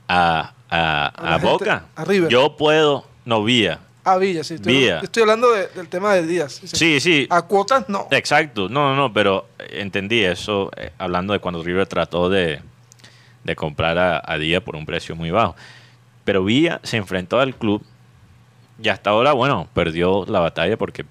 a, 0.08 0.54
a, 0.70 1.06
A 1.08 1.08
a 1.36 1.40
gente, 1.40 1.48
Boca. 1.48 1.86
a 1.96 2.06
River. 2.06 2.30
Yo 2.30 2.58
puedo, 2.58 3.06
no 3.26 3.44
Vía. 3.44 3.80
a 4.04 4.18
Villa, 4.18 4.44
sí. 4.44 4.56
Estoy, 4.56 4.74
Villa. 4.78 5.00
estoy 5.02 5.22
hablando 5.22 5.52
de- 5.52 5.68
del 5.70 5.88
tema 5.88 6.14
de 6.14 6.26
Díaz. 6.28 6.62
sí, 6.64 7.00
sí. 7.00 7.28
A 7.30 7.42
cuotas 7.44 7.88
no. 7.90 8.08
Exacto, 8.12 8.68
no, 8.70 8.90
no, 8.90 8.96
no, 8.96 9.14
pero 9.14 9.48
entendí 9.72 10.24
eso 10.24 10.72
eh, 10.78 10.92
hablando 10.98 11.34
de 11.34 11.40
cuando 11.40 11.64
River 11.64 11.88
trató 11.88 12.30
de, 12.30 12.62
de 13.44 13.56
comprar 13.56 13.98
a, 13.98 14.22
a 14.26 14.38
Díaz 14.38 14.62
por 14.62 14.76
un 14.76 14.86
precio 14.86 15.16
muy 15.16 15.32
bajo. 15.32 15.56
Pero 16.24 16.44
Villa 16.44 16.80
se 16.84 16.98
enfrentó 16.98 17.40
al 17.40 17.56
club 17.56 17.84
y 18.82 18.90
hasta 18.90 19.12
ahora, 19.12 19.34
bueno, 19.34 19.68
perdió 19.74 20.26
la 20.28 20.40
batalla 20.40 20.76
porque 20.78 21.06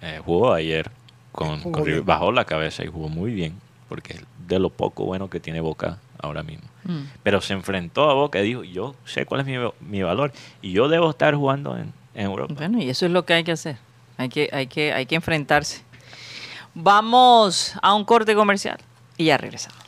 eh, 0.00 0.20
jugó 0.24 0.52
ayer 0.54 0.90
con, 1.34 1.60
con 1.72 1.84
River, 1.84 2.02
bajó 2.02 2.32
la 2.32 2.44
cabeza 2.44 2.84
y 2.84 2.88
jugó 2.88 3.08
muy 3.08 3.32
bien, 3.32 3.54
porque 3.88 4.14
es 4.14 4.20
de 4.46 4.58
lo 4.58 4.70
poco 4.70 5.04
bueno 5.04 5.28
que 5.28 5.40
tiene 5.40 5.60
Boca 5.60 5.98
ahora 6.18 6.42
mismo. 6.42 6.68
Mm. 6.84 7.02
Pero 7.22 7.40
se 7.40 7.52
enfrentó 7.54 8.08
a 8.10 8.14
Boca 8.14 8.40
y 8.40 8.44
dijo, 8.44 8.64
yo 8.64 8.94
sé 9.04 9.26
cuál 9.26 9.40
es 9.40 9.46
mi, 9.46 9.56
mi 9.80 10.02
valor 10.02 10.32
y 10.62 10.72
yo 10.72 10.88
debo 10.88 11.10
estar 11.10 11.34
jugando 11.34 11.76
en, 11.76 11.92
en 12.14 12.26
Europa. 12.26 12.54
Bueno, 12.56 12.80
y 12.80 12.88
eso 12.88 13.06
es 13.06 13.12
lo 13.12 13.24
que 13.24 13.34
hay 13.34 13.44
que 13.44 13.52
hacer. 13.52 13.76
Hay 14.16 14.28
que, 14.28 14.48
hay 14.52 14.66
que, 14.68 14.92
hay 14.92 15.06
que 15.06 15.16
enfrentarse. 15.16 15.82
Vamos 16.74 17.74
a 17.82 17.94
un 17.94 18.04
corte 18.04 18.34
comercial 18.34 18.78
y 19.16 19.26
ya 19.26 19.36
regresamos. 19.36 19.83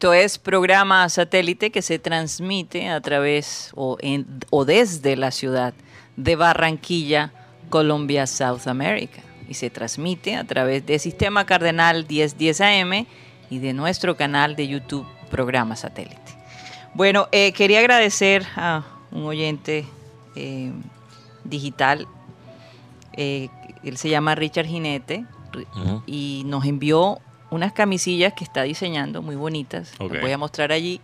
Esto 0.00 0.14
es 0.14 0.38
programa 0.38 1.06
satélite 1.10 1.70
que 1.70 1.82
se 1.82 1.98
transmite 1.98 2.88
a 2.88 3.02
través 3.02 3.70
o, 3.74 3.98
en, 4.00 4.26
o 4.48 4.64
desde 4.64 5.14
la 5.14 5.30
ciudad 5.30 5.74
de 6.16 6.36
Barranquilla, 6.36 7.34
Colombia, 7.68 8.26
South 8.26 8.66
America. 8.66 9.20
Y 9.46 9.52
se 9.52 9.68
transmite 9.68 10.36
a 10.36 10.44
través 10.44 10.86
de 10.86 10.98
Sistema 10.98 11.44
Cardenal 11.44 12.06
1010 12.08 12.60
AM 12.62 13.06
y 13.50 13.58
de 13.58 13.74
nuestro 13.74 14.16
canal 14.16 14.56
de 14.56 14.68
YouTube, 14.68 15.06
programa 15.30 15.76
satélite. 15.76 16.32
Bueno, 16.94 17.28
eh, 17.30 17.52
quería 17.52 17.80
agradecer 17.80 18.46
a 18.56 18.84
un 19.12 19.24
oyente 19.24 19.84
eh, 20.34 20.72
digital. 21.44 22.08
eh, 23.18 23.50
él 23.84 23.98
se 23.98 24.08
llama 24.08 24.34
Richard 24.34 24.66
Jinete 24.66 25.26
y 26.06 26.44
nos 26.46 26.64
envió 26.64 27.20
unas 27.50 27.72
camisillas 27.72 28.32
que 28.32 28.44
está 28.44 28.62
diseñando 28.62 29.22
muy 29.22 29.36
bonitas. 29.36 29.92
Voy 29.98 30.32
a 30.32 30.38
mostrar 30.38 30.72
allí 30.72 31.00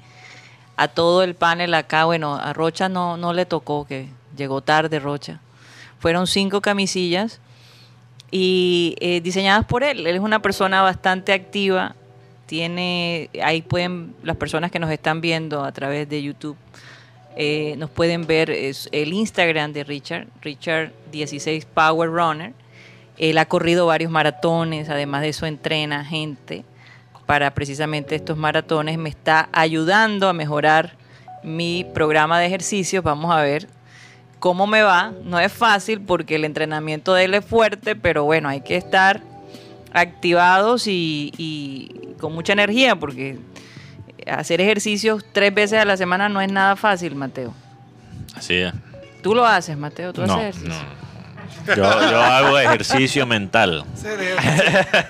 a 0.76 0.88
todo 0.88 1.22
el 1.22 1.34
panel 1.34 1.74
acá. 1.74 2.04
Bueno, 2.04 2.34
a 2.36 2.52
Rocha 2.52 2.88
no, 2.88 3.16
no 3.16 3.32
le 3.32 3.46
tocó, 3.46 3.86
que 3.86 4.08
llegó 4.36 4.60
tarde 4.60 4.98
Rocha. 5.00 5.40
Fueron 5.98 6.26
cinco 6.26 6.60
camisillas 6.60 7.40
y 8.30 8.96
eh, 9.00 9.20
diseñadas 9.20 9.64
por 9.64 9.82
él. 9.82 10.06
Él 10.06 10.16
es 10.16 10.20
una 10.20 10.40
persona 10.40 10.82
bastante 10.82 11.32
activa. 11.32 11.94
Tiene, 12.46 13.28
ahí 13.42 13.62
pueden, 13.62 14.14
las 14.22 14.36
personas 14.36 14.70
que 14.70 14.78
nos 14.78 14.90
están 14.90 15.20
viendo 15.20 15.64
a 15.64 15.72
través 15.72 16.08
de 16.08 16.22
YouTube, 16.22 16.56
eh, 17.34 17.74
nos 17.76 17.90
pueden 17.90 18.26
ver 18.26 18.50
es 18.50 18.88
el 18.92 19.12
Instagram 19.12 19.72
de 19.72 19.84
Richard, 19.84 20.28
Richard 20.42 20.92
16 21.10 21.66
Power 21.66 22.08
Runner. 22.08 22.52
Él 23.18 23.38
ha 23.38 23.46
corrido 23.46 23.86
varios 23.86 24.10
maratones, 24.10 24.88
además 24.90 25.22
de 25.22 25.30
eso 25.30 25.46
entrena 25.46 26.04
gente 26.04 26.64
para 27.26 27.52
precisamente 27.54 28.14
estos 28.14 28.36
maratones. 28.36 28.98
Me 28.98 29.08
está 29.08 29.48
ayudando 29.52 30.28
a 30.28 30.32
mejorar 30.32 30.92
mi 31.42 31.84
programa 31.94 32.38
de 32.38 32.46
ejercicios. 32.46 33.02
Vamos 33.02 33.34
a 33.34 33.40
ver 33.40 33.68
cómo 34.38 34.66
me 34.66 34.82
va. 34.82 35.12
No 35.24 35.40
es 35.40 35.52
fácil 35.52 36.00
porque 36.02 36.36
el 36.36 36.44
entrenamiento 36.44 37.14
de 37.14 37.24
él 37.24 37.34
es 37.34 37.44
fuerte, 37.44 37.96
pero 37.96 38.24
bueno, 38.24 38.48
hay 38.48 38.60
que 38.60 38.76
estar 38.76 39.22
activados 39.92 40.86
y, 40.86 41.32
y 41.38 42.14
con 42.20 42.34
mucha 42.34 42.52
energía 42.52 42.96
porque 42.96 43.38
hacer 44.26 44.60
ejercicios 44.60 45.24
tres 45.32 45.54
veces 45.54 45.80
a 45.80 45.84
la 45.84 45.96
semana 45.96 46.28
no 46.28 46.40
es 46.40 46.52
nada 46.52 46.76
fácil, 46.76 47.14
Mateo. 47.14 47.54
Así 48.34 48.54
es. 48.56 48.74
Tú 49.22 49.34
lo 49.34 49.46
haces, 49.46 49.76
Mateo, 49.78 50.12
tú 50.12 50.24
No, 50.26 50.34
haces 50.34 50.56
ejercicio. 50.58 50.84
no. 51.00 51.05
Yo, 51.68 51.74
yo 52.10 52.20
hago 52.20 52.58
ejercicio 52.58 53.26
mental. 53.26 53.84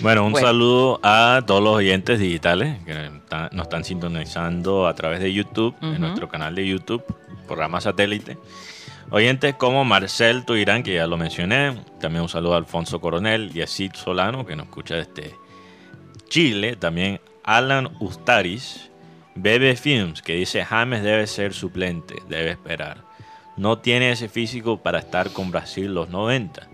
Bueno, 0.00 0.24
un 0.24 0.32
Bueno. 0.32 0.46
saludo 0.46 1.00
a 1.02 1.42
todos 1.46 1.62
los 1.62 1.76
oyentes 1.76 2.18
digitales 2.18 2.78
que 2.84 3.10
nos 3.52 3.62
están 3.64 3.84
sintonizando 3.84 4.86
a 4.86 4.94
través 4.94 5.20
de 5.20 5.32
YouTube, 5.32 5.74
en 5.82 6.00
nuestro 6.00 6.28
canal 6.28 6.54
de 6.54 6.66
YouTube, 6.66 7.02
programa 7.46 7.80
satélite. 7.80 8.38
Oyentes 9.10 9.54
como 9.54 9.84
Marcel 9.84 10.44
Tuirán, 10.44 10.82
que 10.82 10.94
ya 10.94 11.06
lo 11.06 11.16
mencioné. 11.16 11.78
También 12.00 12.22
un 12.22 12.28
saludo 12.28 12.54
a 12.54 12.56
Alfonso 12.56 13.00
Coronel 13.00 13.50
y 13.54 13.60
a 13.62 13.66
Sid 13.66 13.92
Solano, 13.94 14.44
que 14.46 14.56
nos 14.56 14.66
escucha 14.66 14.96
desde 14.96 15.34
Chile. 16.28 16.76
También 16.76 17.20
Alan 17.44 17.90
Ustaris. 18.00 18.90
Bebe 19.36 19.74
Films, 19.74 20.22
que 20.22 20.36
dice 20.36 20.64
James 20.64 21.02
debe 21.02 21.26
ser 21.26 21.54
suplente, 21.54 22.14
debe 22.28 22.52
esperar. 22.52 22.98
No 23.56 23.78
tiene 23.78 24.12
ese 24.12 24.28
físico 24.28 24.76
para 24.80 25.00
estar 25.00 25.30
con 25.32 25.50
Brasil 25.50 25.92
los 25.92 26.08
90. 26.08 26.68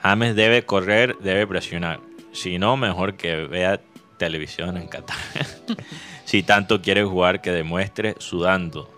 James 0.00 0.36
debe 0.36 0.64
correr, 0.64 1.16
debe 1.18 1.44
presionar. 1.46 1.98
Si 2.34 2.58
no, 2.58 2.76
mejor 2.76 3.14
que 3.14 3.46
vea 3.46 3.80
televisión 4.18 4.76
en 4.76 4.88
Qatar. 4.88 5.16
si 6.24 6.42
tanto 6.42 6.82
quiere 6.82 7.04
jugar, 7.04 7.40
que 7.40 7.52
demuestre 7.52 8.16
sudando, 8.18 8.90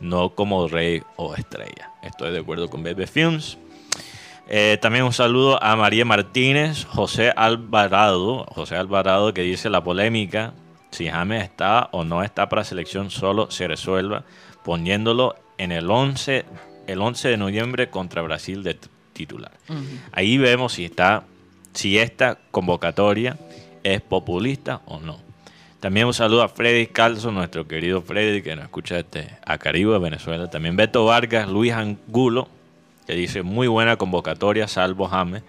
no 0.00 0.30
como 0.30 0.68
rey 0.68 1.02
o 1.16 1.34
estrella. 1.34 1.90
Estoy 2.02 2.32
de 2.32 2.40
acuerdo 2.40 2.70
con 2.70 2.82
Bebe 2.82 3.06
Films. 3.06 3.58
Eh, 4.48 4.78
también 4.80 5.04
un 5.04 5.12
saludo 5.12 5.62
a 5.62 5.74
María 5.74 6.04
Martínez, 6.04 6.84
José 6.84 7.32
Alvarado, 7.34 8.44
José 8.54 8.76
Alvarado 8.76 9.32
que 9.32 9.40
dice 9.40 9.70
la 9.70 9.82
polémica, 9.82 10.52
si 10.90 11.08
James 11.08 11.42
está 11.42 11.88
o 11.92 12.04
no 12.04 12.22
está 12.22 12.48
para 12.48 12.62
selección, 12.62 13.10
solo 13.10 13.50
se 13.50 13.66
resuelva 13.66 14.24
poniéndolo 14.62 15.34
en 15.56 15.72
el 15.72 15.90
11, 15.90 16.44
el 16.86 17.00
11 17.00 17.28
de 17.28 17.36
noviembre 17.38 17.90
contra 17.90 18.22
Brasil 18.22 18.62
de 18.62 18.78
titular. 19.12 19.52
Ahí 20.12 20.36
vemos 20.36 20.74
si 20.74 20.84
está, 20.84 21.24
si 21.74 21.98
esta 21.98 22.38
convocatoria 22.50 23.36
es 23.82 24.00
populista 24.00 24.80
o 24.86 25.00
no. 25.00 25.18
También 25.80 26.06
un 26.06 26.14
saludo 26.14 26.42
a 26.42 26.48
Freddy 26.48 26.86
Calzo, 26.86 27.30
nuestro 27.30 27.68
querido 27.68 28.00
Freddy, 28.00 28.40
que 28.40 28.56
nos 28.56 28.64
escucha 28.64 29.02
desde 29.02 29.36
Acaribe, 29.44 29.98
Venezuela. 29.98 30.48
También 30.48 30.76
Beto 30.76 31.04
Vargas, 31.04 31.46
Luis 31.46 31.72
Angulo, 31.74 32.48
que 33.06 33.12
dice 33.12 33.42
muy 33.42 33.66
buena 33.66 33.96
convocatoria, 33.96 34.66
salvo 34.66 35.08
James, 35.08 35.42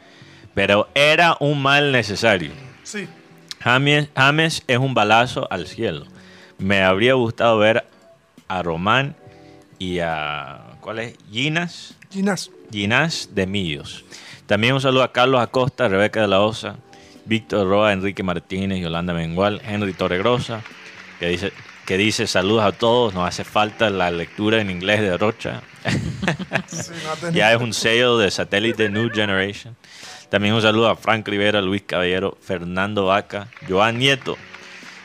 pero 0.53 0.89
era 0.93 1.37
un 1.39 1.61
mal 1.61 1.93
necesario. 1.93 2.51
Sí. 2.83 3.07
James, 3.61 4.09
James 4.13 4.63
es 4.67 4.77
un 4.77 4.93
balazo 4.93 5.47
al 5.49 5.67
cielo. 5.67 6.05
Me 6.57 6.83
habría 6.83 7.13
gustado 7.13 7.57
ver 7.57 7.85
a 8.49 8.61
Román 8.61 9.15
y 9.79 9.99
a. 9.99 10.77
¿Cuál 10.81 10.99
es? 10.99 11.15
Ginas. 11.31 11.95
Ginás. 12.11 12.51
Ginás 12.71 13.29
de 13.33 13.47
Millos. 13.47 14.05
También 14.47 14.75
un 14.75 14.81
saludo 14.81 15.01
a 15.01 15.11
Carlos 15.11 15.41
Acosta, 15.41 15.87
Rebeca 15.87 16.21
de 16.21 16.27
la 16.27 16.41
Osa, 16.41 16.75
Víctor 17.25 17.67
Roa, 17.67 17.93
Enrique 17.93 18.21
Martínez, 18.21 18.79
Yolanda 18.79 19.13
Mengual, 19.13 19.59
Henry 19.65 19.93
Torregrosa, 19.93 20.61
que 21.19 21.29
dice, 21.29 21.51
que 21.87 21.97
dice 21.97 22.27
saludos 22.27 22.63
a 22.63 22.71
todos, 22.71 23.15
nos 23.15 23.27
hace 23.27 23.43
falta 23.43 23.89
la 23.89 24.11
lectura 24.11 24.61
en 24.61 24.69
inglés 24.69 25.01
de 25.01 25.17
Rocha. 25.17 25.61
Sí, 26.67 26.91
no 27.21 27.31
ya 27.31 27.53
es 27.53 27.61
un 27.61 27.73
sello 27.73 28.17
de 28.17 28.31
satélite 28.31 28.89
New 28.89 29.11
Generation. 29.13 29.75
También 30.29 30.55
un 30.55 30.61
saludo 30.61 30.89
a 30.89 30.95
Frank 30.95 31.27
Rivera, 31.27 31.61
Luis 31.61 31.83
Caballero, 31.83 32.37
Fernando 32.41 33.05
Vaca, 33.05 33.47
Joan 33.69 33.99
Nieto, 33.99 34.35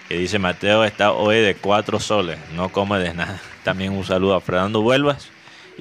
que 0.09 0.17
dice 0.17 0.39
Mateo 0.39 0.85
está 0.85 1.13
hoy 1.13 1.37
de 1.37 1.55
cuatro 1.55 2.01
soles, 2.01 2.39
no 2.55 2.71
come 2.71 2.99
de 2.99 3.13
nada. 3.13 3.41
También 3.63 3.93
un 3.93 4.05
saludo 4.05 4.35
a 4.35 4.41
Fernando 4.41 4.81
Vuelvas 4.81 5.31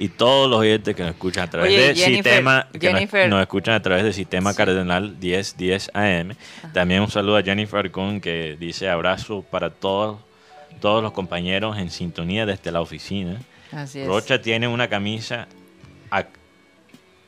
y 0.00 0.08
todos 0.08 0.50
los 0.50 0.58
oyentes 0.60 0.96
que 0.96 1.02
nos 1.02 1.12
escuchan 1.12 1.44
a 1.44 1.50
través 1.50 1.68
Oye, 1.70 1.78
de 1.88 1.94
Jennifer, 1.94 2.32
sistema 2.32 2.66
que 2.72 2.78
nos- 2.90 2.94
Jennifer. 2.98 3.28
nos, 3.28 3.40
escuchan 3.42 3.74
a 3.74 3.82
través 3.82 4.02
de 4.02 4.12
sistema 4.12 4.54
cardenal 4.54 5.14
1010 5.20 5.90
AM. 5.94 6.34
También 6.72 7.02
un 7.02 7.10
saludo 7.10 7.36
a 7.36 7.42
Jennifer 7.42 7.90
Kuhn 7.92 8.20
que 8.20 8.56
dice 8.58 8.88
abrazo 8.88 9.44
para 9.48 9.70
todos 9.70 10.18
todos 10.80 11.02
los 11.02 11.12
compañeros 11.12 11.76
en 11.76 11.90
sintonía 11.90 12.46
desde 12.46 12.72
la 12.72 12.80
oficina. 12.80 13.38
Así 13.70 14.00
es. 14.00 14.06
Rocha 14.08 14.40
tiene 14.40 14.66
una 14.66 14.88
camisa 14.88 15.46
ac- 16.10 16.26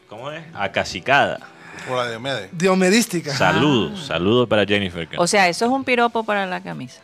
¿cómo 0.08 0.30
es? 0.30 0.42
acacicada. 0.54 1.38
Por 1.86 1.98
la 1.98 2.06
de 2.06 2.18
Mede. 2.18 2.48
Diomedística. 2.52 3.34
Saludos, 3.34 4.06
saludos 4.06 4.48
para 4.48 4.64
Jennifer. 4.64 5.06
O 5.18 5.26
sea, 5.26 5.48
eso 5.48 5.66
es 5.66 5.70
un 5.70 5.84
piropo 5.84 6.24
para 6.24 6.46
la 6.46 6.62
camisa. 6.62 7.00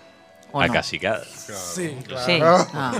¿O 0.52 0.60
no? 0.60 0.64
acacicada. 0.72 1.22
Sí, 1.24 1.96
claro. 2.06 2.26
Sí. 2.26 2.38
Ah. 2.42 2.66
Ah. 2.74 2.92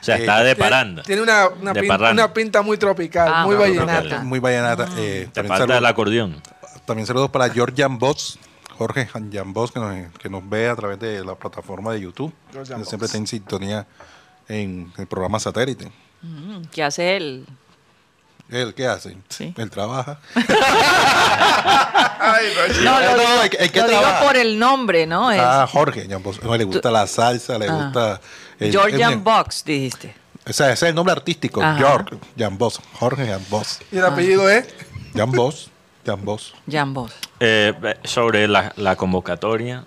O 0.00 0.04
sea, 0.04 0.16
está 0.16 0.42
de 0.42 0.56
paranda. 0.56 1.02
Tiene 1.02 1.22
una, 1.22 1.48
una, 1.48 1.72
De 1.72 1.80
pin- 1.82 1.88
parranda. 1.88 2.24
una 2.24 2.32
pinta 2.34 2.62
muy 2.62 2.76
tropical, 2.78 3.28
Ah, 3.32 3.44
muy 3.44 3.56
muy 3.56 3.64
vallenata. 3.64 3.92
tropical. 4.00 4.24
Muy 4.24 4.38
vallenata. 4.38 4.84
Eh, 4.96 5.26
Te 5.26 5.26
también, 5.32 5.48
falta 5.48 5.62
saludos, 5.64 5.78
el 5.78 5.86
acordeón. 5.86 6.42
también 6.84 7.06
saludos 7.06 7.30
para 7.30 7.48
Georgian 7.50 7.98
Boss, 7.98 8.38
Jorge 8.78 9.06
Jan 9.06 9.52
Boss, 9.52 9.72
que 9.72 9.80
nos, 9.80 10.12
que 10.18 10.28
nos 10.28 10.48
ve 10.48 10.68
a 10.68 10.76
través 10.76 10.98
de 10.98 11.24
la 11.24 11.34
plataforma 11.34 11.92
de 11.92 12.00
YouTube. 12.02 12.32
Georgian 12.52 12.84
siempre 12.84 13.06
está 13.06 13.16
en 13.18 13.26
sintonía 13.26 13.86
en 14.48 14.92
el 14.98 15.06
programa 15.06 15.38
satélite. 15.40 15.90
Mm, 16.22 16.62
¿Qué 16.72 16.82
hace 16.84 17.16
él? 17.16 17.46
¿Él 18.48 18.74
qué 18.74 18.86
hace? 18.86 19.16
Sí. 19.28 19.52
Él 19.56 19.70
trabaja. 19.70 20.20
Ay, 22.18 22.46
no, 22.54 22.84
No, 22.84 23.00
lo 23.00 23.16
No, 23.16 23.42
digo, 23.88 24.00
lo 24.00 24.24
por 24.26 24.36
el 24.36 24.58
nombre, 24.58 25.06
¿no? 25.06 25.30
Es 25.30 25.40
Ah, 25.40 25.66
Jorge. 25.70 26.06
No, 26.08 26.56
le 26.56 26.64
gusta 26.64 26.90
la 26.90 27.06
salsa, 27.06 27.58
le 27.58 27.66
Ah. 27.68 27.72
gusta. 27.72 28.20
el- 28.58 28.70
Georgian 28.72 29.12
el- 29.14 29.18
Box, 29.20 29.64
dijiste. 29.64 30.14
O 30.48 30.52
sea, 30.52 30.66
ese 30.72 30.86
es 30.86 30.90
el 30.90 30.94
nombre 30.94 31.12
artístico. 31.12 31.62
Ajá. 31.62 31.76
George 31.78 32.16
Jambos. 32.38 32.80
Jorge 32.94 33.26
Jambos. 33.26 33.80
Y 33.90 33.98
el 33.98 34.04
apellido 34.04 34.48
es. 34.48 34.66
Jambos. 35.14 35.70
Jambos. 36.06 36.54
Jan 36.70 36.94
Boss. 36.94 37.12
Eh, 37.40 37.74
sobre 38.04 38.46
la, 38.46 38.72
la 38.76 38.94
convocatoria, 38.94 39.84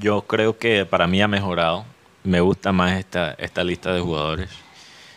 yo 0.00 0.22
creo 0.22 0.58
que 0.58 0.84
para 0.84 1.06
mí 1.06 1.22
ha 1.22 1.28
mejorado. 1.28 1.84
Me 2.24 2.40
gusta 2.40 2.72
más 2.72 2.98
esta, 2.98 3.34
esta 3.38 3.62
lista 3.62 3.92
de 3.92 4.00
jugadores. 4.00 4.50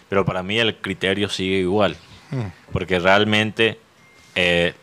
Pero 0.08 0.26
para 0.26 0.44
mí 0.44 0.60
el 0.60 0.76
criterio 0.78 1.28
sigue 1.30 1.58
igual. 1.58 1.98
Porque 2.72 3.00
realmente 3.00 3.80
eh, 4.36 4.76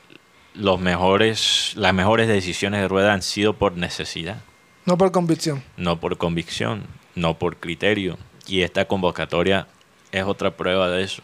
los 0.56 0.80
mejores, 0.80 1.72
las 1.76 1.92
mejores 1.94 2.28
decisiones 2.28 2.80
de 2.80 2.88
rueda 2.88 3.12
han 3.12 3.22
sido 3.22 3.54
por 3.54 3.76
necesidad, 3.76 4.38
No 4.84 4.96
por 4.98 5.12
convicción. 5.12 5.62
no 5.76 6.00
por 6.00 6.16
convicción, 6.16 6.84
no 7.14 7.38
por 7.38 7.56
criterio. 7.56 8.18
Y 8.46 8.62
esta 8.62 8.86
convocatoria 8.86 9.66
es 10.12 10.24
otra 10.24 10.52
prueba 10.56 10.88
de 10.88 11.02
eso. 11.02 11.22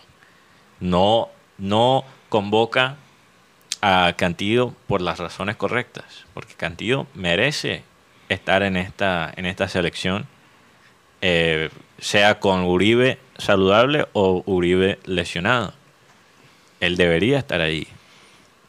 No, 0.81 1.29
no 1.59 2.05
convoca 2.29 2.97
a 3.81 4.13
Cantillo 4.17 4.75
por 4.87 5.01
las 5.01 5.19
razones 5.19 5.57
correctas, 5.57 6.25
porque 6.35 6.55
Cantillo 6.55 7.07
merece 7.15 7.85
estar 8.29 8.63
en 8.63 8.77
esta, 8.77 9.33
en 9.37 9.47
esta 9.47 9.69
selección, 9.69 10.27
eh, 11.21 11.71
sea 11.99 12.41
con 12.41 12.65
Uribe 12.65 13.19
saludable 13.39 14.07
o 14.13 14.43
Uribe 14.47 14.99
lesionado. 15.05 15.73
Él 16.81 16.97
debería 16.97 17.39
estar 17.39 17.61
ahí. 17.61 17.87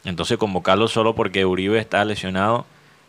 Entonces 0.04 0.36
convocarlo 0.38 0.88
solo 0.88 1.14
porque 1.14 1.44
Uribe 1.44 1.78
está 1.78 2.04
lesionado 2.04 2.66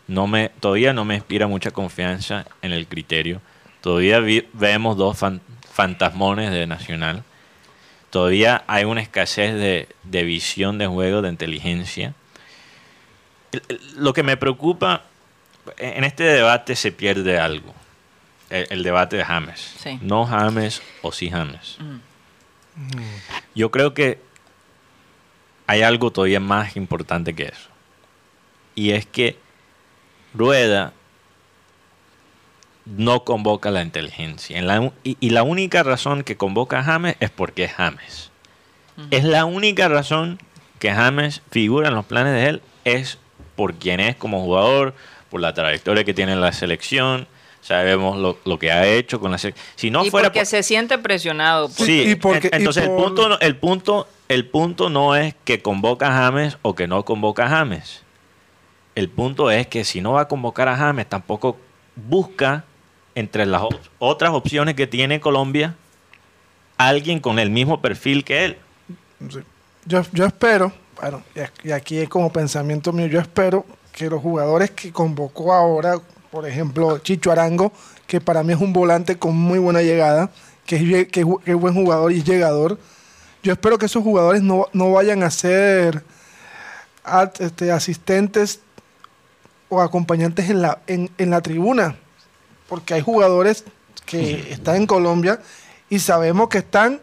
no 0.07 0.27
me, 0.27 0.49
todavía 0.59 0.93
no 0.93 1.03
me 1.03 1.15
inspira 1.15 1.47
mucha 1.47 1.71
confianza 1.71 2.45
en 2.61 2.71
el 2.71 2.87
criterio. 2.87 3.41
Todavía 3.81 4.19
vi- 4.19 4.47
vemos 4.53 4.97
dos 4.97 5.17
fan- 5.17 5.41
fantasmones 5.73 6.51
de 6.51 6.67
Nacional. 6.67 7.23
Todavía 8.11 8.63
hay 8.67 8.85
una 8.85 9.01
escasez 9.01 9.53
de, 9.55 9.89
de 10.03 10.23
visión 10.23 10.77
de 10.77 10.85
juego, 10.87 11.21
de 11.23 11.29
inteligencia. 11.29 12.13
El- 13.51 13.63
el- 13.67 13.79
Lo 13.97 14.13
que 14.13 14.21
me 14.23 14.37
preocupa, 14.37 15.01
en 15.77 16.03
este 16.03 16.23
debate 16.23 16.75
se 16.75 16.91
pierde 16.91 17.39
algo. 17.39 17.73
El, 18.51 18.67
el 18.69 18.83
debate 18.83 19.17
de 19.17 19.25
James. 19.25 19.73
Sí. 19.79 19.97
No 20.03 20.25
James 20.27 20.83
o 21.01 21.11
sí 21.11 21.31
James. 21.31 21.77
Yo 23.55 23.71
creo 23.71 23.93
que 23.93 24.19
hay 25.67 25.81
algo 25.81 26.11
todavía 26.11 26.39
más 26.39 26.75
importante 26.75 27.33
que 27.33 27.43
eso. 27.45 27.69
Y 28.75 28.91
es 28.91 29.05
que 29.05 29.37
Rueda 30.33 30.93
no 32.85 33.23
convoca 33.23 33.71
la 33.71 33.81
inteligencia. 33.81 34.57
En 34.57 34.67
la- 34.67 34.91
y, 35.03 35.17
y 35.19 35.29
la 35.31 35.43
única 35.43 35.81
razón 35.83 36.23
que 36.23 36.37
convoca 36.37 36.79
a 36.79 36.83
James 36.83 37.15
es 37.19 37.29
porque 37.31 37.63
es 37.65 37.73
James. 37.73 38.31
Es 39.11 39.23
la 39.25 39.43
única 39.45 39.89
razón 39.89 40.39
que 40.79 40.91
James 40.91 41.41
figura 41.51 41.89
en 41.89 41.95
los 41.95 42.05
planes 42.05 42.33
de 42.33 42.47
él, 42.47 42.61
es 42.85 43.17
por 43.57 43.73
quién 43.73 43.99
es 43.99 44.15
como 44.15 44.41
jugador, 44.43 44.93
por 45.29 45.41
la 45.41 45.53
trayectoria 45.53 46.03
que 46.05 46.13
tiene 46.13 46.31
en 46.33 46.39
la 46.41 46.53
selección, 46.53 47.27
sabemos 47.61 48.17
lo, 48.17 48.37
lo 48.45 48.57
que 48.59 48.71
ha 48.71 48.85
hecho 48.87 49.19
con 49.19 49.31
la 49.31 49.37
selección. 49.37 49.65
Si 49.75 49.89
no 49.89 50.05
y 50.05 50.11
fuera 50.11 50.27
porque 50.29 50.39
por- 50.41 50.45
se 50.45 50.63
siente 50.63 50.97
presionado. 50.97 51.67
pues. 51.67 51.87
Sí, 51.87 52.03
Y 52.11 52.15
porque- 52.15 52.47
en- 52.47 52.59
entonces 52.59 52.83
y 52.83 52.89
el 52.89 52.95
punto 52.95 53.27
no- 53.29 53.39
el 53.39 53.55
punto 53.57 54.07
el 54.27 54.47
punto 54.47 54.89
no 54.89 55.15
es 55.15 55.35
que 55.43 55.61
convoca 55.61 56.07
a 56.07 56.25
James 56.25 56.57
o 56.61 56.75
que 56.75 56.87
no 56.87 57.03
convoca 57.05 57.45
a 57.45 57.49
James. 57.49 58.03
El 58.95 59.09
punto 59.09 59.51
es 59.51 59.67
que 59.67 59.83
si 59.83 60.01
no 60.01 60.13
va 60.13 60.21
a 60.21 60.27
convocar 60.27 60.67
a 60.67 60.77
James, 60.77 61.07
tampoco 61.07 61.57
busca 61.95 62.63
entre 63.13 63.45
las 63.45 63.63
otras 63.99 64.31
opciones 64.31 64.75
que 64.75 64.87
tiene 64.87 65.19
Colombia 65.19 65.75
alguien 66.77 67.19
con 67.19 67.39
el 67.39 67.49
mismo 67.49 67.81
perfil 67.81 68.23
que 68.23 68.45
él. 68.45 68.57
Yo, 69.85 69.99
espero, 70.25 70.71
bueno, 70.99 71.23
y 71.63 71.71
aquí 71.71 71.97
es 71.97 72.09
como 72.09 72.31
pensamiento 72.31 72.91
mío, 72.91 73.07
yo 73.07 73.19
espero 73.19 73.65
que 73.91 74.09
los 74.09 74.21
jugadores 74.21 74.71
que 74.71 74.91
convocó 74.91 75.53
ahora, 75.53 75.99
por 76.31 76.47
ejemplo, 76.47 76.97
Chicho 76.99 77.31
Arango, 77.31 77.71
que 78.07 78.19
para 78.19 78.43
mí 78.43 78.53
es 78.53 78.59
un 78.59 78.73
volante 78.73 79.17
con 79.17 79.35
muy 79.35 79.59
buena 79.59 79.81
llegada, 79.81 80.31
que 80.65 81.07
es, 81.13 81.55
buen 81.55 81.73
jugador 81.73 82.11
y 82.11 82.23
llegador, 82.23 82.77
yo 83.45 83.53
espero 83.53 83.77
que 83.77 83.85
esos 83.85 84.01
jugadores 84.03 84.41
no, 84.41 84.67
no 84.73 84.91
vayan 84.91 85.21
a 85.21 85.29
ser 85.29 86.03
este, 87.39 87.71
asistentes 87.71 88.59
o 89.69 89.81
acompañantes 89.81 90.49
en 90.49 90.63
la, 90.63 90.79
en, 90.87 91.11
en 91.19 91.29
la 91.29 91.41
tribuna, 91.41 91.95
porque 92.67 92.95
hay 92.95 93.01
jugadores 93.01 93.63
que 94.07 94.51
están 94.51 94.77
en 94.77 94.87
Colombia 94.87 95.39
y 95.91 95.99
sabemos 95.99 96.49
que 96.49 96.57
están 96.57 96.99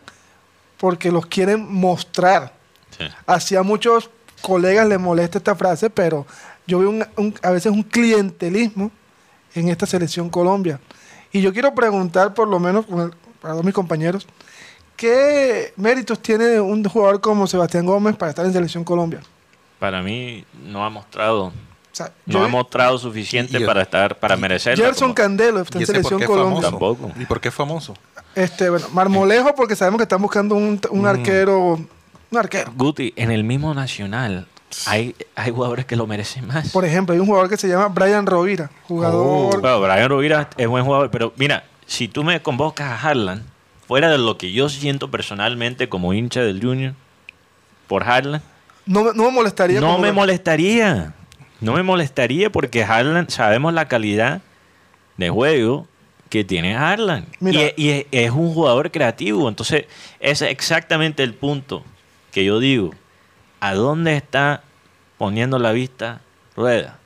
porque 0.78 1.12
los 1.12 1.26
quieren 1.26 1.72
mostrar. 1.72 2.52
Sí. 2.98 3.04
Así 3.24 3.54
a 3.54 3.62
muchos 3.62 4.10
colegas 4.40 4.88
les 4.88 4.98
molesta 4.98 5.38
esta 5.38 5.54
frase, 5.54 5.90
pero 5.90 6.26
yo 6.66 6.80
veo 6.80 6.90
un- 6.90 7.06
un- 7.16 7.34
a 7.42 7.50
veces 7.52 7.70
un 7.70 7.84
clientelismo 7.84 8.90
en 9.54 9.68
esta 9.68 9.86
selección 9.86 10.28
Colombia. 10.28 10.80
Y 11.30 11.40
yo 11.40 11.52
quiero 11.52 11.72
preguntar, 11.72 12.34
por 12.34 12.48
lo 12.48 12.58
menos 12.58 12.84
para 13.40 13.54
todos 13.54 13.64
mis 13.64 13.74
compañeros, 13.74 14.26
¿qué 14.96 15.72
méritos 15.76 16.20
tiene 16.20 16.60
un 16.60 16.84
jugador 16.84 17.20
como 17.20 17.46
Sebastián 17.46 17.86
Gómez 17.86 18.16
para 18.16 18.30
estar 18.30 18.44
en 18.46 18.52
selección 18.52 18.84
Colombia? 18.84 19.20
Para 19.78 20.02
mí 20.02 20.44
no 20.64 20.84
ha 20.84 20.90
mostrado 20.90 21.46
O 21.46 21.52
sea, 21.92 22.12
no 22.26 22.38
yo- 22.40 22.44
ha 22.44 22.48
mostrado 22.48 22.98
suficiente 22.98 23.58
Y- 23.58 23.62
y- 23.62 23.66
para 23.66 23.82
estar 23.82 24.18
para 24.18 24.36
merecer 24.36 24.76
Gerson 24.76 25.12
Candelo 25.12 25.60
está 25.60 25.78
¿Y 25.78 25.82
en 25.82 25.86
selección 25.86 26.22
Colombia. 26.22 26.62
Tampoco. 26.62 27.10
¿Y 27.18 27.24
por 27.26 27.40
qué 27.40 27.48
es 27.48 27.54
famoso? 27.54 27.94
Este, 28.34 28.70
bueno, 28.70 28.86
Marmolejo, 28.92 29.54
porque 29.54 29.76
sabemos 29.76 29.98
que 29.98 30.04
están 30.04 30.22
buscando 30.22 30.54
un, 30.54 30.80
un 30.90 31.06
arquero, 31.06 31.72
un 32.30 32.38
arquero. 32.38 32.72
Guti, 32.76 33.12
en 33.16 33.30
el 33.30 33.44
mismo 33.44 33.74
Nacional 33.74 34.46
hay, 34.86 35.14
hay 35.34 35.50
jugadores 35.50 35.84
que 35.84 35.96
lo 35.96 36.06
merecen 36.06 36.46
más. 36.46 36.70
Por 36.70 36.86
ejemplo, 36.86 37.12
hay 37.12 37.20
un 37.20 37.26
jugador 37.26 37.50
que 37.50 37.58
se 37.58 37.68
llama 37.68 37.88
Brian 37.88 38.24
Rovira, 38.24 38.70
jugador 38.88 39.60
Bueno, 39.60 39.80
Brian 39.82 40.08
Rovira 40.08 40.48
es 40.56 40.66
buen 40.66 40.82
jugador, 40.84 41.10
pero 41.10 41.34
mira, 41.36 41.64
si 41.84 42.08
tú 42.08 42.24
me 42.24 42.40
convocas 42.40 42.88
a 42.88 43.08
Harlan, 43.10 43.44
fuera 43.92 44.10
de 44.10 44.16
lo 44.16 44.38
que 44.38 44.52
yo 44.52 44.70
siento 44.70 45.10
personalmente 45.10 45.90
como 45.90 46.14
hincha 46.14 46.40
del 46.40 46.62
Junior 46.64 46.94
por 47.88 48.04
Harlan, 48.04 48.40
no, 48.86 49.04
me- 49.04 49.12
no 49.12 49.24
me 49.26 49.30
molestaría. 49.32 49.80
no 49.82 49.98
me 49.98 50.12
molestaría. 50.12 51.12
No 51.60 51.74
me 51.74 51.82
molestaría 51.82 52.50
porque 52.50 52.84
Harlan, 52.84 53.28
sabemos 53.28 53.74
la 53.74 53.88
calidad 53.88 54.40
de 55.18 55.28
juego 55.28 55.86
que 56.30 56.42
tiene 56.42 56.74
Harlan. 56.74 57.26
Mira. 57.38 57.60
Y, 57.76 57.84
y 57.84 57.90
es- 57.90 58.06
es 58.12 58.30
un 58.30 58.54
jugador 58.54 58.90
creativo. 58.90 59.46
Entonces, 59.46 59.84
ese 60.20 60.46
es 60.46 60.52
exactamente 60.52 61.22
el 61.22 61.34
punto 61.34 61.84
que 62.32 62.46
yo 62.46 62.60
digo. 62.60 62.94
¿A 63.60 63.74
dónde 63.74 64.16
está 64.16 64.62
poniendo 65.18 65.58
la 65.58 65.72
vista 65.72 66.22
Rueda? 66.56 66.98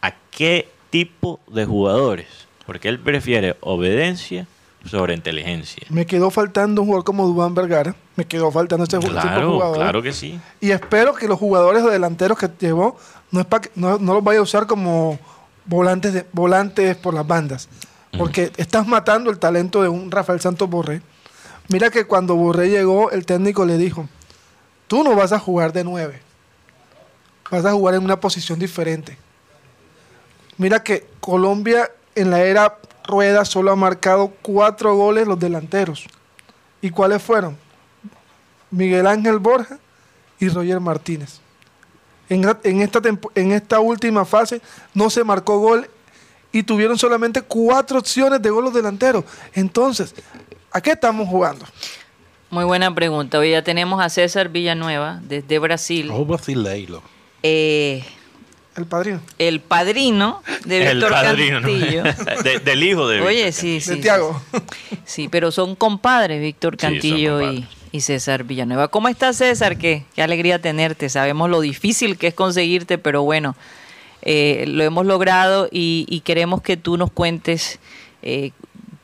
¿A 0.00 0.14
qué 0.30 0.66
tipo 0.88 1.40
de 1.46 1.66
jugadores? 1.66 2.26
Porque 2.64 2.88
él 2.88 2.98
prefiere 3.00 3.54
obediencia 3.60 4.46
sobre 4.86 5.14
inteligencia. 5.14 5.82
Me 5.90 6.06
quedó 6.06 6.30
faltando 6.30 6.82
un 6.82 6.86
jugador 6.88 7.04
como 7.04 7.26
Dubán 7.26 7.54
Vergara. 7.54 7.94
Me 8.16 8.24
quedó 8.24 8.50
faltando 8.50 8.84
ese 8.84 8.96
ju- 8.98 9.00
tipo 9.02 9.14
de 9.14 9.20
Claro, 9.20 9.52
jugador. 9.52 9.76
claro 9.76 10.02
que 10.02 10.12
sí. 10.12 10.40
Y 10.60 10.70
espero 10.70 11.14
que 11.14 11.28
los 11.28 11.38
jugadores 11.38 11.82
o 11.82 11.88
delanteros 11.90 12.38
que 12.38 12.48
llevó 12.58 12.96
no, 13.30 13.40
es 13.40 13.46
que- 13.46 13.70
no, 13.74 13.98
no 13.98 14.14
los 14.14 14.24
vaya 14.24 14.40
a 14.40 14.42
usar 14.42 14.66
como 14.66 15.18
volantes, 15.64 16.12
de, 16.14 16.26
volantes 16.32 16.96
por 16.96 17.14
las 17.14 17.26
bandas. 17.26 17.68
Porque 18.16 18.50
estás 18.56 18.86
matando 18.86 19.30
el 19.30 19.38
talento 19.38 19.82
de 19.82 19.88
un 19.88 20.10
Rafael 20.10 20.40
Santos 20.40 20.70
Borré. 20.70 21.02
Mira 21.68 21.90
que 21.90 22.04
cuando 22.06 22.34
Borré 22.36 22.70
llegó, 22.70 23.10
el 23.10 23.26
técnico 23.26 23.66
le 23.66 23.76
dijo, 23.76 24.08
tú 24.86 25.02
no 25.04 25.14
vas 25.14 25.32
a 25.32 25.38
jugar 25.38 25.72
de 25.72 25.84
nueve. 25.84 26.20
Vas 27.50 27.64
a 27.66 27.72
jugar 27.72 27.94
en 27.96 28.04
una 28.04 28.18
posición 28.18 28.58
diferente. 28.58 29.18
Mira 30.58 30.82
que 30.82 31.06
Colombia 31.20 31.90
en 32.14 32.30
la 32.30 32.40
era 32.40 32.78
Rueda 33.06 33.44
solo 33.44 33.72
ha 33.72 33.76
marcado 33.76 34.32
cuatro 34.42 34.94
goles 34.96 35.26
los 35.26 35.38
delanteros. 35.38 36.06
¿Y 36.80 36.90
cuáles 36.90 37.22
fueron? 37.22 37.56
Miguel 38.70 39.06
Ángel 39.06 39.38
Borja 39.38 39.78
y 40.38 40.48
Roger 40.48 40.80
Martínez. 40.80 41.40
En, 42.28 42.44
en 42.64 42.82
esta, 42.82 43.00
en 43.34 43.52
esta 43.52 43.80
última 43.80 44.24
fase 44.24 44.60
no 44.92 45.08
se 45.10 45.22
marcó 45.24 45.58
gol 45.58 45.88
y 46.52 46.62
tuvieron 46.62 46.98
solamente 46.98 47.42
cuatro 47.42 47.98
opciones 47.98 48.42
de 48.42 48.50
gol 48.50 48.64
los 48.64 48.74
delanteros. 48.74 49.24
Entonces, 49.54 50.14
¿a 50.72 50.80
qué 50.80 50.92
estamos 50.92 51.28
jugando? 51.28 51.64
Muy 52.50 52.64
buena 52.64 52.94
pregunta. 52.94 53.38
Hoy 53.38 53.50
ya 53.50 53.62
tenemos 53.62 54.00
a 54.00 54.08
César 54.08 54.48
Villanueva 54.48 55.20
desde 55.22 55.58
Brasil. 55.58 56.10
Oh, 56.12 56.24
brasileiro. 56.24 57.02
Eh, 57.42 58.04
El 58.76 58.84
padrino. 58.86 59.20
el 59.38 59.60
padrino 59.60 60.42
de 60.64 60.92
Víctor 60.92 61.10
padrino, 61.10 61.60
¿no? 61.60 61.68
Cantillo. 61.68 62.02
De- 62.44 62.58
del 62.60 62.82
hijo 62.82 63.08
de 63.08 63.20
Oye, 63.22 63.44
Víctor 63.46 63.52
sí, 63.52 63.80
sí. 63.80 63.90
de 63.90 63.96
sí, 63.96 64.02
Tiago. 64.02 64.42
Sí, 65.04 65.28
pero 65.28 65.50
son 65.50 65.76
compadres 65.76 66.40
Víctor 66.40 66.76
Cantillo 66.76 67.40
y, 67.40 67.44
compadres. 67.44 67.76
y 67.92 68.00
César 68.02 68.44
Villanueva. 68.44 68.88
¿Cómo 68.88 69.08
estás, 69.08 69.36
César? 69.38 69.78
Qué, 69.78 70.04
qué 70.14 70.22
alegría 70.22 70.58
tenerte. 70.60 71.08
Sabemos 71.08 71.48
lo 71.48 71.60
difícil 71.60 72.18
que 72.18 72.26
es 72.26 72.34
conseguirte, 72.34 72.98
pero 72.98 73.22
bueno, 73.22 73.56
eh, 74.22 74.64
lo 74.66 74.82
hemos 74.84 75.06
logrado 75.06 75.68
y, 75.70 76.20
queremos 76.24 76.60
que 76.60 76.76
tú 76.76 76.96
nos 76.96 77.10
cuentes 77.12 77.78
eh, 78.22 78.50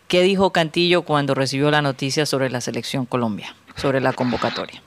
qué 0.08 0.22
dijo 0.22 0.50
Cantillo 0.50 1.02
cuando 1.02 1.34
recibió 1.34 1.70
la 1.70 1.80
noticia 1.80 2.26
sobre 2.26 2.50
la 2.50 2.60
selección 2.60 3.06
Colombia, 3.06 3.54
sobre 3.76 4.00
la 4.00 4.12
convocatoria. 4.12 4.82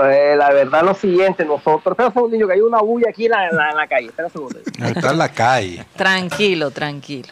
Pues 0.00 0.34
la 0.34 0.50
verdad 0.50 0.82
lo 0.82 0.94
siguiente, 0.94 1.44
nosotros, 1.44 1.92
espera 1.92 2.08
un 2.08 2.14
segundo, 2.14 2.46
que 2.46 2.54
hay 2.54 2.60
una 2.60 2.80
bulla 2.80 3.10
aquí 3.10 3.26
en 3.26 3.32
la, 3.32 3.86
calle, 3.86 4.06
espera 4.06 4.28
un 4.28 4.32
segundo. 4.32 4.58
Está 4.82 5.10
en 5.10 5.18
la 5.18 5.28
calle. 5.28 5.84
Tranquilo, 5.94 6.70
tranquilo. 6.70 7.28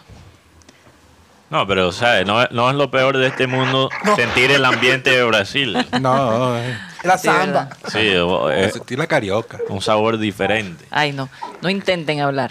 No, 1.49 1.67
pero, 1.67 1.91
¿sabes? 1.93 2.27
No, 2.27 2.47
no 2.49 2.69
es 2.69 2.77
lo 2.77 2.91
peor 2.91 3.17
de 3.17 3.29
este 3.29 3.47
mundo 3.47 3.89
sentir 4.17 4.51
el 4.51 4.67
ambiente 4.67 5.09
de 5.09 5.25
Brasil. 5.25 5.79
No, 5.99 6.59
eh. 6.59 6.79
la 7.05 7.17
samba. 7.17 7.71
Sí, 7.87 8.13
es 8.55 8.75
sentir 8.75 8.99
la 8.99 9.07
carioca. 9.07 9.61
Un 9.71 9.81
sabor 9.81 10.19
diferente. 10.19 10.85
Ay, 10.91 11.13
no. 11.13 11.31
No 11.63 11.71
intenten 11.71 12.21
hablar. 12.21 12.51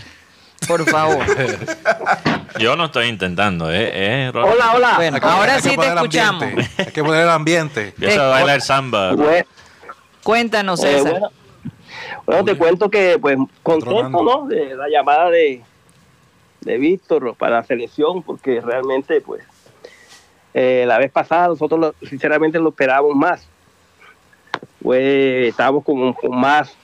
Por 0.68 0.84
favor. 0.90 1.24
Yo 2.60 2.76
no 2.76 2.86
estoy 2.86 3.06
intentando, 3.06 3.72
¿eh? 3.72 3.92
eh 3.94 4.32
hola, 4.34 4.74
hola. 4.74 4.94
Bueno, 4.96 5.20
ahora 5.22 5.60
sí 5.62 5.78
te 5.78 5.88
escuchamos. 5.88 6.44
Hay 6.76 6.86
que 6.88 7.04
poner 7.04 7.22
el 7.22 7.30
ambiente. 7.30 7.90
Empieza 7.90 8.26
a 8.26 8.30
bailar 8.30 8.62
samba. 8.62 9.14
Cuéntanos, 10.28 10.84
eh, 10.84 11.00
César. 11.00 11.22
bueno, 12.26 12.44
te 12.44 12.58
cuento 12.58 12.90
que, 12.90 13.18
pues, 13.18 13.38
contento, 13.64 14.24
¿no? 14.24 14.46
De 14.46 14.76
la 14.76 14.90
llamada 14.90 15.30
de, 15.30 15.62
de 16.60 16.78
Víctor 16.78 17.34
para 17.38 17.56
la 17.56 17.64
selección, 17.64 18.22
porque 18.24 18.60
realmente, 18.60 19.22
pues, 19.22 19.42
eh, 20.54 20.84
la 20.86 20.98
vez 20.98 21.14
pasada 21.14 21.48
nosotros 21.48 21.96
sinceramente 22.04 22.60
lo 22.60 22.72
esperábamos 22.72 23.16
más. 23.16 23.48
Pues 24.84 25.48
estábamos 25.48 25.86
con, 25.86 26.14
más 26.32 26.76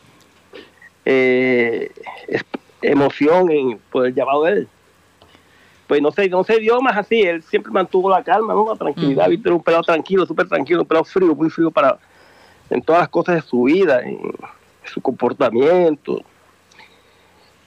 eh, 1.04 1.91
emoción 2.82 3.52
en, 3.52 3.78
por 3.91 4.06
el 4.06 4.16
llamado 4.16 4.46
de 4.46 4.52
él. 4.54 4.68
Pues 5.88 6.02
no 6.02 6.12
se, 6.12 6.30
no 6.30 6.46
se 6.46 6.60
dio 6.60 6.80
más 6.80 6.96
así, 6.96 7.20
él 7.20 7.44
siempre 7.44 7.74
mantuvo 7.74 8.10
la 8.10 8.24
calma, 8.24 8.54
¿no? 8.54 8.72
la 8.72 8.80
tranquilidad. 8.80 9.28
Víctor 9.28 9.52
un 9.52 9.64
pelado 9.64 9.84
tranquilo, 9.84 10.26
súper 10.26 10.48
tranquilo, 10.48 10.84
un 10.84 10.88
pelado 10.88 11.04
frío, 11.04 11.36
muy 11.36 11.50
frío 11.50 11.70
para 11.70 12.00
en 12.70 12.82
todas 12.82 13.01
las 13.01 13.09
cosas 13.09 13.36
de 13.36 13.41
su 13.41 13.64
vida, 13.64 14.01
en 14.01 14.20
su 14.86 15.01
comportamiento, 15.01 16.24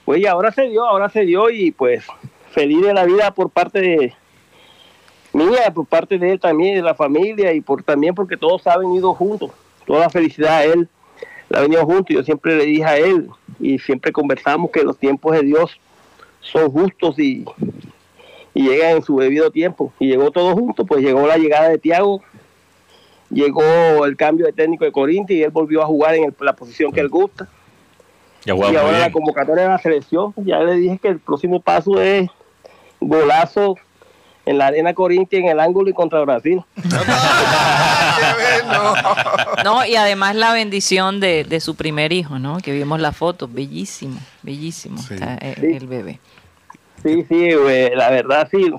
pues 0.07 0.21
y 0.21 0.25
ahora 0.25 0.53
se 0.53 0.69
dio, 0.69 0.85
ahora 0.85 1.09
se 1.09 1.25
dio 1.25 1.49
y 1.49 1.71
pues 1.71 2.05
feliz 2.51 2.81
de 2.81 2.93
la 2.93 3.03
vida 3.03 3.31
por 3.31 3.49
parte 3.49 3.81
de 3.81 4.13
mía, 5.33 5.69
por 5.73 5.85
parte 5.85 6.17
de 6.17 6.31
él 6.31 6.39
también, 6.39 6.75
de 6.75 6.81
la 6.81 6.95
familia 6.95 7.51
y 7.51 7.59
por 7.59 7.83
también 7.83 8.15
porque 8.15 8.37
todos 8.37 8.65
han 8.67 8.79
venido 8.79 9.13
juntos. 9.13 9.51
Toda 9.85 9.99
la 9.99 10.09
felicidad 10.09 10.59
a 10.59 10.63
él 10.63 10.87
la 11.49 11.59
ha 11.59 11.61
venido 11.63 11.85
juntos. 11.85 12.15
Yo 12.15 12.23
siempre 12.23 12.55
le 12.55 12.63
dije 12.63 12.85
a 12.85 12.97
él 12.97 13.27
y 13.59 13.79
siempre 13.79 14.13
conversamos 14.13 14.71
que 14.71 14.81
los 14.83 14.97
tiempos 14.97 15.35
de 15.35 15.41
Dios 15.41 15.77
son 16.39 16.71
justos 16.71 17.19
y, 17.19 17.43
y 18.53 18.63
llegan 18.63 18.95
en 18.95 19.03
su 19.03 19.19
debido 19.19 19.51
tiempo. 19.51 19.91
Y 19.99 20.07
llegó 20.07 20.31
todo 20.31 20.53
junto, 20.53 20.85
pues 20.85 21.03
llegó 21.03 21.27
la 21.27 21.37
llegada 21.37 21.67
de 21.67 21.79
Tiago, 21.79 22.21
llegó 23.29 24.05
el 24.05 24.15
cambio 24.15 24.45
de 24.45 24.53
técnico 24.53 24.85
de 24.85 24.91
Corinthians 24.91 25.39
y 25.39 25.43
él 25.43 25.51
volvió 25.51 25.81
a 25.81 25.85
jugar 25.85 26.15
en 26.15 26.35
la 26.39 26.53
posición 26.53 26.91
que 26.91 26.99
él 26.99 27.09
gusta 27.09 27.47
y 28.55 28.75
ahora 28.75 28.99
la 28.99 29.11
convocatoria 29.11 29.63
de 29.63 29.69
la 29.69 29.77
selección, 29.77 30.33
ya 30.37 30.59
le 30.59 30.75
dije 30.75 30.99
que 30.99 31.09
el 31.09 31.19
próximo 31.19 31.61
paso 31.61 32.01
es 32.01 32.29
golazo 32.99 33.75
en 34.45 34.57
la 34.57 34.67
arena 34.67 34.93
Corintia 34.93 35.39
en 35.39 35.47
el 35.47 35.59
ángulo 35.59 35.89
y 35.89 35.93
contra 35.93 36.21
Brasil. 36.21 36.61
no, 39.65 39.85
y 39.85 39.97
además 39.97 40.35
la 40.35 40.53
bendición 40.53 41.19
de, 41.19 41.59
su 41.59 41.75
primer 41.75 42.13
hijo, 42.13 42.39
¿no? 42.39 42.59
Que 42.59 42.71
vimos 42.71 43.01
la 43.01 43.11
foto, 43.11 43.49
bellísimo, 43.51 44.17
bellísimo 44.43 44.99
está 44.99 45.35
el, 45.35 45.87
bebé. 45.87 46.21
Sí, 47.03 47.25
sí, 47.27 47.49
la 47.93 48.09
verdad 48.09 48.47
sí, 48.49 48.71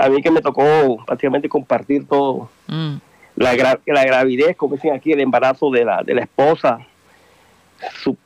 a 0.00 0.08
mí 0.08 0.20
que 0.20 0.32
me 0.32 0.42
tocó 0.42 0.98
prácticamente 1.06 1.48
compartir 1.48 2.08
todo. 2.08 2.50
Mm. 2.66 2.96
La, 3.36 3.54
la 3.86 4.04
gravidez, 4.04 4.56
como 4.56 4.76
dicen 4.76 4.94
aquí, 4.94 5.12
el 5.12 5.20
embarazo 5.20 5.70
de 5.70 5.84
la, 5.84 6.02
de 6.02 6.14
la 6.14 6.22
esposa, 6.22 6.80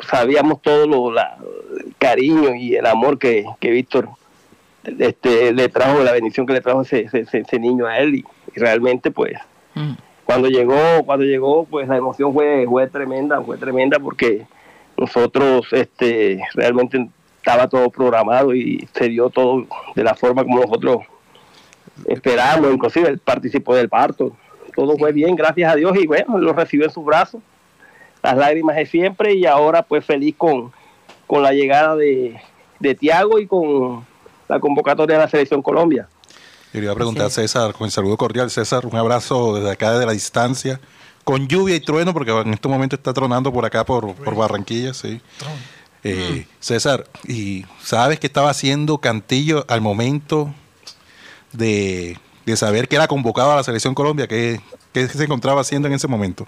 sabíamos 0.00 0.62
todo 0.62 0.86
lo, 0.86 1.10
el 1.10 1.94
cariño 1.98 2.54
y 2.54 2.76
el 2.76 2.86
amor 2.86 3.18
que, 3.18 3.44
que 3.58 3.70
Víctor 3.70 4.08
este, 4.84 5.52
le 5.52 5.68
trajo, 5.68 6.02
la 6.02 6.12
bendición 6.12 6.46
que 6.46 6.54
le 6.54 6.60
trajo 6.60 6.82
ese, 6.82 7.08
ese, 7.12 7.58
niño 7.58 7.86
a 7.86 7.98
él. 7.98 8.16
Y, 8.16 8.24
realmente 8.52 9.12
pues 9.12 9.34
mm. 9.74 9.92
cuando 10.24 10.48
llegó, 10.48 11.04
cuando 11.04 11.24
llegó 11.24 11.64
pues 11.66 11.86
la 11.86 11.96
emoción 11.96 12.34
fue, 12.34 12.66
fue 12.68 12.88
tremenda, 12.88 13.40
fue 13.42 13.56
tremenda 13.58 14.00
porque 14.00 14.44
nosotros 14.96 15.68
este, 15.70 16.40
realmente 16.54 17.08
estaba 17.36 17.68
todo 17.68 17.90
programado 17.90 18.52
y 18.52 18.88
se 18.92 19.08
dio 19.08 19.30
todo 19.30 19.66
de 19.94 20.02
la 20.02 20.14
forma 20.14 20.42
como 20.42 20.62
nosotros 20.62 21.02
esperábamos, 22.06 22.72
inclusive 22.72 23.08
él 23.08 23.18
participó 23.18 23.76
del 23.76 23.88
parto, 23.88 24.36
todo 24.74 24.96
fue 24.98 25.12
bien, 25.12 25.36
gracias 25.36 25.72
a 25.72 25.76
Dios 25.76 25.96
y 26.00 26.06
bueno, 26.06 26.38
lo 26.38 26.52
recibió 26.52 26.86
en 26.86 26.92
sus 26.92 27.04
brazos. 27.04 27.40
Las 28.22 28.36
lágrimas 28.36 28.76
de 28.76 28.86
siempre 28.86 29.34
y 29.34 29.46
ahora 29.46 29.82
pues 29.82 30.04
feliz 30.04 30.34
con, 30.36 30.72
con 31.26 31.42
la 31.42 31.52
llegada 31.52 31.96
de, 31.96 32.40
de 32.78 32.94
Tiago 32.94 33.38
y 33.38 33.46
con 33.46 34.04
la 34.48 34.60
convocatoria 34.60 35.16
de 35.16 35.22
la 35.22 35.28
Selección 35.28 35.62
Colombia. 35.62 36.08
Quería 36.72 36.94
preguntar 36.94 37.26
a 37.26 37.30
César, 37.30 37.72
con 37.72 37.86
el 37.86 37.90
saludo 37.90 38.16
cordial, 38.16 38.50
César, 38.50 38.86
un 38.86 38.96
abrazo 38.96 39.54
desde 39.56 39.70
acá, 39.70 39.92
desde 39.92 40.06
la 40.06 40.12
distancia, 40.12 40.80
con 41.24 41.48
lluvia 41.48 41.74
y 41.74 41.80
trueno, 41.80 42.12
porque 42.12 42.30
en 42.30 42.54
este 42.54 42.68
momento 42.68 42.96
está 42.96 43.12
tronando 43.12 43.52
por 43.52 43.64
acá, 43.64 43.84
por, 43.84 44.14
por 44.14 44.36
Barranquilla, 44.36 44.94
sí. 44.94 45.20
Eh, 46.04 46.46
César, 46.60 47.06
¿y 47.26 47.66
sabes 47.82 48.20
qué 48.20 48.26
estaba 48.26 48.50
haciendo 48.50 48.98
Cantillo 48.98 49.64
al 49.68 49.80
momento 49.80 50.54
de, 51.52 52.16
de 52.50 52.56
saber 52.56 52.88
que 52.88 52.96
era 52.96 53.08
convocado 53.08 53.52
a 53.52 53.56
la 53.56 53.62
Selección 53.62 53.94
Colombia? 53.94 54.26
¿Qué, 54.26 54.60
¿Qué 54.92 55.06
se 55.08 55.24
encontraba 55.24 55.60
haciendo 55.60 55.88
en 55.88 55.94
ese 55.94 56.08
momento? 56.08 56.46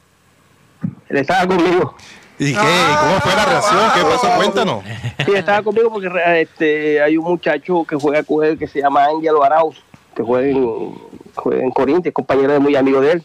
Él 1.08 1.18
estaba 1.18 1.46
conmigo. 1.46 1.94
¿Y 2.38 2.52
qué? 2.52 2.58
¿Cómo 3.00 3.20
fue 3.20 3.34
la 3.36 3.44
reacción? 3.44 3.80
¿Qué 3.94 4.02
pasó? 4.02 4.36
Cuéntanos. 4.36 4.84
Sí, 5.24 5.32
estaba 5.34 5.62
conmigo 5.62 5.92
porque 5.92 6.10
este, 6.40 7.00
hay 7.00 7.16
un 7.16 7.24
muchacho 7.24 7.84
que 7.84 7.96
juega 7.96 8.22
con 8.22 8.44
él 8.44 8.58
que 8.58 8.66
se 8.66 8.80
llama 8.80 9.04
Ángelo 9.04 9.44
Arauz, 9.44 9.76
que 10.14 10.22
juega 10.22 10.48
en, 10.48 10.94
juega 11.34 11.62
en 11.62 11.70
Corinthians, 11.70 12.14
compañero 12.14 12.52
de 12.52 12.58
muy 12.58 12.74
amigo 12.74 13.00
de 13.00 13.12
él. 13.12 13.24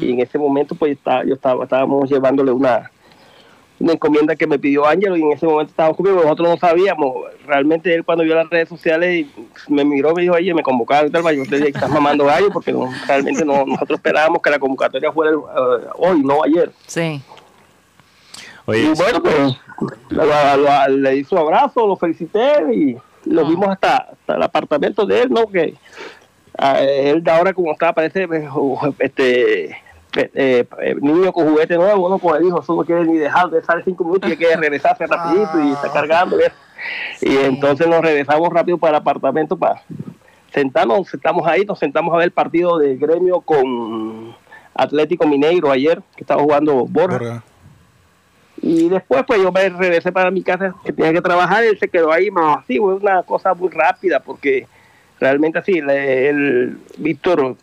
Y 0.00 0.10
en 0.10 0.20
ese 0.20 0.38
momento, 0.38 0.74
pues 0.74 0.92
está, 0.92 1.24
yo 1.24 1.34
estaba, 1.34 1.62
estábamos 1.62 2.10
llevándole 2.10 2.50
una, 2.50 2.90
una 3.80 3.92
encomienda 3.92 4.34
que 4.34 4.46
me 4.46 4.58
pidió 4.58 4.86
Ángelo 4.86 5.16
y 5.16 5.22
en 5.22 5.32
ese 5.32 5.46
momento 5.46 5.70
estábamos 5.70 5.96
conmigo, 5.96 6.22
nosotros 6.22 6.48
no 6.48 6.56
sabíamos. 6.56 7.14
Realmente 7.46 7.94
él 7.94 8.04
cuando 8.04 8.24
vio 8.24 8.34
las 8.34 8.50
redes 8.50 8.68
sociales 8.68 9.26
me 9.68 9.84
miró, 9.84 10.14
me 10.14 10.22
dijo, 10.22 10.34
oye, 10.34 10.52
me 10.52 10.62
convocaron 10.62 11.10
tal, 11.10 11.22
yo 11.34 11.44
te 11.44 11.68
estás 11.68 11.90
mamando 11.90 12.24
gallo 12.24 12.50
porque 12.52 12.74
realmente 13.06 13.44
no, 13.44 13.64
nosotros 13.64 13.98
esperábamos 13.98 14.42
que 14.42 14.50
la 14.50 14.58
convocatoria 14.58 15.12
fuera 15.12 15.32
eh, 15.32 15.86
hoy, 15.96 16.22
no 16.22 16.42
ayer. 16.42 16.72
Sí. 16.86 17.22
y 18.66 18.86
bueno, 18.94 19.22
pues 19.22 19.56
le 20.90 21.10
di 21.12 21.24
su 21.24 21.38
abrazo, 21.38 21.86
lo 21.86 21.96
felicité 21.96 22.74
y 22.74 22.96
lo 23.26 23.46
ah. 23.46 23.48
vimos 23.48 23.68
hasta, 23.68 24.08
el 24.28 24.42
apartamento 24.42 25.06
de 25.06 25.22
él, 25.22 25.30
¿no? 25.30 25.46
Que 25.46 25.74
él 26.80 27.22
de 27.22 27.30
ahora 27.30 27.52
como 27.52 27.70
está, 27.70 27.92
parece 27.92 28.26
pues, 28.26 28.44
este 28.98 29.76
eh, 30.18 30.66
eh, 30.80 30.96
niño 31.00 31.32
con 31.32 31.48
juguete 31.48 31.76
nuevo, 31.76 32.06
uno 32.06 32.18
con 32.18 32.36
el 32.36 32.48
hijo, 32.48 32.60
eso 32.60 32.74
no 32.74 32.84
quiere 32.84 33.04
ni 33.04 33.18
dejar 33.18 33.50
de 33.50 33.60
estar 33.60 33.82
cinco 33.84 34.04
minutos 34.04 34.30
y 34.32 34.36
quiere 34.36 34.56
regresarse 34.56 35.06
rapidito 35.08 35.60
y 35.62 35.70
está 35.72 35.92
cargando. 35.92 36.36
Y 37.20 37.36
entonces 37.36 37.86
nos 37.86 38.00
regresamos 38.00 38.48
rápido 38.50 38.78
para 38.78 38.96
el 38.96 39.02
apartamento 39.02 39.56
para 39.56 39.82
sentarnos, 40.52 41.08
sentamos 41.08 41.46
ahí, 41.46 41.64
nos 41.64 41.78
sentamos 41.78 42.12
a 42.12 42.18
ver 42.18 42.26
el 42.26 42.32
partido 42.32 42.78
de 42.78 42.96
gremio 42.96 43.40
con 43.40 44.34
Atlético 44.74 45.26
Mineiro 45.26 45.70
ayer, 45.70 46.02
que 46.16 46.24
estaba 46.24 46.42
jugando 46.42 46.86
Borja. 46.86 47.44
Y 48.60 48.88
después 48.88 49.22
pues 49.24 49.40
yo 49.40 49.52
me 49.52 49.68
regresé 49.68 50.10
para 50.10 50.32
mi 50.32 50.42
casa, 50.42 50.74
que 50.84 50.92
tenía 50.92 51.12
que 51.12 51.22
trabajar, 51.22 51.62
él 51.62 51.78
se 51.78 51.88
quedó 51.88 52.10
ahí 52.10 52.28
más 52.30 52.58
así, 52.58 52.78
fue 52.78 52.94
una 52.94 53.22
cosa 53.22 53.54
muy 53.54 53.68
rápida, 53.68 54.18
porque 54.18 54.66
realmente 55.20 55.60
así, 55.60 55.78
el, 55.78 56.76
Víctor 56.96 57.56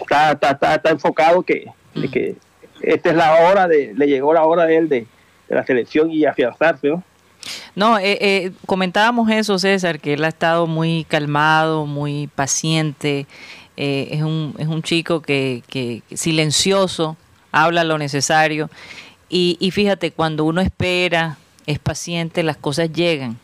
está, 0.00 0.32
está, 0.32 0.74
está 0.76 0.90
enfocado 0.90 1.42
que 1.42 1.70
de 1.94 2.08
mm. 2.08 2.10
que 2.10 2.36
esta 2.82 3.10
es 3.10 3.16
la 3.16 3.48
hora 3.48 3.68
de, 3.68 3.92
le 3.96 4.06
llegó 4.06 4.32
la 4.32 4.44
hora 4.44 4.66
de 4.66 4.76
él 4.76 4.88
de, 4.88 5.06
la 5.48 5.66
selección 5.66 6.12
y 6.12 6.24
afianzarse, 6.24 6.88
¿no? 6.88 7.02
No, 7.74 7.98
eh, 7.98 8.18
eh, 8.20 8.52
comentábamos 8.66 9.28
eso, 9.30 9.58
César, 9.58 9.98
que 9.98 10.12
él 10.12 10.24
ha 10.24 10.28
estado 10.28 10.68
muy 10.68 11.04
calmado, 11.08 11.86
muy 11.86 12.28
paciente, 12.28 13.26
eh, 13.76 14.08
es, 14.12 14.22
un, 14.22 14.54
es 14.58 14.68
un 14.68 14.82
chico 14.82 15.22
que, 15.22 15.64
que 15.66 16.02
silencioso, 16.14 17.16
habla 17.50 17.82
lo 17.82 17.98
necesario 17.98 18.70
y, 19.28 19.56
y 19.58 19.70
fíjate, 19.70 20.12
cuando 20.12 20.44
uno 20.44 20.60
espera, 20.60 21.38
es 21.66 21.78
paciente, 21.78 22.42
las 22.42 22.56
cosas 22.56 22.92
llegan. 22.92 23.38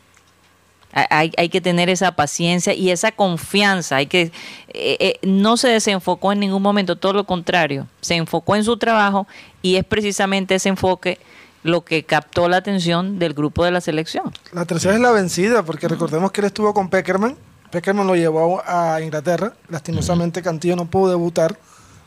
Hay, 0.92 1.30
que 1.50 1.60
tener 1.60 1.90
esa 1.90 2.12
paciencia 2.12 2.72
y 2.72 2.90
esa 2.90 3.12
confianza. 3.12 3.96
Hay 3.96 4.06
que 4.06 4.32
eh, 4.68 4.96
eh, 4.98 5.18
no 5.22 5.58
se 5.58 5.68
desenfocó 5.68 6.32
en 6.32 6.40
ningún 6.40 6.62
momento, 6.62 6.96
todo 6.96 7.12
lo 7.12 7.24
contrario, 7.24 7.86
se 8.00 8.14
enfocó 8.14 8.56
en 8.56 8.64
su 8.64 8.78
trabajo 8.78 9.26
y 9.60 9.76
es 9.76 9.84
precisamente 9.84 10.54
ese 10.54 10.70
enfoque 10.70 11.18
lo 11.62 11.84
que 11.84 12.04
captó 12.04 12.48
la 12.48 12.58
atención 12.58 13.18
del 13.18 13.34
grupo 13.34 13.64
de 13.64 13.72
la 13.72 13.80
selección. 13.80 14.32
La 14.52 14.64
tercera 14.64 14.94
es 14.94 15.00
la 15.00 15.10
vencida, 15.10 15.64
porque 15.64 15.88
recordemos 15.88 16.32
que 16.32 16.40
él 16.40 16.46
estuvo 16.46 16.72
con 16.72 16.88
Peckerman. 16.88 17.36
Peckerman 17.70 18.06
lo 18.06 18.14
llevó 18.14 18.62
a 18.64 19.00
Inglaterra. 19.02 19.52
Lastimosamente 19.68 20.40
Cantillo 20.40 20.76
no 20.76 20.86
pudo 20.86 21.10
debutar. 21.10 21.58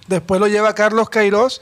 Después 0.07 0.39
lo 0.39 0.47
lleva 0.47 0.73
Carlos 0.73 1.09
Queiroz 1.09 1.61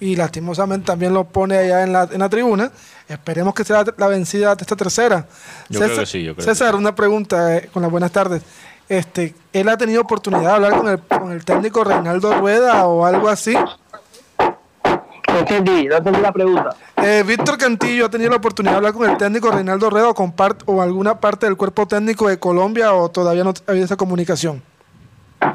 y 0.00 0.16
lastimosamente 0.16 0.86
también 0.86 1.14
lo 1.14 1.24
pone 1.24 1.56
allá 1.56 1.82
en 1.82 1.92
la, 1.92 2.08
en 2.10 2.18
la 2.18 2.28
tribuna. 2.28 2.70
Esperemos 3.08 3.54
que 3.54 3.64
sea 3.64 3.84
la 3.96 4.06
vencida 4.08 4.54
de 4.54 4.62
esta 4.62 4.76
tercera. 4.76 5.26
Yo 5.68 5.78
César, 5.78 5.88
creo 5.88 6.00
que 6.00 6.06
sí, 6.06 6.22
yo 6.24 6.34
creo 6.34 6.44
César, 6.44 6.68
que 6.72 6.76
sí. 6.76 6.80
una 6.80 6.94
pregunta 6.94 7.56
eh, 7.56 7.68
con 7.72 7.82
las 7.82 7.90
buenas 7.90 8.10
tardes. 8.12 8.42
Este, 8.88 9.34
¿Él 9.52 9.68
ha 9.68 9.76
tenido 9.78 10.02
oportunidad 10.02 10.42
de 10.42 10.54
hablar 10.54 10.76
con 10.76 10.88
el, 10.88 10.98
con 11.00 11.32
el 11.32 11.44
técnico 11.44 11.84
Reinaldo 11.84 12.34
Rueda 12.34 12.86
o 12.86 13.06
algo 13.06 13.28
así? 13.28 13.54
No 13.54 15.38
entendí, 15.38 15.86
no 15.86 15.96
entendí 15.96 16.20
la 16.20 16.32
pregunta. 16.32 16.76
Eh, 16.96 17.24
Víctor 17.26 17.58
Cantillo 17.58 18.06
ha 18.06 18.10
tenido 18.10 18.30
la 18.30 18.36
oportunidad 18.36 18.72
de 18.74 18.76
hablar 18.76 18.92
con 18.92 19.08
el 19.10 19.16
técnico 19.16 19.50
Reinaldo 19.50 19.90
Rueda 19.90 20.10
o, 20.10 20.14
con 20.14 20.34
part- 20.36 20.62
o 20.66 20.80
alguna 20.80 21.18
parte 21.18 21.46
del 21.46 21.56
cuerpo 21.56 21.86
técnico 21.88 22.28
de 22.28 22.38
Colombia 22.38 22.94
o 22.94 23.10
todavía 23.10 23.42
no 23.42 23.50
ha 23.50 23.70
habido 23.70 23.84
esa 23.84 23.96
comunicación. 23.96 24.62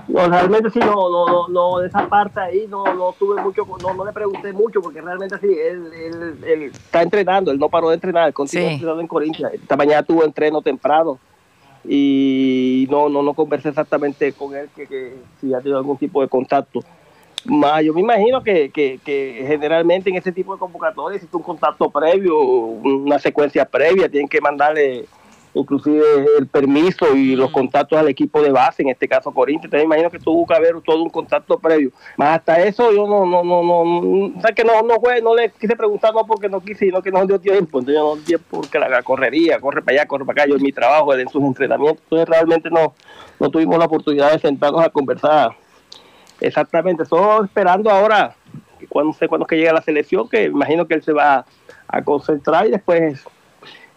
No, 0.08 0.28
realmente 0.28 0.70
sí, 0.70 0.80
no, 0.80 1.10
no, 1.10 1.26
no, 1.28 1.48
no, 1.48 1.80
de 1.80 1.88
esa 1.88 2.08
parte 2.08 2.40
ahí 2.40 2.66
no, 2.68 2.84
no 2.96 3.14
tuve 3.18 3.42
mucho, 3.42 3.66
no, 3.82 3.94
no 3.94 4.06
le 4.06 4.12
pregunté 4.12 4.52
mucho 4.54 4.82
porque 4.82 5.02
realmente 5.02 5.38
sí, 5.40 5.48
él, 5.48 5.92
él, 5.94 6.38
él 6.46 6.64
está 6.86 7.02
entrenando, 7.02 7.52
él 7.52 7.60
no 7.60 7.70
paró 7.70 7.90
de 7.90 7.96
entrenar, 7.96 8.28
él 8.28 8.34
continúa 8.34 8.68
Sí. 8.68 8.74
entrenando 8.74 9.02
en 9.02 9.08
Corinthians. 9.08 9.54
Esta 9.54 9.78
mañana 9.78 10.04
tuvo 10.04 10.24
entreno 10.24 10.62
temprano 10.62 11.18
y 11.88 12.88
no, 12.90 13.10
no, 13.10 13.22
no 13.24 13.34
conversé 13.34 13.70
exactamente 13.70 14.34
con 14.34 14.56
él 14.56 14.70
que, 14.76 14.86
que 14.88 15.14
si 15.40 15.54
ha 15.54 15.60
tenido 15.60 15.78
algún 15.78 15.98
tipo 15.98 16.22
de 16.22 16.28
contacto. 16.28 16.82
Más, 17.46 17.82
yo 17.84 17.94
me 17.94 18.02
imagino 18.02 18.44
que, 18.44 18.70
que, 18.70 19.00
que 19.04 19.46
generalmente 19.48 20.10
en 20.10 20.18
ese 20.18 20.32
tipo 20.32 20.54
de 20.54 20.60
convocatorias 20.60 21.16
existe 21.18 21.38
un 21.38 21.44
contacto 21.44 21.90
previo, 21.90 22.38
una 22.38 23.18
secuencia 23.18 23.64
previa, 23.64 24.10
tienen 24.10 24.28
que 24.28 24.42
mandarle 24.42 25.06
inclusive 25.54 26.04
el 26.38 26.48
permiso 26.48 27.16
y 27.16 27.36
los 27.36 27.52
contactos 27.52 27.98
al 27.98 28.08
equipo 28.08 28.42
de 28.42 28.52
base, 28.52 28.84
en 28.84 28.90
este 28.90 29.08
caso 29.08 29.32
Corinthians. 29.32 29.66
Entonces 29.66 29.88
me 29.88 29.96
imagino 29.96 30.12
que 30.12 30.20
tuvo 30.20 30.46
que 30.46 30.54
haber 30.54 30.80
todo 30.82 31.02
un 31.02 31.10
contacto 31.10 31.58
previo. 31.58 31.92
Más 32.18 32.38
hasta 32.38 32.62
eso 32.62 32.92
yo 32.92 33.08
no, 33.08 33.26
no, 33.26 33.44
no, 33.44 33.64
no, 33.64 33.84
no 33.84 34.38
o 34.38 34.42
sea 34.42 34.52
que 34.54 34.64
no, 34.64 34.82
no 34.84 35.00
fue, 35.00 35.22
no 35.22 35.36
le 35.36 35.52
quise 35.52 35.76
preguntar 35.76 36.14
no 36.14 36.26
porque 36.26 36.50
no 36.50 36.62
quise, 36.62 36.86
sino 36.86 37.02
que 37.02 37.12
no 37.12 37.26
dio 37.26 37.40
tiempo. 37.40 37.80
Entonces 37.80 37.96
yo 37.96 38.04
no 38.04 38.16
dio 38.16 38.26
tiempo 38.26 38.46
porque 38.62 38.80
la, 38.80 39.02
correría, 39.04 39.60
corre 39.60 39.82
para 39.82 40.00
allá, 40.00 40.08
corre 40.08 40.26
para 40.26 40.44
acá, 40.44 40.50
yo 40.50 40.56
en 40.58 40.64
mi 40.64 40.72
trabajo, 40.72 41.14
en 41.16 41.28
sus 41.30 41.44
entrenamientos. 41.44 42.04
Entonces 42.04 42.30
realmente 42.30 42.70
no, 42.70 42.94
no 43.40 43.50
tuvimos 43.50 43.78
la 43.78 43.86
oportunidad 43.86 44.32
de 44.32 44.40
sentarnos 44.40 44.84
a 44.84 44.90
conversar 44.90 45.52
exactamente. 46.40 47.06
Solo 47.06 47.44
esperando 47.46 47.90
ahora, 47.90 48.36
que 48.80 48.88
cuando 48.88 49.14
sé 49.14 49.28
cuándo 49.28 49.46
es 49.46 49.50
que 49.50 49.58
llega 49.58 49.74
la 49.74 49.82
selección, 49.82 50.30
que 50.30 50.44
imagino 50.46 50.88
que 50.88 50.96
él 50.96 51.04
se 51.04 51.14
va 51.14 51.46
a 51.88 52.02
concentrar 52.04 52.68
y 52.68 52.72
después 52.72 53.26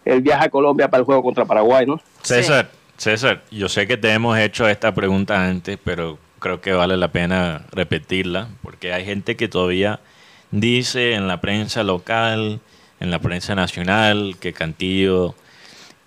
el 0.04 0.20
viaje 0.20 0.46
a 0.46 0.50
Colombia 0.50 0.88
para 0.88 1.00
el 1.00 1.04
juego 1.04 1.22
contra 1.22 1.44
Paraguay, 1.44 1.86
¿no? 1.86 2.00
César, 2.22 2.70
César, 2.96 3.42
yo 3.50 3.68
sé 3.68 3.86
que 3.86 3.96
te 3.96 4.12
hemos 4.12 4.38
hecho 4.38 4.68
esta 4.68 4.94
pregunta 4.94 5.44
antes, 5.44 5.78
pero 5.82 6.18
creo 6.38 6.60
que 6.60 6.72
vale 6.72 6.96
la 6.96 7.08
pena 7.08 7.64
repetirla, 7.70 8.48
porque 8.62 8.92
hay 8.92 9.04
gente 9.04 9.36
que 9.36 9.48
todavía 9.48 10.00
dice 10.50 11.14
en 11.14 11.28
la 11.28 11.40
prensa 11.40 11.82
local, 11.82 12.60
en 13.00 13.10
la 13.10 13.18
prensa 13.18 13.54
nacional, 13.54 14.36
que 14.38 14.52
Cantillo 14.52 15.34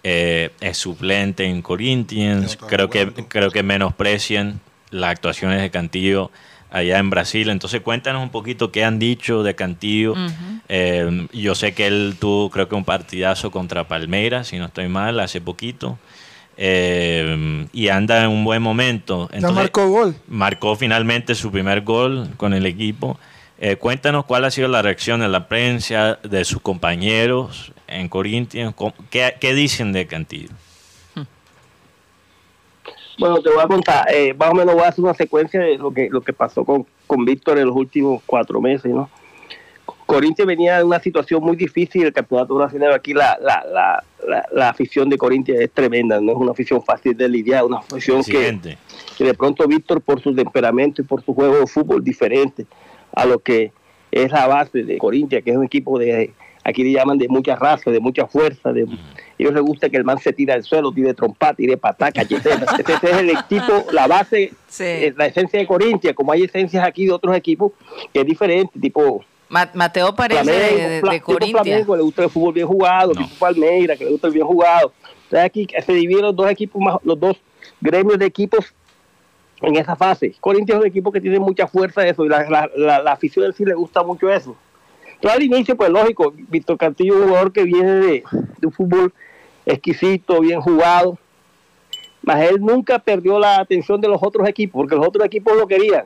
eh, 0.03 0.51
es 0.61 0.77
suplente 0.77 1.45
en 1.45 1.61
Corinthians. 1.61 2.57
Creo 2.57 2.89
que, 2.89 3.11
creo 3.27 3.49
que 3.49 3.63
menosprecian 3.63 4.61
las 4.91 5.11
actuaciones 5.11 5.61
de 5.61 5.71
Cantillo 5.71 6.31
allá 6.71 6.97
en 6.99 7.09
Brasil. 7.09 7.49
Entonces 7.49 7.81
cuéntanos 7.81 8.21
un 8.23 8.29
poquito 8.29 8.71
qué 8.71 8.83
han 8.83 8.99
dicho 8.99 9.43
de 9.43 9.55
Cantillo. 9.55 10.15
Eh, 10.69 11.27
yo 11.33 11.55
sé 11.55 11.73
que 11.73 11.87
él 11.87 12.15
tuvo 12.19 12.49
creo 12.49 12.67
que 12.67 12.75
un 12.75 12.83
partidazo 12.85 13.51
contra 13.51 13.87
Palmeiras, 13.87 14.47
si 14.47 14.57
no 14.57 14.65
estoy 14.65 14.87
mal, 14.89 15.19
hace 15.19 15.41
poquito. 15.41 15.97
Eh, 16.57 17.67
y 17.73 17.89
anda 17.89 18.23
en 18.23 18.29
un 18.29 18.43
buen 18.43 18.61
momento. 18.61 19.29
ya 19.33 19.39
marcó 19.51 19.87
gol. 19.89 20.15
marcó 20.27 20.75
finalmente 20.75 21.35
su 21.35 21.51
primer 21.51 21.81
gol 21.81 22.29
con 22.37 22.53
el 22.53 22.65
equipo. 22.65 23.19
Eh, 23.59 23.75
cuéntanos 23.77 24.25
cuál 24.25 24.43
ha 24.45 24.51
sido 24.51 24.67
la 24.67 24.81
reacción 24.81 25.21
de 25.21 25.29
la 25.29 25.47
prensa, 25.47 26.19
de 26.23 26.43
sus 26.43 26.61
compañeros 26.61 27.71
en 27.87 28.09
Corinthians. 28.09 28.73
¿Cómo- 28.75 28.93
¿Qué, 29.09 29.35
qué 29.39 29.53
dicen 29.53 29.93
de 29.93 30.07
Cantillo? 30.07 30.49
Bueno, 33.17 33.41
te 33.41 33.49
voy 33.49 33.63
a 33.63 33.67
contar, 33.67 34.05
eh, 34.13 34.33
más 34.33 34.49
o 34.49 34.53
menos 34.53 34.75
voy 34.75 34.83
a 34.83 34.89
hacer 34.89 35.03
una 35.03 35.13
secuencia 35.13 35.59
de 35.61 35.77
lo 35.77 35.91
que, 35.91 36.09
lo 36.09 36.21
que 36.21 36.33
pasó 36.33 36.65
con, 36.65 36.85
con 37.07 37.23
Víctor 37.23 37.57
en 37.57 37.67
los 37.67 37.75
últimos 37.75 38.21
cuatro 38.25 38.61
meses, 38.61 38.91
¿no? 38.93 39.09
Corinthians 40.05 40.47
venía 40.47 40.77
de 40.77 40.83
una 40.83 40.99
situación 40.99 41.43
muy 41.43 41.55
difícil, 41.55 42.03
el 42.05 42.13
campeonato 42.13 42.55
brasileño 42.55 42.93
aquí, 42.93 43.13
la, 43.13 43.37
la, 43.41 43.63
la, 43.71 44.03
la, 44.27 44.45
la 44.51 44.69
afición 44.69 45.09
de 45.09 45.17
Corinthians 45.17 45.61
es 45.61 45.71
tremenda, 45.71 46.21
no 46.21 46.31
es 46.31 46.37
una 46.37 46.51
afición 46.51 46.83
fácil 46.83 47.17
de 47.17 47.27
lidiar, 47.27 47.63
una 47.63 47.79
afición 47.79 48.23
que, 48.23 48.77
que 49.17 49.23
de 49.23 49.33
pronto 49.33 49.67
Víctor 49.67 50.01
por 50.01 50.21
su 50.21 50.35
temperamento 50.35 51.01
y 51.01 51.05
por 51.05 51.23
su 51.23 51.33
juego 51.33 51.59
de 51.59 51.67
fútbol 51.67 52.03
diferente 52.03 52.67
a 53.13 53.25
lo 53.25 53.39
que 53.39 53.71
es 54.11 54.31
la 54.31 54.45
base 54.47 54.83
de 54.83 54.97
Corinthians, 54.97 55.43
que 55.43 55.51
es 55.51 55.57
un 55.57 55.65
equipo 55.65 55.97
de, 55.97 56.33
aquí 56.65 56.83
le 56.83 56.91
llaman 56.91 57.17
de 57.17 57.27
mucha 57.29 57.55
raza, 57.55 57.91
de 57.91 57.99
mucha 58.01 58.25
fuerza, 58.27 58.73
de, 58.73 58.85
ellos 59.37 59.53
les 59.53 59.61
gusta 59.61 59.87
que 59.89 59.97
el 59.97 60.03
man 60.03 60.17
se 60.17 60.33
tire 60.33 60.51
al 60.51 60.63
suelo, 60.63 60.91
tire 60.91 61.13
trompa, 61.13 61.53
tire 61.53 61.77
patá, 61.77 62.11
cachetera. 62.11 62.65
Ese, 62.79 62.91
ese 62.93 63.11
es 63.11 63.17
el 63.19 63.29
equipo, 63.29 63.85
la 63.93 64.07
base, 64.07 64.51
Sí. 64.67 64.83
eh, 64.83 65.13
la 65.15 65.27
esencia 65.27 65.59
de 65.59 65.67
Corinthians, 65.67 66.15
como 66.15 66.31
hay 66.31 66.43
esencias 66.43 66.83
aquí 66.85 67.05
de 67.05 67.11
otros 67.13 67.35
equipos 67.37 67.71
que 68.11 68.21
es 68.21 68.25
diferente, 68.25 68.79
tipo 68.79 69.23
Ma- 69.47 69.69
Mateo 69.75 70.13
parece 70.15 70.43
de, 70.43 70.51
Flamengo, 70.51 70.77
de, 70.81 70.89
de 70.89 71.01
tipo 71.19 71.33
Corintia. 71.33 71.61
Flamengo, 71.63 71.95
le 71.95 72.01
gusta 72.01 72.23
el 72.23 72.29
fútbol 72.31 72.53
bien 72.53 72.67
jugado, 72.67 73.13
No. 73.13 73.21
tipo 73.21 73.35
Palmeira, 73.39 73.95
que 73.95 74.05
le 74.05 74.11
gusta 74.11 74.27
el 74.27 74.33
bien 74.33 74.47
jugado. 74.47 74.91
Entonces 75.25 75.45
aquí 75.45 75.67
se 75.85 75.93
dividen 75.93 76.23
los 76.23 76.35
dos 76.35 76.49
equipos, 76.49 76.81
más, 76.81 76.97
los 77.03 77.19
dos 77.19 77.37
gremios 77.79 78.17
de 78.17 78.25
equipos 78.25 78.73
en 79.61 79.75
esa 79.75 79.95
fase. 79.95 80.33
Corinthians 80.39 80.79
es 80.79 80.81
un 80.81 80.87
equipo 80.87 81.11
que 81.11 81.21
tiene 81.21 81.39
mucha 81.39 81.67
fuerza 81.67 82.01
de 82.01 82.09
eso 82.09 82.25
y 82.25 82.29
la, 82.29 82.49
la, 82.49 82.69
la, 82.75 83.01
la 83.03 83.11
afición 83.11 83.45
en 83.45 83.53
sí 83.53 83.63
le 83.65 83.73
gusta 83.75 84.01
mucho 84.03 84.29
eso. 84.31 84.55
Al 85.23 85.41
inicio, 85.41 85.75
pues 85.75 85.89
lógico, 85.89 86.33
Víctor 86.49 86.77
Cantillo 86.77 87.15
es 87.15 87.21
un 87.21 87.27
jugador 87.27 87.51
que 87.51 87.63
viene 87.63 87.91
de, 87.93 88.23
de 88.59 88.67
un 88.67 88.71
fútbol 88.71 89.13
exquisito, 89.65 90.39
bien 90.39 90.61
jugado, 90.61 91.17
mas 92.21 92.49
él 92.49 92.59
nunca 92.59 92.99
perdió 92.99 93.39
la 93.39 93.59
atención 93.59 93.99
de 94.01 94.07
los 94.07 94.21
otros 94.21 94.47
equipos, 94.47 94.73
porque 94.81 94.95
los 94.95 95.07
otros 95.07 95.25
equipos 95.25 95.57
lo 95.57 95.67
querían. 95.67 96.05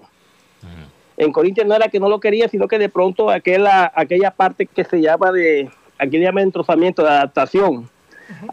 En 1.18 1.34
Corinthians 1.34 1.68
no 1.68 1.76
era 1.76 1.90
que 1.90 2.00
no 2.00 2.08
lo 2.08 2.20
quería, 2.22 2.48
sino 2.48 2.68
que 2.68 2.80
de 2.80 2.88
pronto 2.88 3.30
aquella, 3.30 3.92
aquella 3.94 4.32
parte 4.32 4.66
que 4.66 4.86
se 4.86 5.02
llama 5.02 5.34
de, 5.34 5.70
aquí 5.98 6.18
le 6.18 6.24
llaman 6.24 6.44
entrozamiento, 6.44 7.04
de 7.04 7.10
adaptación 7.10 7.90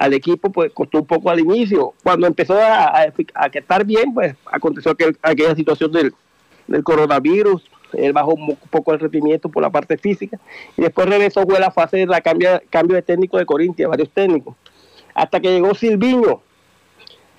al 0.01 0.15
equipo, 0.15 0.51
pues 0.51 0.73
costó 0.73 0.99
un 0.99 1.07
poco 1.07 1.31
al 1.31 1.39
inicio. 1.39 1.95
Cuando 2.03 2.27
empezó 2.27 2.55
a, 2.59 2.87
a, 2.87 3.13
a 3.35 3.47
estar 3.47 3.85
bien, 3.85 4.13
pues 4.13 4.35
aconteció 4.51 4.91
aquel- 4.93 5.17
aquella 5.23 5.55
situación 5.55 5.93
del, 5.93 6.13
del 6.67 6.83
coronavirus, 6.83 7.63
él 7.93 8.13
bajó 8.13 8.35
un 8.35 8.57
poco 8.71 8.93
el 8.93 9.01
rendimiento 9.01 9.49
por 9.49 9.63
la 9.63 9.71
parte 9.71 9.97
física 9.97 10.39
y 10.77 10.83
después 10.83 11.09
regresó 11.09 11.43
fue 11.43 11.59
la 11.61 11.71
fase 11.71 11.99
de 11.99 12.07
la 12.07 12.21
cambio, 12.21 12.61
cambio 12.71 12.97
de 12.97 13.03
técnico 13.03 13.39
de 13.39 13.47
Corinthians, 13.47 13.89
varios 13.91 14.11
técnicos, 14.11 14.55
hasta 15.15 15.41
que 15.41 15.49
llegó 15.51 15.75
Silviño. 15.75 16.41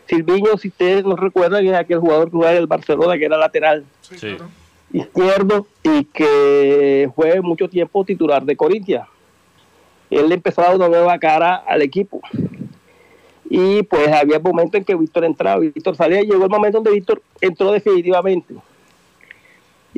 Silviño, 0.08 0.58
si 0.58 0.70
ustedes 0.70 1.04
no 1.04 1.16
recuerdan, 1.16 1.66
es 1.66 1.74
aquel 1.74 2.00
jugador 2.00 2.26
que 2.30 2.38
jugaba 2.38 2.54
en 2.54 2.60
el 2.60 2.68
Barcelona, 2.68 3.18
que 3.18 3.26
era 3.26 3.38
lateral 3.38 3.84
Sí. 4.02 4.38
izquierdo 4.94 5.68
y 5.84 6.06
que 6.06 7.10
fue 7.14 7.42
mucho 7.42 7.68
tiempo 7.68 8.06
titular 8.06 8.44
de 8.46 8.56
Corintia. 8.56 9.08
Él 10.10 10.30
le 10.30 10.36
empezó 10.36 10.62
a 10.62 10.68
dar 10.68 10.76
una 10.78 10.88
nueva 10.88 11.20
cara 11.20 11.56
al 11.56 11.82
equipo. 11.82 12.22
Y 13.50 13.84
pues 13.84 14.08
había 14.10 14.40
momentos 14.40 14.80
en 14.80 14.86
que 14.86 14.96
Víctor 14.96 15.26
entraba, 15.26 15.60
Víctor 15.60 15.96
salía, 15.96 16.22
y 16.22 16.26
llegó 16.26 16.46
el 16.46 16.50
momento 16.50 16.78
donde 16.78 16.92
Víctor 16.92 17.22
entró 17.42 17.72
definitivamente. 17.72 18.56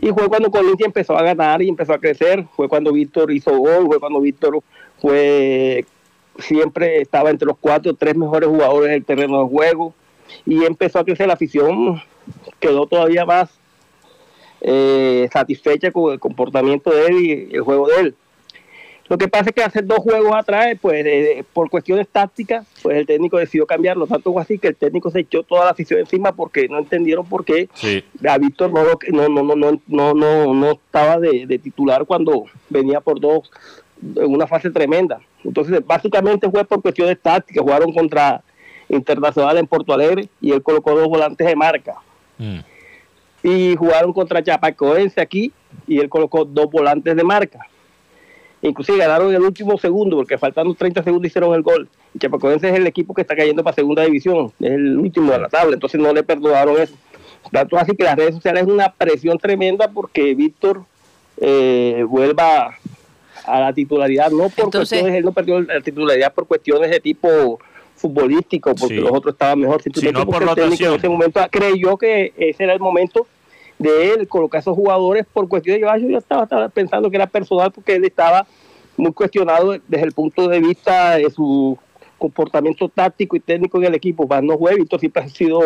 Y 0.02 0.10
fue 0.12 0.30
cuando 0.30 0.50
Corinthians 0.50 0.88
empezó 0.88 1.18
a 1.18 1.24
ganar 1.24 1.62
y 1.62 1.70
empezó 1.70 1.94
a 1.94 2.00
crecer, 2.00 2.46
fue 2.56 2.70
cuando 2.70 2.94
Víctor 2.94 3.32
hizo 3.32 3.58
gol, 3.58 3.88
fue 3.88 4.00
cuando 4.00 4.22
Víctor 4.22 4.62
fue 5.02 5.86
siempre 6.38 7.02
estaba 7.02 7.30
entre 7.30 7.48
los 7.48 7.58
cuatro 7.58 7.92
o 7.92 7.96
tres 7.96 8.16
mejores 8.16 8.48
jugadores 8.48 8.92
del 8.92 9.04
terreno 9.04 9.44
de 9.44 9.50
juego. 9.50 9.94
Y 10.46 10.64
empezó 10.64 11.00
a 11.00 11.04
crecer 11.04 11.28
la 11.28 11.34
afición, 11.34 12.02
quedó 12.60 12.86
todavía 12.86 13.26
más 13.26 13.50
eh, 14.62 15.28
satisfecha 15.34 15.92
con 15.92 16.14
el 16.14 16.20
comportamiento 16.20 16.92
de 16.92 17.06
él 17.08 17.22
y 17.22 17.56
el 17.56 17.62
juego 17.62 17.88
de 17.88 18.00
él. 18.00 18.16
Lo 19.10 19.18
que 19.18 19.28
pasa 19.28 19.50
es 19.50 19.56
que 19.56 19.64
hace 19.64 19.82
dos 19.82 19.98
juegos 19.98 20.36
atrás, 20.36 20.78
pues 20.80 21.04
eh, 21.04 21.44
por 21.52 21.70
cuestiones 21.70 22.08
tácticas, 22.08 22.68
pues 22.84 22.96
el 22.98 23.08
técnico 23.08 23.38
decidió 23.38 23.66
cambiarlo. 23.66 24.06
Tanto 24.06 24.32
fue 24.32 24.42
así 24.42 24.60
que 24.60 24.68
el 24.68 24.76
técnico 24.76 25.10
se 25.10 25.22
echó 25.22 25.42
toda 25.42 25.66
la 25.66 25.72
afición 25.72 26.00
encima 26.00 26.32
porque 26.32 26.68
no 26.70 26.78
entendieron 26.78 27.26
por 27.26 27.44
qué 27.44 27.68
Sí. 27.74 28.04
a 28.28 28.38
Víctor 28.38 28.72
no, 28.72 28.84
no, 28.84 29.30
no, 29.30 29.44
no, 29.44 29.56
no, 29.56 29.82
no, 29.88 30.14
no, 30.14 30.54
no 30.54 30.72
estaba 30.72 31.20
de, 31.20 31.48
de 31.48 31.58
titular 31.58 32.06
cuando 32.06 32.46
venía 32.70 33.02
por 33.02 33.20
dos 33.20 33.50
en 34.02 34.32
una 34.32 34.46
fase 34.46 34.70
tremenda. 34.70 35.20
Entonces, 35.44 35.86
básicamente 35.86 36.50
fue 36.50 36.64
por 36.66 36.82
cuestiones 36.82 37.20
tácticas. 37.20 37.64
Jugaron 37.64 37.92
contra 37.92 38.44
Internacional 38.90 39.58
en 39.58 39.68
Porto 39.68 39.94
Alegre 39.94 40.30
y 40.42 40.52
él 40.52 40.62
colocó 40.62 40.96
dos 40.96 41.08
volantes 41.08 41.46
de 41.46 41.56
marca. 41.56 41.96
Mm. 42.38 42.60
Y 43.44 43.76
jugaron 43.76 44.12
contra 44.14 44.44
Chapacoense 44.44 45.22
aquí 45.22 45.54
y 45.88 46.00
él 46.00 46.10
colocó 46.10 46.44
dos 46.46 46.70
volantes 46.70 47.16
de 47.16 47.24
marca. 47.24 47.60
Inclusive 48.62 48.98
ganaron 48.98 49.30
en 49.30 49.36
el 49.36 49.42
último 49.44 49.78
segundo 49.78 50.18
porque 50.18 50.38
faltando 50.38 50.74
30 50.74 51.02
segundos 51.04 51.28
hicieron 51.28 51.54
el 51.54 51.62
gol. 51.62 51.88
Y 52.14 52.20
Chapacoense 52.20 52.70
es 52.70 52.76
el 52.76 52.88
equipo 52.88 53.14
que 53.14 53.22
está 53.22 53.36
cayendo 53.36 53.64
para 53.64 53.74
segunda 53.76 54.04
división, 54.04 54.52
es 54.60 54.72
el 54.72 54.98
último 54.98 55.32
de 55.32 55.40
la 55.40 55.48
tabla, 55.50 55.76
entonces 55.76 56.00
no 56.00 56.12
le 56.14 56.24
perdonaron 56.24 56.80
eso. 56.82 56.94
Tanto 57.52 57.78
así 57.78 57.96
que 57.96 58.04
las 58.04 58.18
redes 58.18 58.36
sociales 58.36 58.64
es 58.64 58.70
una 58.70 58.92
presión 58.92 59.38
tremenda 59.38 59.90
porque 59.90 60.36
Víctor 60.36 60.84
eh, 61.42 62.04
vuelva 62.08 62.78
a 63.46 63.60
la 63.62 63.74
titularidad, 63.74 64.30
no 64.32 64.50
por 64.50 64.66
Entonces- 64.66 64.90
cuestiones, 64.90 65.16
él 65.16 65.24
no 65.26 65.32
perdió 65.32 65.62
la 65.62 65.80
titularidad 65.80 66.34
por 66.34 66.46
cuestiones 66.46 66.92
de 66.92 67.00
tipo 67.00 67.60
futbolístico, 67.96 68.76
porque 68.76 68.96
Sí. 68.96 69.02
los 69.02 69.12
otros 69.12 69.34
estaban 69.36 69.60
mejor, 69.60 69.82
simplemente 69.82 70.20
Sí, 70.20 70.26
no 70.26 70.30
por 70.32 70.40
técnico 70.40 70.62
en 70.62 70.66
rotación. 70.68 70.96
ese 70.96 71.10
momento 71.10 71.42
creyó 71.50 71.98
que 71.98 72.34
ese 72.38 72.64
era 72.66 72.74
el 72.74 72.80
momento 72.80 73.26
de 73.80 74.12
él 74.14 74.28
colocar 74.28 74.60
a 74.60 74.62
esos 74.62 74.76
jugadores 74.76 75.26
por 75.32 75.48
cuestiones 75.48 75.82
de 75.82 76.02
yo, 76.02 76.10
yo 76.10 76.18
estaba, 76.18 76.44
estaba 76.44 76.70
pensando 76.70 77.10
que 77.10 77.16
era 77.16 77.28
personal 77.28 77.72
porque 77.72 77.96
él 77.96 78.06
estaba 78.06 78.46
muy 78.98 79.14
cuestionado 79.14 79.72
desde 79.88 80.06
el 80.06 80.12
punto 80.12 80.48
de 80.50 80.60
vista 80.60 81.16
de 81.16 81.30
su 81.32 81.78
comportamiento 82.18 82.90
táctico 82.90 83.38
y 83.38 83.40
técnico 83.40 83.78
en 83.78 83.86
el 83.86 83.96
equipo. 83.96 84.28
Más 84.28 84.44
no 84.44 84.58
juega, 84.58 84.76
Víctor 84.78 85.00
siempre 85.00 85.24
ha 85.24 85.30
sido 85.30 85.62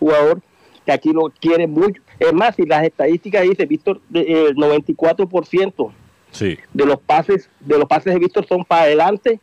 jugador 0.00 0.40
que 0.84 0.90
aquí 0.90 1.12
lo 1.12 1.30
quiere 1.40 1.68
mucho. 1.68 2.02
Es 2.18 2.32
más, 2.32 2.56
si 2.56 2.66
las 2.66 2.82
estadísticas 2.82 3.42
dicen, 3.42 3.68
Víctor, 3.68 4.00
de- 4.08 4.48
el 4.48 4.56
94% 4.56 5.92
Sí. 6.32 6.58
de 6.72 6.86
los 6.86 6.98
pases 6.98 7.48
de 7.60 7.78
los 7.78 7.86
pases 7.86 8.12
de 8.14 8.18
Víctor 8.18 8.46
son 8.48 8.64
para 8.64 8.82
adelante 8.82 9.38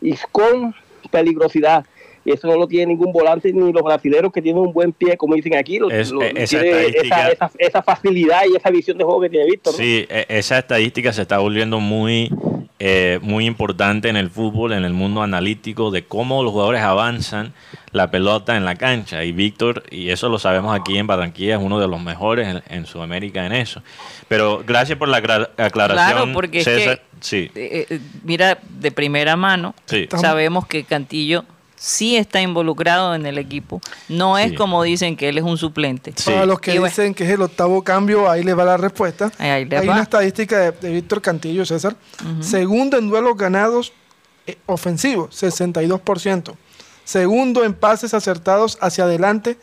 y 0.00 0.14
con 0.32 0.74
peligrosidad. 1.12 1.84
Y 2.24 2.32
eso 2.32 2.46
no 2.48 2.56
lo 2.56 2.66
tiene 2.66 2.86
ningún 2.86 3.12
volante 3.12 3.52
ni 3.52 3.72
los 3.72 3.82
brasileños 3.82 4.30
que 4.32 4.42
tienen 4.42 4.62
un 4.62 4.72
buen 4.72 4.92
pie, 4.92 5.16
como 5.16 5.34
dicen 5.34 5.56
aquí. 5.56 5.78
Lo- 5.78 5.90
Es- 5.90 6.10
lo- 6.10 6.22
eh, 6.22 6.32
esa 6.36 6.60
tiene 6.60 6.86
esa, 7.02 7.30
esa- 7.30 7.50
esa 7.58 7.82
facilidad 7.82 8.42
y 8.52 8.56
esa 8.56 8.70
visión 8.70 8.98
de 8.98 9.04
juego 9.04 9.20
que 9.22 9.30
tiene 9.30 9.46
Víctor. 9.46 9.72
¿no? 9.72 9.78
Sí, 9.78 10.06
e- 10.08 10.26
esa 10.28 10.58
estadística 10.58 11.12
se 11.14 11.22
está 11.22 11.38
volviendo 11.38 11.80
muy, 11.80 12.30
eh, 12.78 13.18
muy 13.22 13.46
importante 13.46 14.08
en 14.10 14.16
el 14.16 14.28
fútbol, 14.30 14.72
en 14.72 14.84
el 14.84 14.92
mundo 14.92 15.22
analítico, 15.22 15.90
de 15.90 16.04
cómo 16.04 16.42
los 16.42 16.52
jugadores 16.52 16.82
avanzan 16.82 17.52
la 17.92 18.10
pelota 18.10 18.56
en 18.56 18.64
la 18.66 18.74
cancha. 18.76 19.24
Y 19.24 19.32
Víctor, 19.32 19.82
y 19.90 20.10
eso 20.10 20.28
lo 20.28 20.38
sabemos 20.38 20.78
aquí 20.78 20.98
en 20.98 21.06
Barranquilla, 21.06 21.56
es 21.56 21.62
uno 21.62 21.80
de 21.80 21.88
los 21.88 22.02
mejores 22.02 22.46
en, 22.48 22.62
en 22.68 22.84
Sudamérica 22.86 23.46
en 23.46 23.52
eso. 23.52 23.82
Pero 24.28 24.62
gracias 24.66 24.98
por 24.98 25.08
la 25.08 25.16
aclaración. 25.16 25.66
Claro, 26.12 26.32
porque 26.34 26.58
es 26.58 26.64
César. 26.64 26.98
que, 26.98 27.04
Sí, 27.22 27.50
eh, 27.54 27.86
eh, 27.90 28.00
mira, 28.24 28.58
de 28.78 28.90
primera 28.92 29.36
mano, 29.36 29.74
sí. 29.86 30.06
sabemos 30.18 30.66
que 30.66 30.84
Cantillo 30.84 31.44
sí 31.82 32.16
está 32.18 32.42
involucrado 32.42 33.14
en 33.14 33.24
el 33.24 33.38
equipo. 33.38 33.80
No 34.10 34.36
es 34.36 34.50
Sí. 34.50 34.54
como 34.56 34.82
dicen 34.82 35.16
que 35.16 35.30
él 35.30 35.38
es 35.38 35.44
un 35.44 35.56
suplente. 35.56 36.12
Sí. 36.14 36.30
Para 36.30 36.44
los 36.44 36.60
que 36.60 36.74
Y 36.74 36.78
bueno. 36.78 36.90
dicen 36.90 37.14
que 37.14 37.24
es 37.24 37.30
el 37.30 37.40
octavo 37.40 37.82
cambio, 37.82 38.30
ahí 38.30 38.42
les 38.42 38.56
va 38.56 38.64
la 38.66 38.76
respuesta. 38.76 39.32
Ahí- 39.38 39.48
ahí 39.48 39.64
les 39.64 39.80
Hay 39.80 39.86
va. 39.86 39.94
una 39.94 40.02
estadística 40.02 40.58
de, 40.58 40.72
de 40.72 40.90
Víctor 40.92 41.22
Cantillo, 41.22 41.64
César. 41.64 41.96
Segundo 42.40 42.98
en 42.98 43.08
duelos 43.08 43.34
ganados 43.36 43.92
eh, 44.46 44.58
ofensivos, 44.66 45.34
62%. 45.34 46.54
Segundo 47.04 47.64
en 47.64 47.72
pases 47.72 48.12
acertados 48.14 48.76
hacia 48.82 49.04
adelante, 49.04 49.56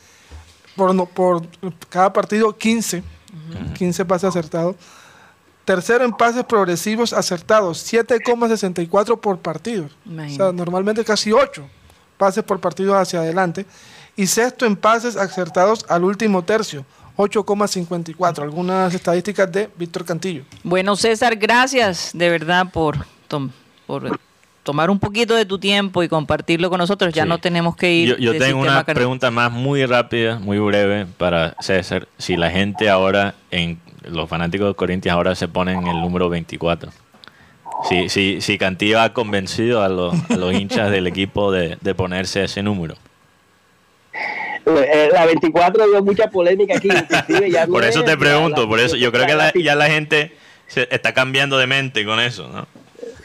por, 0.76 0.96
no- 0.96 1.06
por 1.06 1.44
cada 1.90 2.12
partido 2.14 2.58
15. 2.58 3.04
15 3.78 4.06
pases 4.06 4.30
acertados. 4.30 4.76
Tercero 5.66 6.04
en 6.06 6.14
pases 6.14 6.44
progresivos 6.46 7.14
acertados, 7.14 7.78
7,64 7.92 9.20
por 9.20 9.38
partido. 9.40 9.86
O 10.08 10.30
sea, 10.30 10.52
normalmente 10.52 11.04
casi 11.04 11.32
8 11.32 11.68
pases 12.18 12.44
por 12.44 12.60
partido 12.60 12.96
hacia 12.98 13.20
adelante. 13.20 13.66
Y 14.16 14.28
sexto 14.28 14.66
en 14.66 14.76
pases 14.76 15.16
acertados 15.16 15.86
al 15.90 16.04
último 16.04 16.44
tercio, 16.44 16.84
8,54. 17.18 18.44
Algunas 18.44 18.94
estadísticas 18.94 19.52
de 19.52 19.70
Víctor 19.78 20.06
Cantillo. 20.06 20.44
Bueno, 20.64 20.96
César, 20.96 21.36
gracias 21.36 22.12
de 22.14 22.30
verdad 22.30 22.68
por, 22.72 23.06
tom- 23.28 23.52
por 23.86 24.20
tomar 24.64 24.90
un 24.90 25.00
poquito 25.00 25.36
de 25.36 25.46
tu 25.46 25.60
tiempo 25.60 26.04
y 26.04 26.10
compartirlo 26.10 26.70
con 26.70 26.80
nosotros. 26.80 27.14
Ya 27.14 27.24
Sí. 27.24 27.30
no 27.30 27.38
tenemos 27.38 27.76
que 27.76 27.94
ir. 27.94 28.10
Yo, 28.10 28.18
yo 28.18 28.34
de 28.34 28.40
tengo 28.40 28.62
una 28.62 28.84
pregunta 28.84 29.32
más 29.32 29.52
muy 29.52 29.86
rápida, 29.86 30.40
muy 30.40 30.60
breve 30.60 31.06
para 31.18 31.56
César. 31.60 32.08
Si 32.18 32.36
la 32.38 32.50
gente 32.52 32.90
ahora, 32.90 33.36
en 33.52 33.80
los 34.10 34.28
fanáticos 34.30 34.68
de 34.70 34.74
Corinthians 34.76 35.14
ahora 35.16 35.36
se 35.36 35.48
ponen 35.48 35.86
el 35.88 36.02
número 36.02 36.28
24. 36.30 36.92
Si, 37.88 38.10
si, 38.10 38.42
si 38.42 38.58
Cantillo 38.58 39.00
ha 39.00 39.14
convencido 39.14 39.82
a 39.84 39.90
los, 39.90 40.14
a 40.32 40.36
los 40.36 40.54
hinchas 40.54 40.90
del 40.92 41.06
equipo 41.08 41.52
de, 41.52 41.78
de 41.82 41.96
ponerse 41.96 42.44
ese 42.44 42.64
número. 42.64 42.96
Eh, 44.66 45.10
La 45.14 45.26
24 45.26 45.88
dio 45.88 46.04
mucha 46.04 46.30
polémica 46.30 46.76
aquí. 46.78 46.90
inclusive 46.90 47.52
ya 47.52 47.66
no 47.66 47.74
Por 47.74 47.84
eso 47.86 48.00
es 48.00 48.06
te 48.06 48.18
pregunto, 48.18 48.64
la- 48.64 48.68
por 48.68 48.80
eso 48.80 48.96
yo 48.96 49.12
creo 49.12 49.26
que 49.26 49.36
la- 49.36 49.54
ya 49.54 49.76
la 49.76 49.88
gente 49.90 50.36
se 50.68 50.88
está 50.92 51.14
cambiando 51.14 51.58
de 51.58 51.68
mente 51.68 52.04
con 52.04 52.20
eso, 52.20 52.50
¿no? 52.50 52.68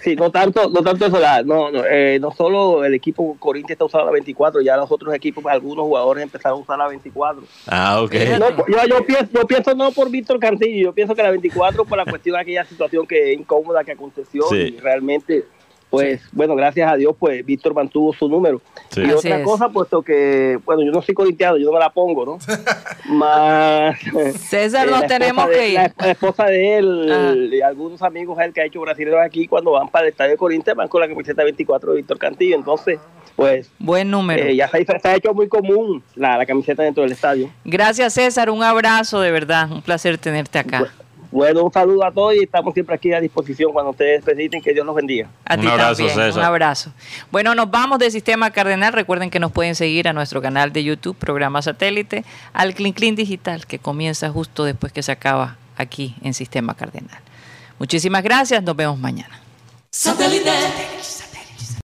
Sí, 0.03 0.17
no 0.17 0.31
tanto, 0.31 0.69
no 0.69 0.83
tanto 0.83 1.07
eso, 1.07 1.19
la- 1.21 1.43
no, 1.43 1.71
no, 1.71 1.85
eh, 1.85 2.19
no 2.21 2.33
solo 2.33 2.85
el 2.85 2.93
equipo 2.95 3.37
Corinthians 3.39 3.73
está 3.77 3.85
usando 3.85 4.07
la 4.07 4.13
24, 4.13 4.61
ya 4.61 4.77
los 4.77 4.91
otros 4.91 5.15
equipos, 5.15 5.45
algunos 5.47 5.85
jugadores 5.85 6.25
empezaron 6.25 6.59
a 6.59 6.63
usar 6.63 6.79
la 6.79 6.89
24. 6.89 7.43
Ah, 7.69 8.03
ok. 8.03 8.13
No, 8.39 8.49
yo, 8.67 8.87
yo 8.89 9.07
pienso, 9.07 9.29
yo 9.33 9.47
pienso 9.47 9.75
no 9.77 9.93
por 9.93 10.11
Víctor 10.11 10.41
Cantillo, 10.41 10.87
yo 10.89 10.93
pienso 10.93 11.15
que 11.15 11.23
la 11.23 11.31
24 11.31 11.85
por 11.85 11.97
la 11.99 12.05
cuestión 12.05 12.35
de 12.35 12.41
aquella 12.43 12.65
situación 12.65 13.07
que 13.07 13.33
incómoda 13.33 13.85
que 13.85 13.93
aconteció 13.93 14.43
Sí. 14.51 14.75
y 14.77 14.81
realmente, 14.81 15.45
pues, 15.93 16.23
bueno, 16.33 16.57
gracias 16.57 16.91
a 16.91 16.97
Dios, 16.97 17.15
pues 17.19 17.45
Víctor 17.45 17.75
mantuvo 17.75 18.13
su 18.15 18.27
número. 18.29 18.61
Sí. 18.89 19.03
Y 19.03 19.05
Así 19.05 19.15
otra 19.15 19.39
es. 19.41 19.45
cosa, 19.45 19.69
puesto 19.69 20.01
que, 20.03 20.59
bueno, 20.65 20.83
yo 20.83 20.91
no 20.91 21.03
soy 21.03 21.15
corintiano, 21.15 21.59
yo 21.59 21.67
no 21.67 21.73
me 21.75 21.79
la 21.79 21.91
pongo, 21.91 22.25
¿no? 22.25 22.39
Más... 23.11 23.97
César, 24.49 24.89
eh, 24.89 24.91
nos 24.91 25.07
tenemos 25.07 25.49
de- 25.49 25.55
que 25.55 25.69
ir. 25.69 25.75
La, 25.75 25.93
la 25.99 26.11
esposa 26.13 26.47
de 26.47 26.79
él 26.79 27.13
Ajá. 27.13 27.35
y 27.35 27.61
algunos 27.61 28.03
amigos 28.03 28.39
de 28.39 28.45
él 28.47 28.53
que 28.53 28.63
ha 28.63 28.65
hecho 28.65 28.81
brasileños 28.81 29.21
aquí, 29.21 29.47
cuando 29.47 29.73
van 29.73 29.89
para 29.89 30.07
el 30.07 30.13
estadio 30.13 30.33
de 30.33 30.37
Corinthians, 30.39 30.77
van 30.77 30.89
con 30.89 31.01
la 31.01 31.09
camiseta 31.09 31.45
24 31.45 31.91
de 31.93 31.97
Víctor 31.99 32.19
Cantillo. 32.19 32.57
Entonces, 32.57 32.99
pues, 33.37 33.71
Buen 33.79 34.11
número. 34.11 34.43
eh, 34.45 34.57
ya 34.57 34.69
se, 34.69 34.79
ha- 34.89 34.99
se 34.99 35.09
ha 35.09 35.15
hecho 35.17 35.35
muy 35.35 35.49
común 35.49 36.03
la, 36.15 36.39
la 36.39 36.47
camiseta 36.47 36.83
dentro 36.83 37.03
del 37.03 37.13
estadio. 37.13 37.51
Gracias, 37.65 38.15
César. 38.15 38.49
Un 38.51 38.63
abrazo, 38.63 39.21
de 39.21 39.31
verdad. 39.31 39.71
Un 39.71 39.83
placer 39.83 40.17
tenerte 40.19 40.59
acá. 40.59 40.79
Bueno, 40.81 40.95
un 41.33 41.73
saludo 41.73 42.05
a 42.05 42.13
todos 42.13 42.35
y 42.35 42.45
estamos 42.45 42.75
siempre 42.75 42.95
aquí 42.95 43.13
a 43.13 43.21
disposición 43.21 43.73
cuando 43.73 43.91
ustedes 43.91 44.25
necesiten. 44.27 44.61
Que 44.61 44.73
Dios 44.73 44.85
los 44.87 44.95
bendiga. 44.95 45.29
A 45.45 45.55
Un 45.55 45.61
ti 45.63 45.67
abrazo, 45.67 45.97
también. 45.97 46.11
César. 46.15 46.39
Un 46.41 46.45
abrazo. 46.45 46.93
Bueno, 47.31 47.55
nos 47.55 47.71
vamos 47.71 47.99
de 47.99 48.11
Sistema 48.11 48.51
Cardenal. 48.51 48.93
Recuerden 48.93 49.31
que 49.31 49.41
nos 49.41 49.51
pueden 49.53 49.75
seguir 49.75 50.09
a 50.09 50.13
nuestro 50.13 50.43
canal 50.43 50.73
de 50.73 50.85
YouTube, 50.85 51.17
programa 51.17 51.63
satélite, 51.63 52.25
al 52.53 52.75
Clean 52.75 52.93
Clean 52.93 53.15
Digital, 53.17 53.67
que 53.67 53.79
comienza 53.79 54.31
justo 54.31 54.65
después 54.65 54.93
que 54.93 55.03
se 55.03 55.13
acaba 55.13 55.57
aquí 55.77 56.15
en 56.23 56.35
Sistema 56.35 56.75
Cardenal. 56.75 57.19
Muchísimas 57.79 58.23
gracias. 58.23 58.63
Nos 58.63 58.77
vemos 58.77 58.99
mañana. 58.99 59.41
Satellite. 59.91 60.51